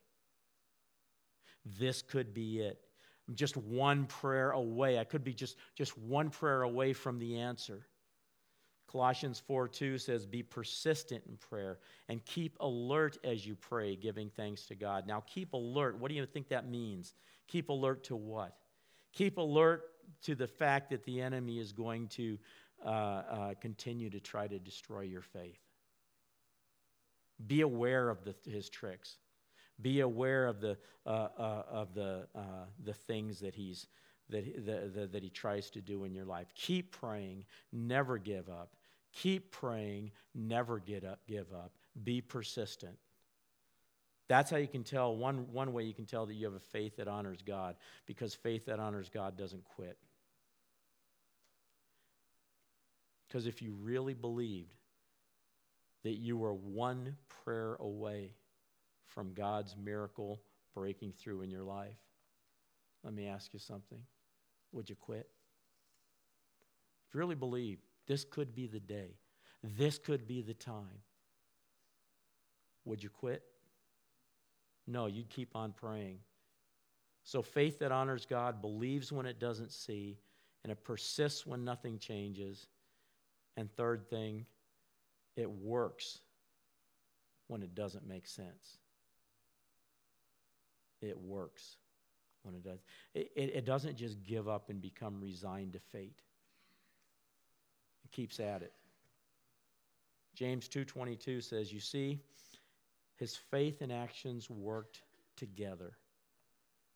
this 1.79 2.03
could 2.03 2.33
be 2.33 2.61
it. 2.61 2.81
I'm 3.29 3.35
just 3.35 3.57
one 3.57 4.07
prayer 4.07 4.53
away. 4.53 4.99
I 4.99 5.05
could 5.05 5.25
be 5.25 5.35
just, 5.35 5.57
just 5.75 5.99
one 5.99 6.31
prayer 6.31 6.63
away 6.63 6.93
from 6.93 7.19
the 7.19 7.39
answer. 7.39 7.87
Colossians 8.89 9.41
4 9.41 9.67
2 9.67 9.99
says, 9.99 10.27
Be 10.27 10.45
persistent 10.45 11.25
in 11.29 11.37
prayer 11.37 11.79
and 12.09 12.25
keep 12.25 12.57
alert 12.61 13.19
as 13.25 13.45
you 13.45 13.57
pray, 13.57 13.97
giving 13.97 14.31
thanks 14.31 14.67
to 14.67 14.77
God. 14.77 15.07
Now, 15.09 15.25
keep 15.27 15.55
alert. 15.55 15.99
What 15.99 16.09
do 16.09 16.15
you 16.15 16.25
think 16.25 16.49
that 16.49 16.71
means? 16.71 17.15
Keep 17.49 17.69
alert 17.69 18.05
to 18.05 18.17
what? 18.17 18.57
Keep 19.13 19.39
alert 19.39 19.83
to 20.23 20.37
the 20.37 20.47
fact 20.47 20.91
that 20.91 21.03
the 21.05 21.21
enemy 21.21 21.59
is 21.59 21.73
going 21.73 22.07
to 22.09 22.39
uh, 22.85 22.89
uh, 22.89 23.55
continue 23.61 24.09
to 24.09 24.21
try 24.21 24.47
to 24.47 24.59
destroy 24.61 25.01
your 25.01 25.23
faith. 25.23 25.66
Be 27.47 27.61
aware 27.61 28.09
of 28.09 28.25
the, 28.25 28.35
his 28.51 28.69
tricks. 28.69 29.19
Be 29.83 30.01
aware 30.01 30.47
of 30.47 30.61
the, 30.61 30.79
uh, 31.05 31.29
uh, 31.39 31.63
of 31.71 31.95
the, 31.95 32.27
uh, 32.35 32.65
the 32.83 32.95
things 32.95 33.41
that, 33.41 33.55
he's, 33.55 33.87
that, 34.31 34.65
the, 34.65 34.91
the, 35.01 35.07
that 35.07 35.23
he 35.23 35.29
tries 35.29 35.71
to 35.71 35.81
do 35.81 36.05
in 36.05 36.15
your 36.15 36.25
life. 36.25 36.47
Keep 36.55 36.93
praying, 36.93 37.45
never 37.73 38.17
give 38.17 38.49
up. 38.49 38.75
Keep 39.13 39.51
praying, 39.51 40.13
never 40.35 40.79
get 40.79 41.05
up, 41.05 41.21
give 41.27 41.53
up. 41.53 41.73
Be 42.05 42.21
persistent. 42.21 42.97
That's 44.29 44.51
how 44.51 44.57
you 44.57 44.67
can 44.67 44.83
tell, 44.83 45.17
one, 45.17 45.47
one 45.53 45.73
way 45.73 45.85
you 45.85 45.95
can 45.95 46.07
tell 46.07 46.27
that 46.27 46.35
you 46.35 46.47
have 46.47 46.55
a 46.55 46.61
faith 46.61 46.97
that 46.97 47.07
honors 47.07 47.43
God, 47.47 47.77
because 48.07 48.35
faith 48.35 48.67
that 48.67 48.81
honors 48.81 49.09
God 49.09 49.37
doesn't 49.37 49.65
quit. 49.65 49.97
Because 53.29 53.47
if 53.47 53.63
you 53.63 53.75
really 53.81 54.15
believed 54.15 54.75
that 56.07 56.19
you 56.19 56.37
were 56.37 56.55
one 56.55 57.17
prayer 57.45 57.75
away 57.81 58.31
from 59.07 59.35
God's 59.35 59.75
miracle 59.77 60.41
breaking 60.73 61.13
through 61.19 61.43
in 61.43 61.51
your 61.51 61.65
life, 61.65 61.99
let 63.03 63.13
me 63.13 63.27
ask 63.27 63.53
you 63.53 63.59
something. 63.59 63.99
Would 64.71 64.89
you 64.89 64.95
quit? 64.95 65.29
If 67.09 67.15
you 67.15 67.19
really 67.19 67.35
believe 67.35 67.79
this 68.07 68.25
could 68.25 68.55
be 68.55 68.69
the 68.69 68.79
day, 68.79 69.17
this 69.65 69.99
could 69.99 70.29
be 70.29 70.43
the 70.43 70.55
time, 70.55 71.03
would 72.85 73.03
you 73.03 73.11
quit? 73.11 73.43
No, 74.87 75.07
you'd 75.07 75.29
keep 75.29 75.57
on 75.57 75.73
praying. 75.73 76.19
So, 77.25 77.43
faith 77.43 77.81
that 77.81 77.91
honors 77.91 78.27
God 78.27 78.61
believes 78.61 79.11
when 79.11 79.27
it 79.27 79.41
doesn't 79.41 79.73
see, 79.73 80.21
and 80.63 80.71
it 80.71 80.85
persists 80.85 81.45
when 81.45 81.65
nothing 81.65 81.99
changes. 81.99 82.69
And 83.57 83.69
third 83.75 84.09
thing, 84.09 84.47
it 85.37 85.51
works 85.51 86.21
when 87.49 87.63
it 87.63 87.75
doesn't 87.75 88.07
make 88.07 88.27
sense 88.27 88.79
it 91.01 91.19
works 91.19 91.77
when 92.43 92.55
it 92.55 92.63
does. 92.63 92.79
It, 93.15 93.31
it, 93.37 93.51
it, 93.57 93.65
doesn't 93.65 93.97
just 93.97 94.23
give 94.23 94.49
up 94.49 94.71
and 94.71 94.81
become 94.81 95.21
resigned 95.21 95.73
to 95.75 95.79
fate. 95.79 96.21
It 98.05 98.13
keeps 98.13 98.41
at 98.41 98.63
it. 98.63 98.73
James 100.35 100.69
2:22 100.69 101.43
says, 101.43 101.73
"You 101.73 101.81
see, 101.81 102.21
his 103.17 103.37
faith 103.37 103.81
and 103.81 103.93
actions 103.93 104.51
worked 104.51 105.03
together. 105.37 105.97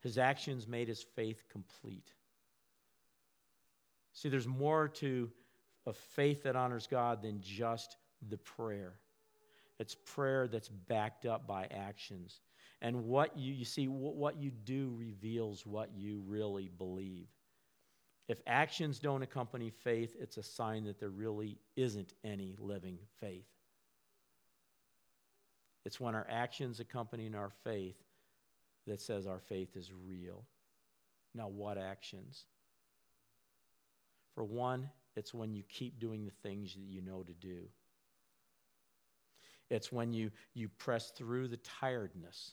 His 0.01 0.19
actions 0.19 0.67
made 0.67 0.89
his 0.89 1.03
faith 1.03 1.45
complete." 1.49 2.13
See, 4.13 4.29
there's 4.29 4.47
more 4.47 4.89
to 4.89 5.31
a 5.87 5.93
faith 5.93 6.43
that 6.43 6.57
honors 6.57 6.87
God 6.87 7.23
than 7.23 7.41
just 7.41 7.97
the 8.29 8.39
prayer. 8.39 8.95
It's 9.79 9.95
prayer 9.95 10.47
that's 10.47 10.69
backed 10.69 11.27
up 11.27 11.47
by 11.47 11.67
actions. 11.71 12.41
And 12.83 13.05
what 13.05 13.37
you, 13.37 13.55
you 13.55 13.65
see, 13.65 13.87
what 13.87 14.37
you 14.37 14.51
do 14.51 14.93
reveals 14.97 15.67
what 15.67 15.91
you 15.97 16.23
really 16.27 16.71
believe. 16.79 17.29
If 18.29 18.41
actions 18.47 18.99
don't 18.99 19.23
accompany 19.23 19.71
faith, 19.71 20.17
it's 20.21 20.37
a 20.37 20.43
sign 20.43 20.85
that 20.85 21.01
there 21.01 21.11
really 21.11 21.59
isn't 21.77 22.13
any 22.25 22.57
living 22.59 22.99
faith. 23.21 23.49
It's 25.85 25.99
when 25.99 26.15
our 26.15 26.27
actions 26.31 26.79
accompany 26.79 27.31
our 27.35 27.51
faith 27.65 27.97
that 28.87 29.01
says 29.01 29.27
our 29.27 29.41
faith 29.41 29.77
is 29.77 29.91
real. 30.07 30.45
Now, 31.35 31.49
what 31.49 31.79
actions? 31.79 32.45
For 34.35 34.45
one, 34.45 34.91
it's 35.17 35.35
when 35.35 35.53
you 35.55 35.63
keep 35.69 35.99
doing 35.99 36.25
the 36.25 36.49
things 36.49 36.75
that 36.75 36.81
you 36.81 37.03
know 37.03 37.23
to 37.23 37.33
do. 37.33 37.69
It's 39.71 39.93
when 39.93 40.13
you, 40.13 40.31
you 40.55 40.69
press 40.69 41.13
through 41.13 41.49
the 41.49 41.59
tiredness 41.59 42.53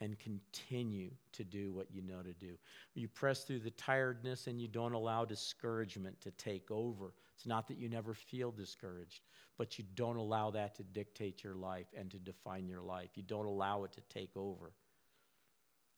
and 0.00 0.16
continue 0.18 1.10
to 1.32 1.42
do 1.42 1.72
what 1.72 1.88
you 1.90 2.02
know 2.02 2.22
to 2.22 2.32
do. 2.32 2.52
You 2.94 3.08
press 3.08 3.42
through 3.42 3.60
the 3.60 3.70
tiredness 3.70 4.46
and 4.46 4.60
you 4.60 4.68
don't 4.68 4.92
allow 4.92 5.24
discouragement 5.24 6.20
to 6.20 6.30
take 6.32 6.70
over. 6.70 7.14
It's 7.34 7.46
not 7.46 7.66
that 7.68 7.78
you 7.78 7.88
never 7.88 8.14
feel 8.14 8.52
discouraged, 8.52 9.22
but 9.56 9.76
you 9.76 9.84
don't 9.96 10.16
allow 10.16 10.50
that 10.52 10.76
to 10.76 10.84
dictate 10.84 11.42
your 11.42 11.56
life 11.56 11.88
and 11.96 12.10
to 12.12 12.18
define 12.18 12.68
your 12.68 12.82
life. 12.82 13.10
You 13.16 13.24
don't 13.24 13.46
allow 13.46 13.82
it 13.84 13.92
to 13.92 14.00
take 14.02 14.36
over. 14.36 14.72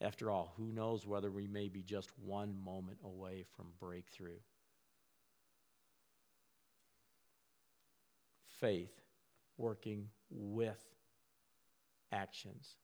After 0.01 0.31
all, 0.31 0.55
who 0.57 0.73
knows 0.73 1.07
whether 1.07 1.31
we 1.31 1.47
may 1.47 1.69
be 1.69 1.83
just 1.83 2.11
one 2.25 2.57
moment 2.65 2.99
away 3.05 3.45
from 3.55 3.67
breakthrough? 3.79 4.39
Faith 8.49 9.00
working 9.61 10.09
with 10.31 10.83
actions. 12.13 12.77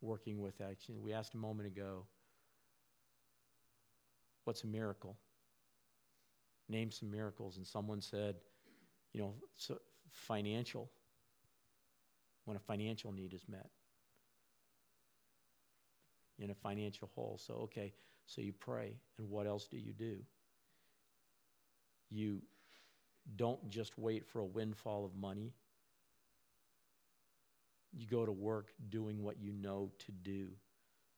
working 0.00 0.40
with 0.40 0.60
action. 0.60 0.94
We 1.02 1.12
asked 1.12 1.34
a 1.34 1.38
moment 1.38 1.66
ago, 1.66 2.06
what's 4.44 4.62
a 4.62 4.66
miracle? 4.66 5.16
Name 6.68 6.92
some 6.92 7.10
miracles. 7.10 7.56
And 7.56 7.66
someone 7.66 8.00
said, 8.00 8.36
you 9.12 9.20
know, 9.20 9.34
so 9.56 9.78
financial, 10.12 10.88
when 12.44 12.56
a 12.56 12.60
financial 12.60 13.10
need 13.10 13.34
is 13.34 13.42
met 13.48 13.68
in 16.38 16.50
a 16.50 16.54
financial 16.54 17.10
hole. 17.14 17.40
So, 17.44 17.54
okay, 17.54 17.92
so 18.28 18.40
you 18.40 18.52
pray. 18.52 18.94
And 19.18 19.28
what 19.28 19.48
else 19.48 19.66
do 19.66 19.76
you 19.76 19.92
do? 19.92 20.18
You 22.10 22.40
don't 23.34 23.68
just 23.68 23.98
wait 23.98 24.24
for 24.24 24.38
a 24.38 24.44
windfall 24.44 25.04
of 25.04 25.16
money 25.16 25.52
you 27.92 28.06
go 28.06 28.26
to 28.26 28.32
work 28.32 28.72
doing 28.90 29.22
what 29.22 29.40
you 29.40 29.52
know 29.52 29.90
to 29.98 30.12
do. 30.12 30.48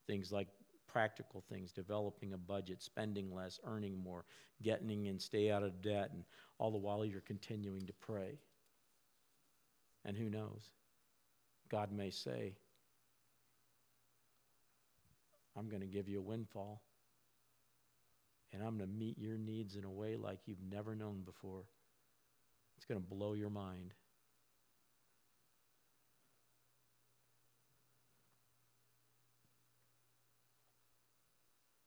Things 0.06 0.32
like 0.32 0.48
practical 0.86 1.42
things, 1.48 1.72
developing 1.72 2.32
a 2.32 2.38
budget, 2.38 2.82
spending 2.82 3.34
less, 3.34 3.60
earning 3.64 4.02
more, 4.02 4.24
getting 4.62 5.08
and 5.08 5.20
stay 5.20 5.50
out 5.50 5.62
of 5.62 5.82
debt, 5.82 6.10
and 6.12 6.24
all 6.58 6.70
the 6.70 6.78
while 6.78 7.04
you're 7.04 7.20
continuing 7.20 7.86
to 7.86 7.92
pray. 7.92 8.38
And 10.04 10.16
who 10.16 10.30
knows? 10.30 10.70
God 11.70 11.92
may 11.92 12.10
say, 12.10 12.54
I'm 15.56 15.68
going 15.68 15.82
to 15.82 15.86
give 15.86 16.08
you 16.08 16.18
a 16.18 16.22
windfall, 16.22 16.82
and 18.52 18.62
I'm 18.62 18.76
going 18.76 18.88
to 18.90 18.96
meet 18.96 19.18
your 19.18 19.38
needs 19.38 19.76
in 19.76 19.84
a 19.84 19.90
way 19.90 20.16
like 20.16 20.40
you've 20.46 20.62
never 20.70 20.94
known 20.94 21.22
before. 21.24 21.64
It's 22.76 22.84
going 22.84 23.00
to 23.00 23.06
blow 23.06 23.34
your 23.34 23.50
mind. 23.50 23.94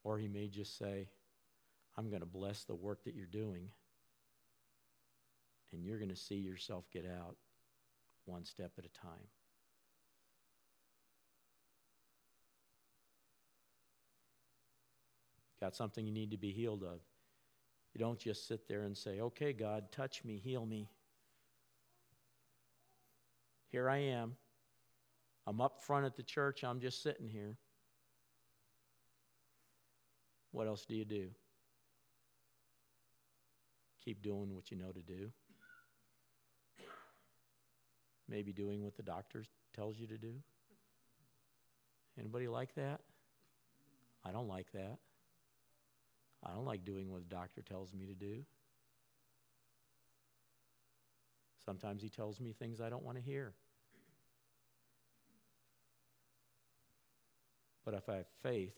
Or 0.04 0.18
he 0.18 0.28
may 0.28 0.48
just 0.48 0.78
say, 0.78 1.08
I'm 1.98 2.10
going 2.10 2.22
to 2.22 2.28
bless 2.28 2.64
the 2.64 2.76
work 2.76 3.04
that 3.06 3.16
you're 3.16 3.26
doing, 3.26 3.70
and 5.72 5.86
you're 5.86 5.98
going 5.98 6.10
to 6.10 6.16
see 6.16 6.36
yourself 6.36 6.86
get 6.92 7.06
out 7.06 7.38
one 8.26 8.46
step 8.46 8.72
at 8.78 8.86
a 8.86 8.90
time. 8.90 9.28
Got 15.64 15.78
something 15.78 16.06
you 16.06 16.12
need 16.12 16.32
to 16.32 16.38
be 16.38 16.52
healed 16.52 16.84
of. 16.84 17.00
You 17.94 18.00
don't 18.00 18.20
just 18.20 18.50
sit 18.50 18.68
there 18.68 18.82
and 18.82 18.98
say, 18.98 19.22
Okay, 19.22 19.54
God, 19.54 19.94
touch 19.94 20.22
me, 20.26 20.38
heal 20.38 20.66
me. 20.66 20.90
Here 23.72 23.90
I 23.90 24.00
am. 24.00 24.36
I'm 25.48 25.62
up 25.62 25.82
front 25.82 26.06
at 26.06 26.18
the 26.18 26.24
church, 26.24 26.66
I'm 26.66 26.82
just 26.82 27.02
sitting 27.02 27.30
here. 27.30 27.56
What 30.52 30.68
else 30.68 30.84
do 30.84 30.96
you 30.96 31.06
do? 31.06 31.30
Keep 34.04 34.22
doing 34.22 34.54
what 34.54 34.70
you 34.70 34.76
know 34.76 34.92
to 34.92 35.02
do. 35.02 35.32
Maybe 38.28 38.52
doing 38.52 38.84
what 38.84 38.98
the 38.98 39.04
doctor 39.04 39.46
tells 39.74 39.98
you 39.98 40.08
to 40.08 40.18
do. 40.18 40.34
Anybody 42.20 42.50
like 42.50 42.76
that? 42.76 43.00
I 44.26 44.34
don't 44.34 44.50
like 44.50 44.70
that. 44.74 44.98
I 46.46 46.54
don't 46.54 46.66
like 46.66 46.84
doing 46.84 47.12
what 47.12 47.28
the 47.28 47.36
doctor 47.36 47.62
tells 47.62 47.94
me 47.94 48.06
to 48.06 48.14
do. 48.14 48.44
Sometimes 51.66 52.02
he 52.02 52.10
tells 52.10 52.40
me 52.40 52.52
things 52.52 52.82
I 52.82 52.90
don't 52.90 53.04
want 53.04 53.18
to 53.18 53.24
hear. 53.24 53.54
But 57.86 57.94
if 57.94 58.10
I 58.10 58.18
have 58.18 58.28
faith, 58.42 58.76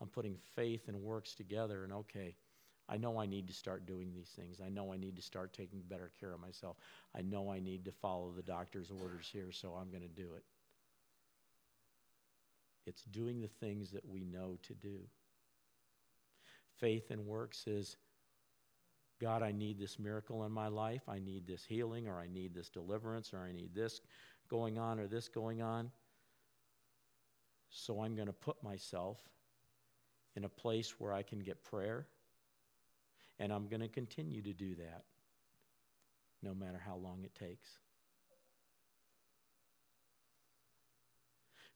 I'm 0.00 0.08
putting 0.08 0.36
faith 0.54 0.88
and 0.88 1.00
works 1.00 1.34
together, 1.34 1.84
and 1.84 1.92
okay, 1.92 2.34
I 2.88 2.96
know 2.96 3.18
I 3.18 3.26
need 3.26 3.46
to 3.48 3.54
start 3.54 3.86
doing 3.86 4.12
these 4.12 4.28
things. 4.28 4.60
I 4.64 4.68
know 4.68 4.92
I 4.92 4.96
need 4.96 5.16
to 5.16 5.22
start 5.22 5.52
taking 5.52 5.80
better 5.80 6.10
care 6.20 6.32
of 6.32 6.40
myself. 6.40 6.76
I 7.16 7.22
know 7.22 7.50
I 7.50 7.58
need 7.58 7.84
to 7.86 7.92
follow 7.92 8.32
the 8.34 8.42
doctor's 8.42 8.90
orders 8.90 9.28
here, 9.32 9.50
so 9.50 9.72
I'm 9.72 9.90
going 9.90 10.02
to 10.02 10.08
do 10.08 10.34
it. 10.36 10.44
It's 12.86 13.04
doing 13.04 13.40
the 13.40 13.48
things 13.48 13.92
that 13.92 14.06
we 14.06 14.24
know 14.24 14.58
to 14.64 14.74
do. 14.74 14.98
Faith 16.84 17.10
and 17.10 17.24
works 17.24 17.66
is 17.66 17.96
God, 19.18 19.42
I 19.42 19.52
need 19.52 19.78
this 19.78 19.98
miracle 19.98 20.44
in 20.44 20.52
my 20.52 20.68
life. 20.68 21.00
I 21.08 21.18
need 21.18 21.46
this 21.46 21.64
healing, 21.64 22.08
or 22.08 22.20
I 22.20 22.26
need 22.26 22.52
this 22.52 22.68
deliverance, 22.68 23.32
or 23.32 23.38
I 23.38 23.52
need 23.52 23.74
this 23.74 24.02
going 24.50 24.76
on, 24.78 25.00
or 25.00 25.06
this 25.06 25.26
going 25.26 25.62
on. 25.62 25.90
So 27.70 28.02
I'm 28.02 28.14
going 28.14 28.26
to 28.26 28.34
put 28.34 28.62
myself 28.62 29.18
in 30.36 30.44
a 30.44 30.48
place 30.50 31.00
where 31.00 31.14
I 31.14 31.22
can 31.22 31.38
get 31.38 31.64
prayer, 31.64 32.06
and 33.38 33.50
I'm 33.50 33.66
going 33.66 33.80
to 33.80 33.88
continue 33.88 34.42
to 34.42 34.52
do 34.52 34.74
that 34.74 35.04
no 36.42 36.52
matter 36.52 36.82
how 36.84 36.96
long 36.96 37.24
it 37.24 37.34
takes. 37.34 37.78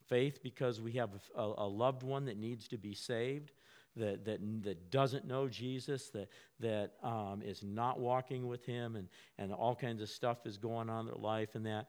Faith, 0.06 0.42
because 0.42 0.82
we 0.82 0.92
have 0.92 1.08
a, 1.34 1.40
a, 1.56 1.66
loved 1.66 2.02
one 2.02 2.26
that 2.26 2.36
needs 2.36 2.68
to 2.68 2.76
be 2.76 2.92
saved, 2.92 3.52
that, 3.98 4.24
that, 4.24 4.40
that 4.62 4.90
doesn't 4.90 5.26
know 5.26 5.48
Jesus, 5.48 6.10
that, 6.10 6.28
that 6.60 6.92
um, 7.02 7.42
is 7.44 7.62
not 7.62 7.98
walking 7.98 8.46
with 8.46 8.64
Him, 8.64 8.96
and, 8.96 9.08
and 9.38 9.52
all 9.52 9.74
kinds 9.74 10.02
of 10.02 10.08
stuff 10.08 10.46
is 10.46 10.56
going 10.56 10.88
on 10.88 11.00
in 11.00 11.06
their 11.06 11.14
life, 11.14 11.54
and 11.54 11.66
that. 11.66 11.86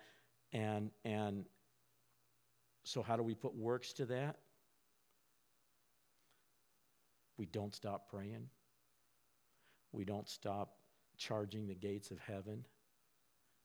And, 0.52 0.92
and 1.06 1.46
so, 2.84 3.02
how 3.02 3.16
do 3.16 3.24
we 3.24 3.36
put 3.36 3.56
works 3.56 3.94
to 3.94 4.06
that? 4.08 4.38
We 7.38 7.46
don't 7.46 7.74
stop 7.74 8.10
praying. 8.10 8.48
We 9.92 10.06
don't 10.06 10.28
stop 10.28 10.76
charging 11.18 11.68
the 11.68 11.76
gates 11.76 12.12
of 12.12 12.20
heaven 12.20 12.66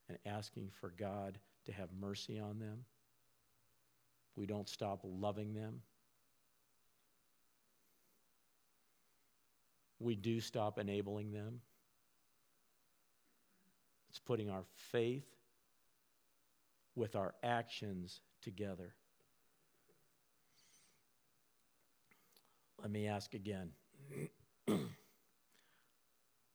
and 0.08 0.18
asking 0.26 0.70
for 0.80 0.92
God 0.98 1.38
to 1.66 1.72
have 1.72 1.88
mercy 1.98 2.38
on 2.38 2.58
them. 2.58 2.84
We 4.36 4.46
don't 4.46 4.68
stop 4.68 5.00
loving 5.04 5.54
them. 5.54 5.80
We 10.00 10.16
do 10.16 10.40
stop 10.40 10.78
enabling 10.78 11.32
them. 11.32 11.60
It's 14.10 14.18
putting 14.18 14.50
our 14.50 14.64
faith 14.76 15.26
with 16.94 17.16
our 17.16 17.34
actions 17.42 18.20
together. 18.42 18.94
Let 22.80 22.90
me 22.90 23.08
ask 23.08 23.34
again 23.34 23.70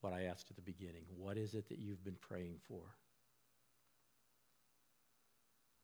what 0.01 0.13
I 0.13 0.23
asked 0.23 0.49
at 0.49 0.55
the 0.55 0.61
beginning. 0.61 1.03
What 1.17 1.37
is 1.37 1.53
it 1.53 1.67
that 1.69 1.79
you've 1.79 2.03
been 2.03 2.17
praying 2.21 2.59
for? 2.67 2.81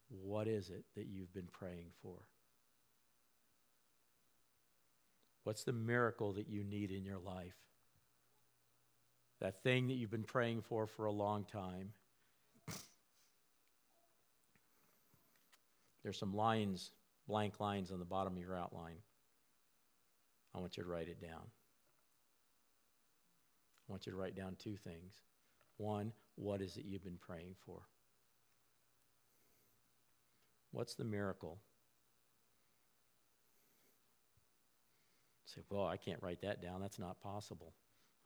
What 0.07 0.47
is 0.47 0.69
it 0.69 0.85
that 0.95 1.07
you've 1.07 1.33
been 1.33 1.49
praying 1.51 1.87
for? 2.01 2.19
What's 5.45 5.63
the 5.63 5.73
miracle 5.73 6.33
that 6.33 6.49
you 6.49 6.63
need 6.63 6.91
in 6.91 7.05
your 7.05 7.19
life? 7.19 7.55
That 9.41 9.61
thing 9.61 9.87
that 9.87 9.93
you've 9.93 10.11
been 10.11 10.23
praying 10.23 10.63
for 10.63 10.87
for 10.87 11.05
a 11.05 11.11
long 11.11 11.45
time. 11.45 11.91
There's 16.03 16.17
some 16.17 16.33
lines, 16.35 16.91
blank 17.27 17.59
lines 17.59 17.91
on 17.91 17.99
the 17.99 18.05
bottom 18.05 18.33
of 18.33 18.39
your 18.39 18.55
outline. 18.55 18.97
I 20.55 20.59
want 20.59 20.77
you 20.77 20.83
to 20.83 20.89
write 20.89 21.09
it 21.09 21.21
down. 21.21 21.43
I 23.87 23.91
want 23.91 24.07
you 24.07 24.13
to 24.13 24.17
write 24.17 24.35
down 24.35 24.55
two 24.57 24.77
things. 24.77 25.13
One, 25.77 26.11
what 26.35 26.59
is 26.59 26.75
it 26.77 26.85
you've 26.85 27.03
been 27.03 27.19
praying 27.19 27.55
for? 27.67 27.81
What's 30.71 30.95
the 30.95 31.03
miracle? 31.03 31.59
Say, 35.55 35.61
well, 35.69 35.87
I 35.87 35.97
can't 35.97 36.21
write 36.21 36.41
that 36.41 36.61
down. 36.61 36.81
That's 36.81 36.99
not 36.99 37.21
possible. 37.21 37.73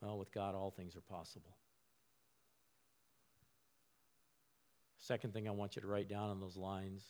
Well, 0.00 0.18
with 0.18 0.32
God, 0.32 0.54
all 0.54 0.70
things 0.70 0.96
are 0.96 1.00
possible. 1.00 1.56
Second 4.98 5.32
thing 5.32 5.48
I 5.48 5.52
want 5.52 5.76
you 5.76 5.82
to 5.82 5.88
write 5.88 6.08
down 6.08 6.30
on 6.30 6.40
those 6.40 6.56
lines 6.56 7.04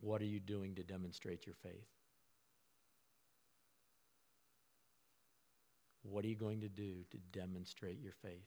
What 0.00 0.22
are 0.22 0.26
you 0.26 0.40
doing 0.40 0.74
to 0.76 0.82
demonstrate 0.82 1.44
your 1.44 1.56
faith? 1.62 1.88
What 6.02 6.24
are 6.24 6.28
you 6.28 6.36
going 6.36 6.62
to 6.62 6.68
do 6.68 7.04
to 7.10 7.18
demonstrate 7.38 8.00
your 8.00 8.14
faith? 8.22 8.46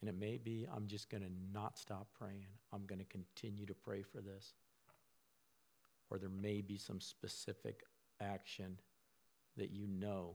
And 0.00 0.08
it 0.08 0.18
may 0.18 0.38
be 0.38 0.66
I'm 0.74 0.86
just 0.86 1.10
going 1.10 1.22
to 1.22 1.30
not 1.52 1.78
stop 1.78 2.08
praying. 2.18 2.46
I'm 2.72 2.86
going 2.86 3.00
to 3.00 3.04
continue 3.04 3.66
to 3.66 3.74
pray 3.74 4.02
for 4.02 4.20
this. 4.20 4.54
Or 6.10 6.18
there 6.18 6.30
may 6.30 6.60
be 6.60 6.78
some 6.78 7.00
specific 7.00 7.82
action 8.20 8.78
that 9.56 9.70
you 9.70 9.86
know 9.86 10.34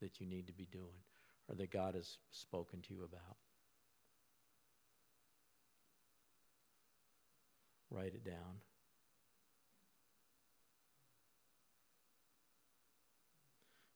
that 0.00 0.20
you 0.20 0.26
need 0.26 0.46
to 0.48 0.52
be 0.52 0.66
doing 0.70 1.02
or 1.48 1.54
that 1.54 1.70
God 1.70 1.94
has 1.94 2.18
spoken 2.30 2.80
to 2.82 2.94
you 2.94 3.04
about. 3.04 3.36
Write 7.90 8.14
it 8.14 8.24
down. 8.24 8.60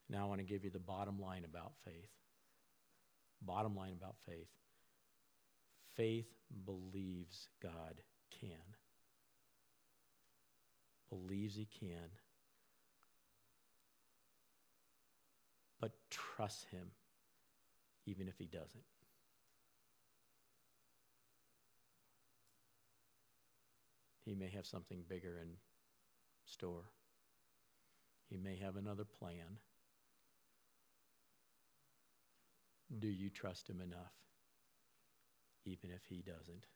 Now 0.08 0.24
I 0.24 0.28
want 0.28 0.40
to 0.40 0.46
give 0.46 0.64
you 0.64 0.70
the 0.70 0.78
bottom 0.78 1.20
line 1.20 1.44
about 1.44 1.72
faith. 1.84 2.08
Bottom 3.42 3.76
line 3.76 3.92
about 3.92 4.16
faith. 4.26 4.48
Faith 5.98 6.32
believes 6.64 7.48
God 7.60 8.00
can. 8.30 8.50
Believes 11.10 11.56
He 11.56 11.66
can. 11.66 12.08
But 15.80 15.90
trusts 16.08 16.66
Him 16.70 16.92
even 18.06 18.28
if 18.28 18.38
He 18.38 18.46
doesn't. 18.46 18.84
He 24.24 24.36
may 24.36 24.50
have 24.54 24.66
something 24.66 25.02
bigger 25.08 25.36
in 25.42 25.48
store. 26.44 26.84
He 28.30 28.36
may 28.36 28.54
have 28.62 28.76
another 28.76 29.04
plan. 29.04 29.58
Do 33.00 33.08
you 33.08 33.30
trust 33.30 33.68
Him 33.68 33.80
enough, 33.80 34.12
even 35.68 35.90
if 35.90 36.04
He 36.08 36.22
doesn't? 36.22 36.66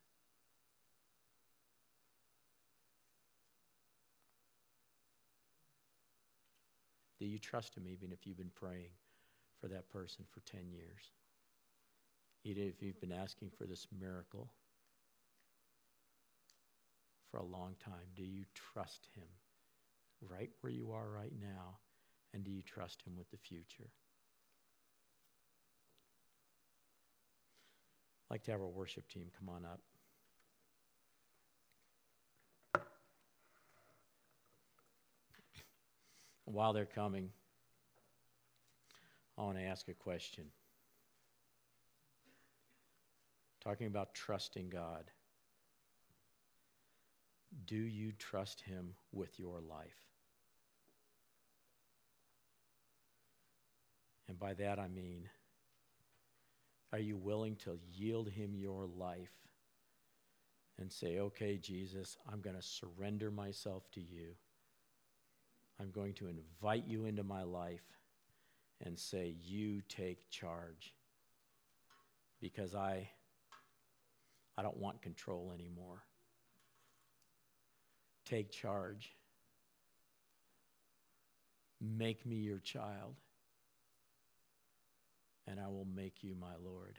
Do 7.18 7.26
you 7.26 7.38
trust 7.38 7.76
Him 7.76 7.84
even 7.86 8.12
if 8.12 8.26
you've 8.26 8.36
been 8.36 8.50
praying 8.54 8.90
for 9.60 9.68
that 9.68 9.88
person 9.88 10.24
for 10.30 10.40
10 10.40 10.72
years? 10.72 11.12
Even 12.44 12.64
if 12.64 12.82
you've 12.82 13.00
been 13.00 13.12
asking 13.12 13.50
for 13.56 13.64
this 13.64 13.86
miracle 13.96 14.50
for 17.30 17.38
a 17.38 17.44
long 17.44 17.76
time, 17.78 18.10
do 18.16 18.24
you 18.24 18.44
trust 18.54 19.08
Him 19.14 19.28
right 20.28 20.50
where 20.60 20.72
you 20.72 20.92
are 20.92 21.08
right 21.08 21.32
now? 21.40 21.78
And 22.34 22.42
do 22.44 22.50
you 22.50 22.62
trust 22.62 23.02
Him 23.06 23.14
with 23.16 23.30
the 23.30 23.36
future? 23.36 23.90
Like 28.32 28.42
to 28.44 28.50
have 28.50 28.62
our 28.62 28.66
worship 28.66 29.06
team 29.08 29.26
come 29.38 29.50
on 29.50 29.66
up. 29.66 29.78
While 36.46 36.72
they're 36.72 36.86
coming, 36.86 37.28
I 39.36 39.42
want 39.42 39.58
to 39.58 39.64
ask 39.64 39.86
a 39.88 39.92
question. 39.92 40.44
Talking 43.62 43.86
about 43.86 44.14
trusting 44.14 44.70
God. 44.70 45.10
Do 47.66 47.76
you 47.76 48.12
trust 48.18 48.62
Him 48.62 48.94
with 49.12 49.38
your 49.38 49.60
life? 49.60 50.08
And 54.26 54.38
by 54.38 54.54
that 54.54 54.78
I 54.78 54.88
mean, 54.88 55.28
are 56.92 56.98
you 56.98 57.16
willing 57.16 57.56
to 57.56 57.78
yield 57.92 58.28
Him 58.28 58.54
your 58.54 58.86
life 58.86 59.32
and 60.78 60.92
say, 60.92 61.18
okay, 61.18 61.56
Jesus, 61.56 62.16
I'm 62.30 62.40
going 62.40 62.56
to 62.56 62.62
surrender 62.62 63.30
myself 63.30 63.90
to 63.92 64.00
you? 64.00 64.34
I'm 65.80 65.90
going 65.90 66.14
to 66.14 66.28
invite 66.28 66.86
you 66.86 67.06
into 67.06 67.24
my 67.24 67.42
life 67.42 67.82
and 68.84 68.98
say, 68.98 69.34
You 69.42 69.82
take 69.88 70.28
charge. 70.30 70.94
Because 72.40 72.74
I, 72.74 73.08
I 74.58 74.62
don't 74.62 74.76
want 74.76 75.02
control 75.02 75.52
anymore. 75.54 76.02
Take 78.24 78.50
charge. 78.50 79.12
Make 81.80 82.26
me 82.26 82.36
your 82.36 82.58
child, 82.58 83.16
and 85.46 85.58
I 85.60 85.68
will 85.68 85.86
make 85.94 86.22
you 86.22 86.34
my 86.34 86.54
Lord. 86.62 86.98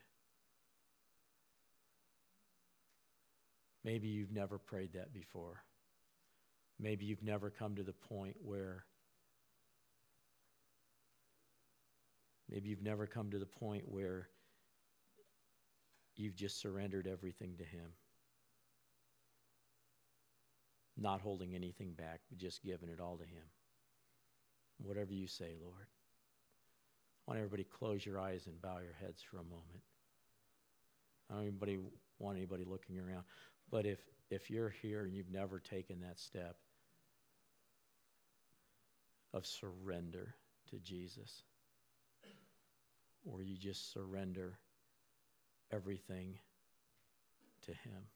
Maybe 3.84 4.08
you've 4.08 4.32
never 4.32 4.58
prayed 4.58 4.94
that 4.94 5.14
before. 5.14 5.64
Maybe 6.80 7.06
you've 7.06 7.24
never 7.24 7.50
come 7.50 7.76
to 7.76 7.84
the 7.84 7.94
point 7.94 8.36
where, 8.42 8.86
maybe 12.50 12.70
you've 12.70 12.82
never 12.82 13.06
come 13.06 13.32
to 13.32 13.40
the 13.40 13.46
point 13.46 13.84
where 13.88 14.30
you've 16.16 16.36
just 16.36 16.60
surrendered 16.60 17.08
everything 17.08 17.56
to 17.58 17.64
Him. 17.64 17.92
Not 20.98 21.22
holding 21.22 21.56
anything 21.56 21.94
back, 21.94 22.22
but 22.30 22.38
just 22.38 22.64
giving 22.64 22.90
it 22.90 23.00
all 23.00 23.18
to 23.18 23.26
Him. 23.26 23.44
Whatever 24.78 25.14
you 25.14 25.28
say, 25.28 25.56
Lord. 25.62 25.88
I 27.28 27.32
want 27.32 27.38
everybody 27.40 27.64
to 27.64 27.70
close 27.70 28.06
your 28.06 28.20
eyes 28.20 28.48
and 28.48 28.62
bow 28.62 28.80
your 28.80 28.96
heads 29.00 29.22
for 29.22 29.38
a 29.38 29.44
moment. 29.44 29.84
I 31.30 31.36
don't 31.36 31.44
anybody 31.44 31.80
want 32.20 32.38
anybody 32.38 32.66
looking 32.66 33.00
around. 33.00 33.24
But 33.72 33.86
if 33.86 34.00
if 34.30 34.50
you're 34.50 34.70
here 34.70 35.06
and 35.06 35.16
you've 35.16 35.32
never 35.32 35.60
taken 35.60 36.02
that 36.02 36.20
step, 36.20 36.56
of 39.34 39.46
surrender 39.46 40.36
to 40.70 40.78
Jesus, 40.78 41.44
or 43.26 43.42
you 43.42 43.58
just 43.58 43.92
surrender 43.92 44.60
everything 45.72 46.38
to 47.66 47.72
Him. 47.72 48.08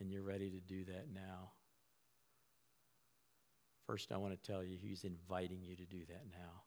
And 0.00 0.10
you're 0.10 0.22
ready 0.22 0.50
to 0.50 0.60
do 0.60 0.84
that 0.84 1.06
now. 1.14 1.52
First, 3.86 4.12
I 4.12 4.18
want 4.18 4.32
to 4.34 4.52
tell 4.52 4.62
you, 4.62 4.76
He's 4.80 5.04
inviting 5.04 5.62
you 5.62 5.76
to 5.76 5.84
do 5.84 6.00
that 6.08 6.24
now. 6.32 6.63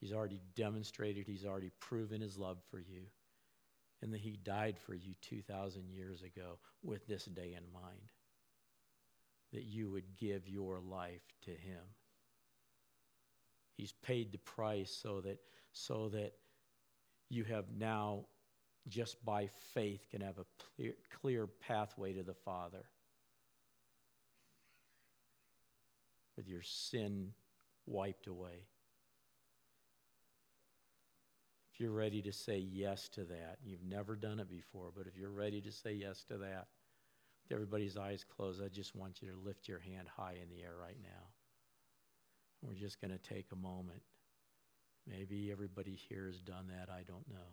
He's 0.00 0.12
already 0.12 0.40
demonstrated, 0.56 1.26
He's 1.26 1.44
already 1.44 1.70
proven 1.80 2.20
His 2.20 2.38
love 2.38 2.58
for 2.70 2.78
you, 2.78 3.02
and 4.02 4.12
that 4.12 4.20
He 4.20 4.38
died 4.42 4.78
for 4.78 4.94
you 4.94 5.14
2,000 5.22 5.90
years 5.90 6.22
ago 6.22 6.58
with 6.82 7.06
this 7.06 7.26
day 7.26 7.56
in 7.56 7.72
mind 7.72 8.10
that 9.52 9.64
you 9.64 9.90
would 9.90 10.16
give 10.16 10.48
your 10.48 10.80
life 10.80 11.34
to 11.42 11.50
him. 11.50 11.82
He's 13.76 13.92
paid 13.92 14.32
the 14.32 14.38
price 14.38 14.90
so 14.90 15.20
that 15.22 15.38
so 15.72 16.08
that 16.10 16.32
you 17.28 17.44
have 17.44 17.64
now 17.76 18.26
just 18.88 19.24
by 19.24 19.48
faith 19.74 20.06
can 20.10 20.20
have 20.20 20.38
a 20.38 20.46
clear, 20.76 20.94
clear 21.20 21.46
pathway 21.46 22.12
to 22.12 22.22
the 22.22 22.34
Father. 22.34 22.84
With 26.36 26.48
your 26.48 26.62
sin 26.62 27.32
wiped 27.86 28.26
away. 28.26 28.66
If 31.80 31.84
you're 31.84 31.92
ready 31.92 32.20
to 32.20 32.32
say 32.34 32.58
yes 32.58 33.08
to 33.14 33.24
that, 33.24 33.56
you've 33.64 33.86
never 33.88 34.14
done 34.14 34.38
it 34.38 34.50
before, 34.50 34.92
but 34.94 35.06
if 35.06 35.16
you're 35.16 35.30
ready 35.30 35.62
to 35.62 35.72
say 35.72 35.94
yes 35.94 36.22
to 36.24 36.36
that, 36.36 36.66
with 37.42 37.52
everybody's 37.52 37.96
eyes 37.96 38.22
closed, 38.22 38.62
I 38.62 38.68
just 38.68 38.94
want 38.94 39.22
you 39.22 39.30
to 39.30 39.38
lift 39.38 39.66
your 39.66 39.78
hand 39.78 40.06
high 40.14 40.34
in 40.42 40.50
the 40.50 40.62
air 40.62 40.74
right 40.78 40.98
now. 41.02 41.28
We're 42.60 42.74
just 42.74 43.00
going 43.00 43.12
to 43.12 43.34
take 43.34 43.46
a 43.50 43.56
moment. 43.56 44.02
Maybe 45.08 45.50
everybody 45.50 45.98
here 46.10 46.26
has 46.26 46.42
done 46.42 46.66
that. 46.68 46.92
I 46.92 47.00
don't 47.02 47.26
know. 47.30 47.48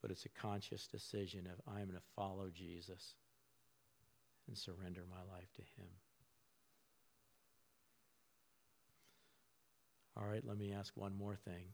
But 0.00 0.10
it's 0.10 0.24
a 0.24 0.30
conscious 0.30 0.88
decision 0.88 1.46
of 1.46 1.60
I'm 1.72 1.86
going 1.86 1.90
to 1.90 2.02
follow 2.16 2.48
Jesus 2.52 3.14
and 4.48 4.58
surrender 4.58 5.04
my 5.08 5.32
life 5.32 5.52
to 5.54 5.62
Him. 5.80 5.90
All 10.22 10.28
right, 10.28 10.42
let 10.46 10.56
me 10.56 10.72
ask 10.72 10.92
one 10.96 11.16
more 11.16 11.34
thing. 11.34 11.64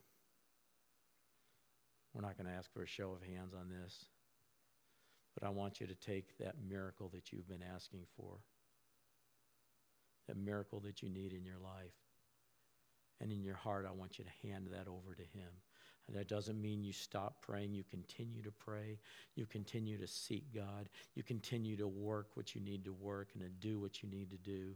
We're 2.15 2.23
not 2.23 2.39
going 2.39 2.49
to 2.49 2.57
ask 2.57 2.73
for 2.73 2.83
a 2.83 2.87
show 2.87 3.11
of 3.11 3.23
hands 3.23 3.53
on 3.53 3.69
this. 3.69 4.07
But 5.39 5.47
I 5.47 5.51
want 5.51 5.81
you 5.81 5.87
to 5.87 5.95
take 5.95 6.39
that 6.39 6.55
miracle 6.67 7.11
that 7.13 7.31
you've 7.31 7.49
been 7.49 7.63
asking 7.75 8.07
for, 8.17 8.39
that 10.27 10.39
miracle 10.39 10.81
that 10.81 11.03
you 11.03 11.11
need 11.11 11.35
in 11.35 11.45
your 11.45 11.59
life. 11.63 11.93
And 13.21 13.33
in 13.33 13.43
your 13.43 13.57
heart, 13.57 13.85
I 13.87 13.93
want 13.93 14.19
you 14.19 14.25
to 14.25 14.49
hand 14.49 14.69
that 14.73 14.89
over 14.89 15.15
to 15.15 15.23
Him. 15.23 15.51
And 16.07 16.17
that 16.17 16.29
doesn't 16.29 16.61
mean 16.61 16.83
you 16.83 16.93
stop 16.93 17.43
praying. 17.43 17.75
You 17.75 17.85
continue 17.91 18.43
to 18.43 18.53
pray. 18.53 18.99
You 19.35 19.45
continue 19.45 19.99
to 19.99 20.07
seek 20.07 20.55
God. 20.55 20.89
You 21.15 21.23
continue 21.23 21.77
to 21.77 21.89
work 21.89 22.29
what 22.35 22.55
you 22.55 22.63
need 22.63 22.85
to 22.87 22.93
work 22.95 23.29
and 23.35 23.43
to 23.43 23.51
do 23.51 23.79
what 23.79 24.03
you 24.03 24.09
need 24.09 24.31
to 24.31 24.39
do. 24.39 24.75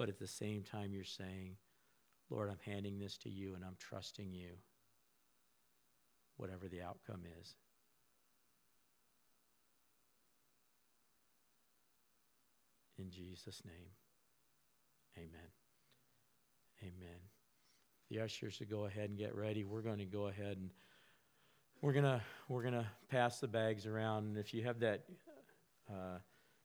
But 0.00 0.08
at 0.08 0.18
the 0.18 0.26
same 0.26 0.62
time, 0.62 0.94
you're 0.94 1.04
saying, 1.04 1.56
Lord, 2.30 2.48
I'm 2.48 2.72
handing 2.72 2.98
this 2.98 3.18
to 3.18 3.28
you 3.28 3.54
and 3.54 3.62
I'm 3.62 3.76
trusting 3.78 4.32
you 4.32 4.48
whatever 6.38 6.68
the 6.68 6.80
outcome 6.80 7.20
is. 7.38 7.54
In 12.98 13.10
Jesus' 13.10 13.60
name, 13.66 13.90
amen. 15.18 15.50
Amen. 16.80 17.18
The 18.08 18.20
ushers 18.20 18.56
to 18.56 18.64
go 18.64 18.86
ahead 18.86 19.10
and 19.10 19.18
get 19.18 19.34
ready. 19.34 19.64
We're 19.64 19.82
going 19.82 19.98
to 19.98 20.06
go 20.06 20.28
ahead 20.28 20.56
and 20.56 20.70
we're 21.82 21.92
gonna 21.92 22.22
we're 22.48 22.62
gonna 22.62 22.86
pass 23.10 23.38
the 23.38 23.48
bags 23.48 23.84
around. 23.84 24.28
And 24.28 24.38
if 24.38 24.54
you 24.54 24.64
have 24.64 24.80
that 24.80 25.04
uh, 25.90 26.20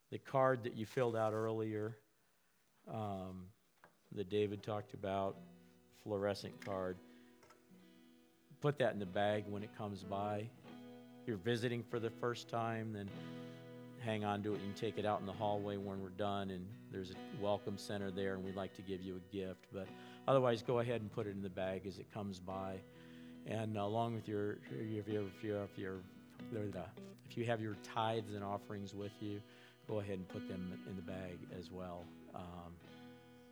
the 0.10 0.20
card 0.20 0.64
that 0.64 0.78
you 0.78 0.86
filled 0.86 1.18
out 1.18 1.34
earlier, 1.34 1.98
um, 2.92 3.46
that 4.14 4.30
David 4.30 4.64
talked 4.64 4.94
about, 4.94 5.36
fluorescent 6.04 6.54
card 6.66 6.98
put 8.66 8.80
that 8.80 8.94
in 8.94 9.00
the 9.00 9.06
bag 9.06 9.44
when 9.48 9.62
it 9.62 9.70
comes 9.78 10.02
by. 10.02 10.38
If 11.22 11.28
you're 11.28 11.38
visiting 11.38 11.84
for 11.84 12.00
the 12.00 12.10
first 12.10 12.50
time, 12.50 12.94
then 12.94 13.08
hang 14.00 14.26
on 14.26 14.42
to 14.42 14.56
it. 14.56 14.60
You 14.60 14.72
can 14.72 14.74
take 14.74 14.98
it 14.98 15.06
out 15.06 15.20
in 15.20 15.28
the 15.28 15.34
hallway 15.34 15.78
when 15.78 16.02
we're 16.02 16.10
done, 16.10 16.50
and 16.50 16.66
there's 16.92 17.12
a 17.12 17.16
welcome 17.40 17.78
center 17.78 18.10
there, 18.10 18.34
and 18.34 18.44
we'd 18.44 18.56
like 18.56 18.76
to 18.78 18.82
give 18.82 19.02
you 19.02 19.18
a 19.18 19.36
gift. 19.36 19.68
But 19.72 19.88
otherwise, 20.28 20.64
go 20.64 20.80
ahead 20.80 21.02
and 21.02 21.12
put 21.12 21.28
it 21.28 21.36
in 21.36 21.44
the 21.44 21.50
bag 21.50 21.86
as 21.86 22.00
it 22.00 22.12
comes 22.12 22.40
by. 22.40 22.78
And 23.46 23.78
along 23.78 24.16
with 24.16 24.28
your, 24.28 24.58
if 24.72 24.90
you 24.90 25.00
if 25.00 25.08
you 25.44 25.60
if 25.60 25.78
you 25.78 26.02
if 27.30 27.38
you 27.38 27.46
have 27.46 27.62
your 27.62 27.76
tithes 27.84 28.34
and 28.34 28.44
offerings 28.44 28.96
with 28.96 29.14
you, 29.20 29.40
go 29.88 30.00
ahead 30.00 30.18
and 30.18 30.28
put 30.28 30.48
them 30.48 30.74
in 30.90 30.96
the 30.96 31.04
bag 31.04 31.38
as 31.56 31.70
well 31.72 32.04
um, 32.36 32.74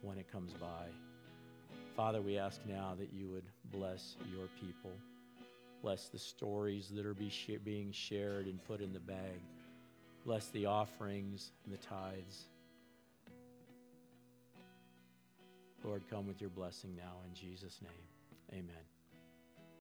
when 0.01 0.17
it 0.17 0.31
comes 0.31 0.53
by. 0.53 0.87
Father, 1.95 2.21
we 2.21 2.37
ask 2.37 2.59
now 2.67 2.95
that 2.97 3.13
you 3.13 3.27
would 3.27 3.45
bless 3.71 4.15
your 4.35 4.47
people. 4.59 4.91
Bless 5.81 6.07
the 6.07 6.19
stories 6.19 6.89
that 6.95 7.05
are 7.05 7.13
be 7.13 7.29
sh- 7.29 7.59
being 7.63 7.91
shared 7.91 8.45
and 8.45 8.63
put 8.65 8.81
in 8.81 8.93
the 8.93 8.99
bag. 8.99 9.41
Bless 10.25 10.47
the 10.47 10.65
offerings 10.65 11.51
and 11.65 11.73
the 11.73 11.77
tithes. 11.77 12.45
Lord, 15.83 16.01
come 16.09 16.27
with 16.27 16.39
your 16.39 16.49
blessing 16.49 16.95
now 16.95 17.17
in 17.27 17.33
Jesus' 17.35 17.79
name. 17.81 18.59
Amen. 18.59 18.92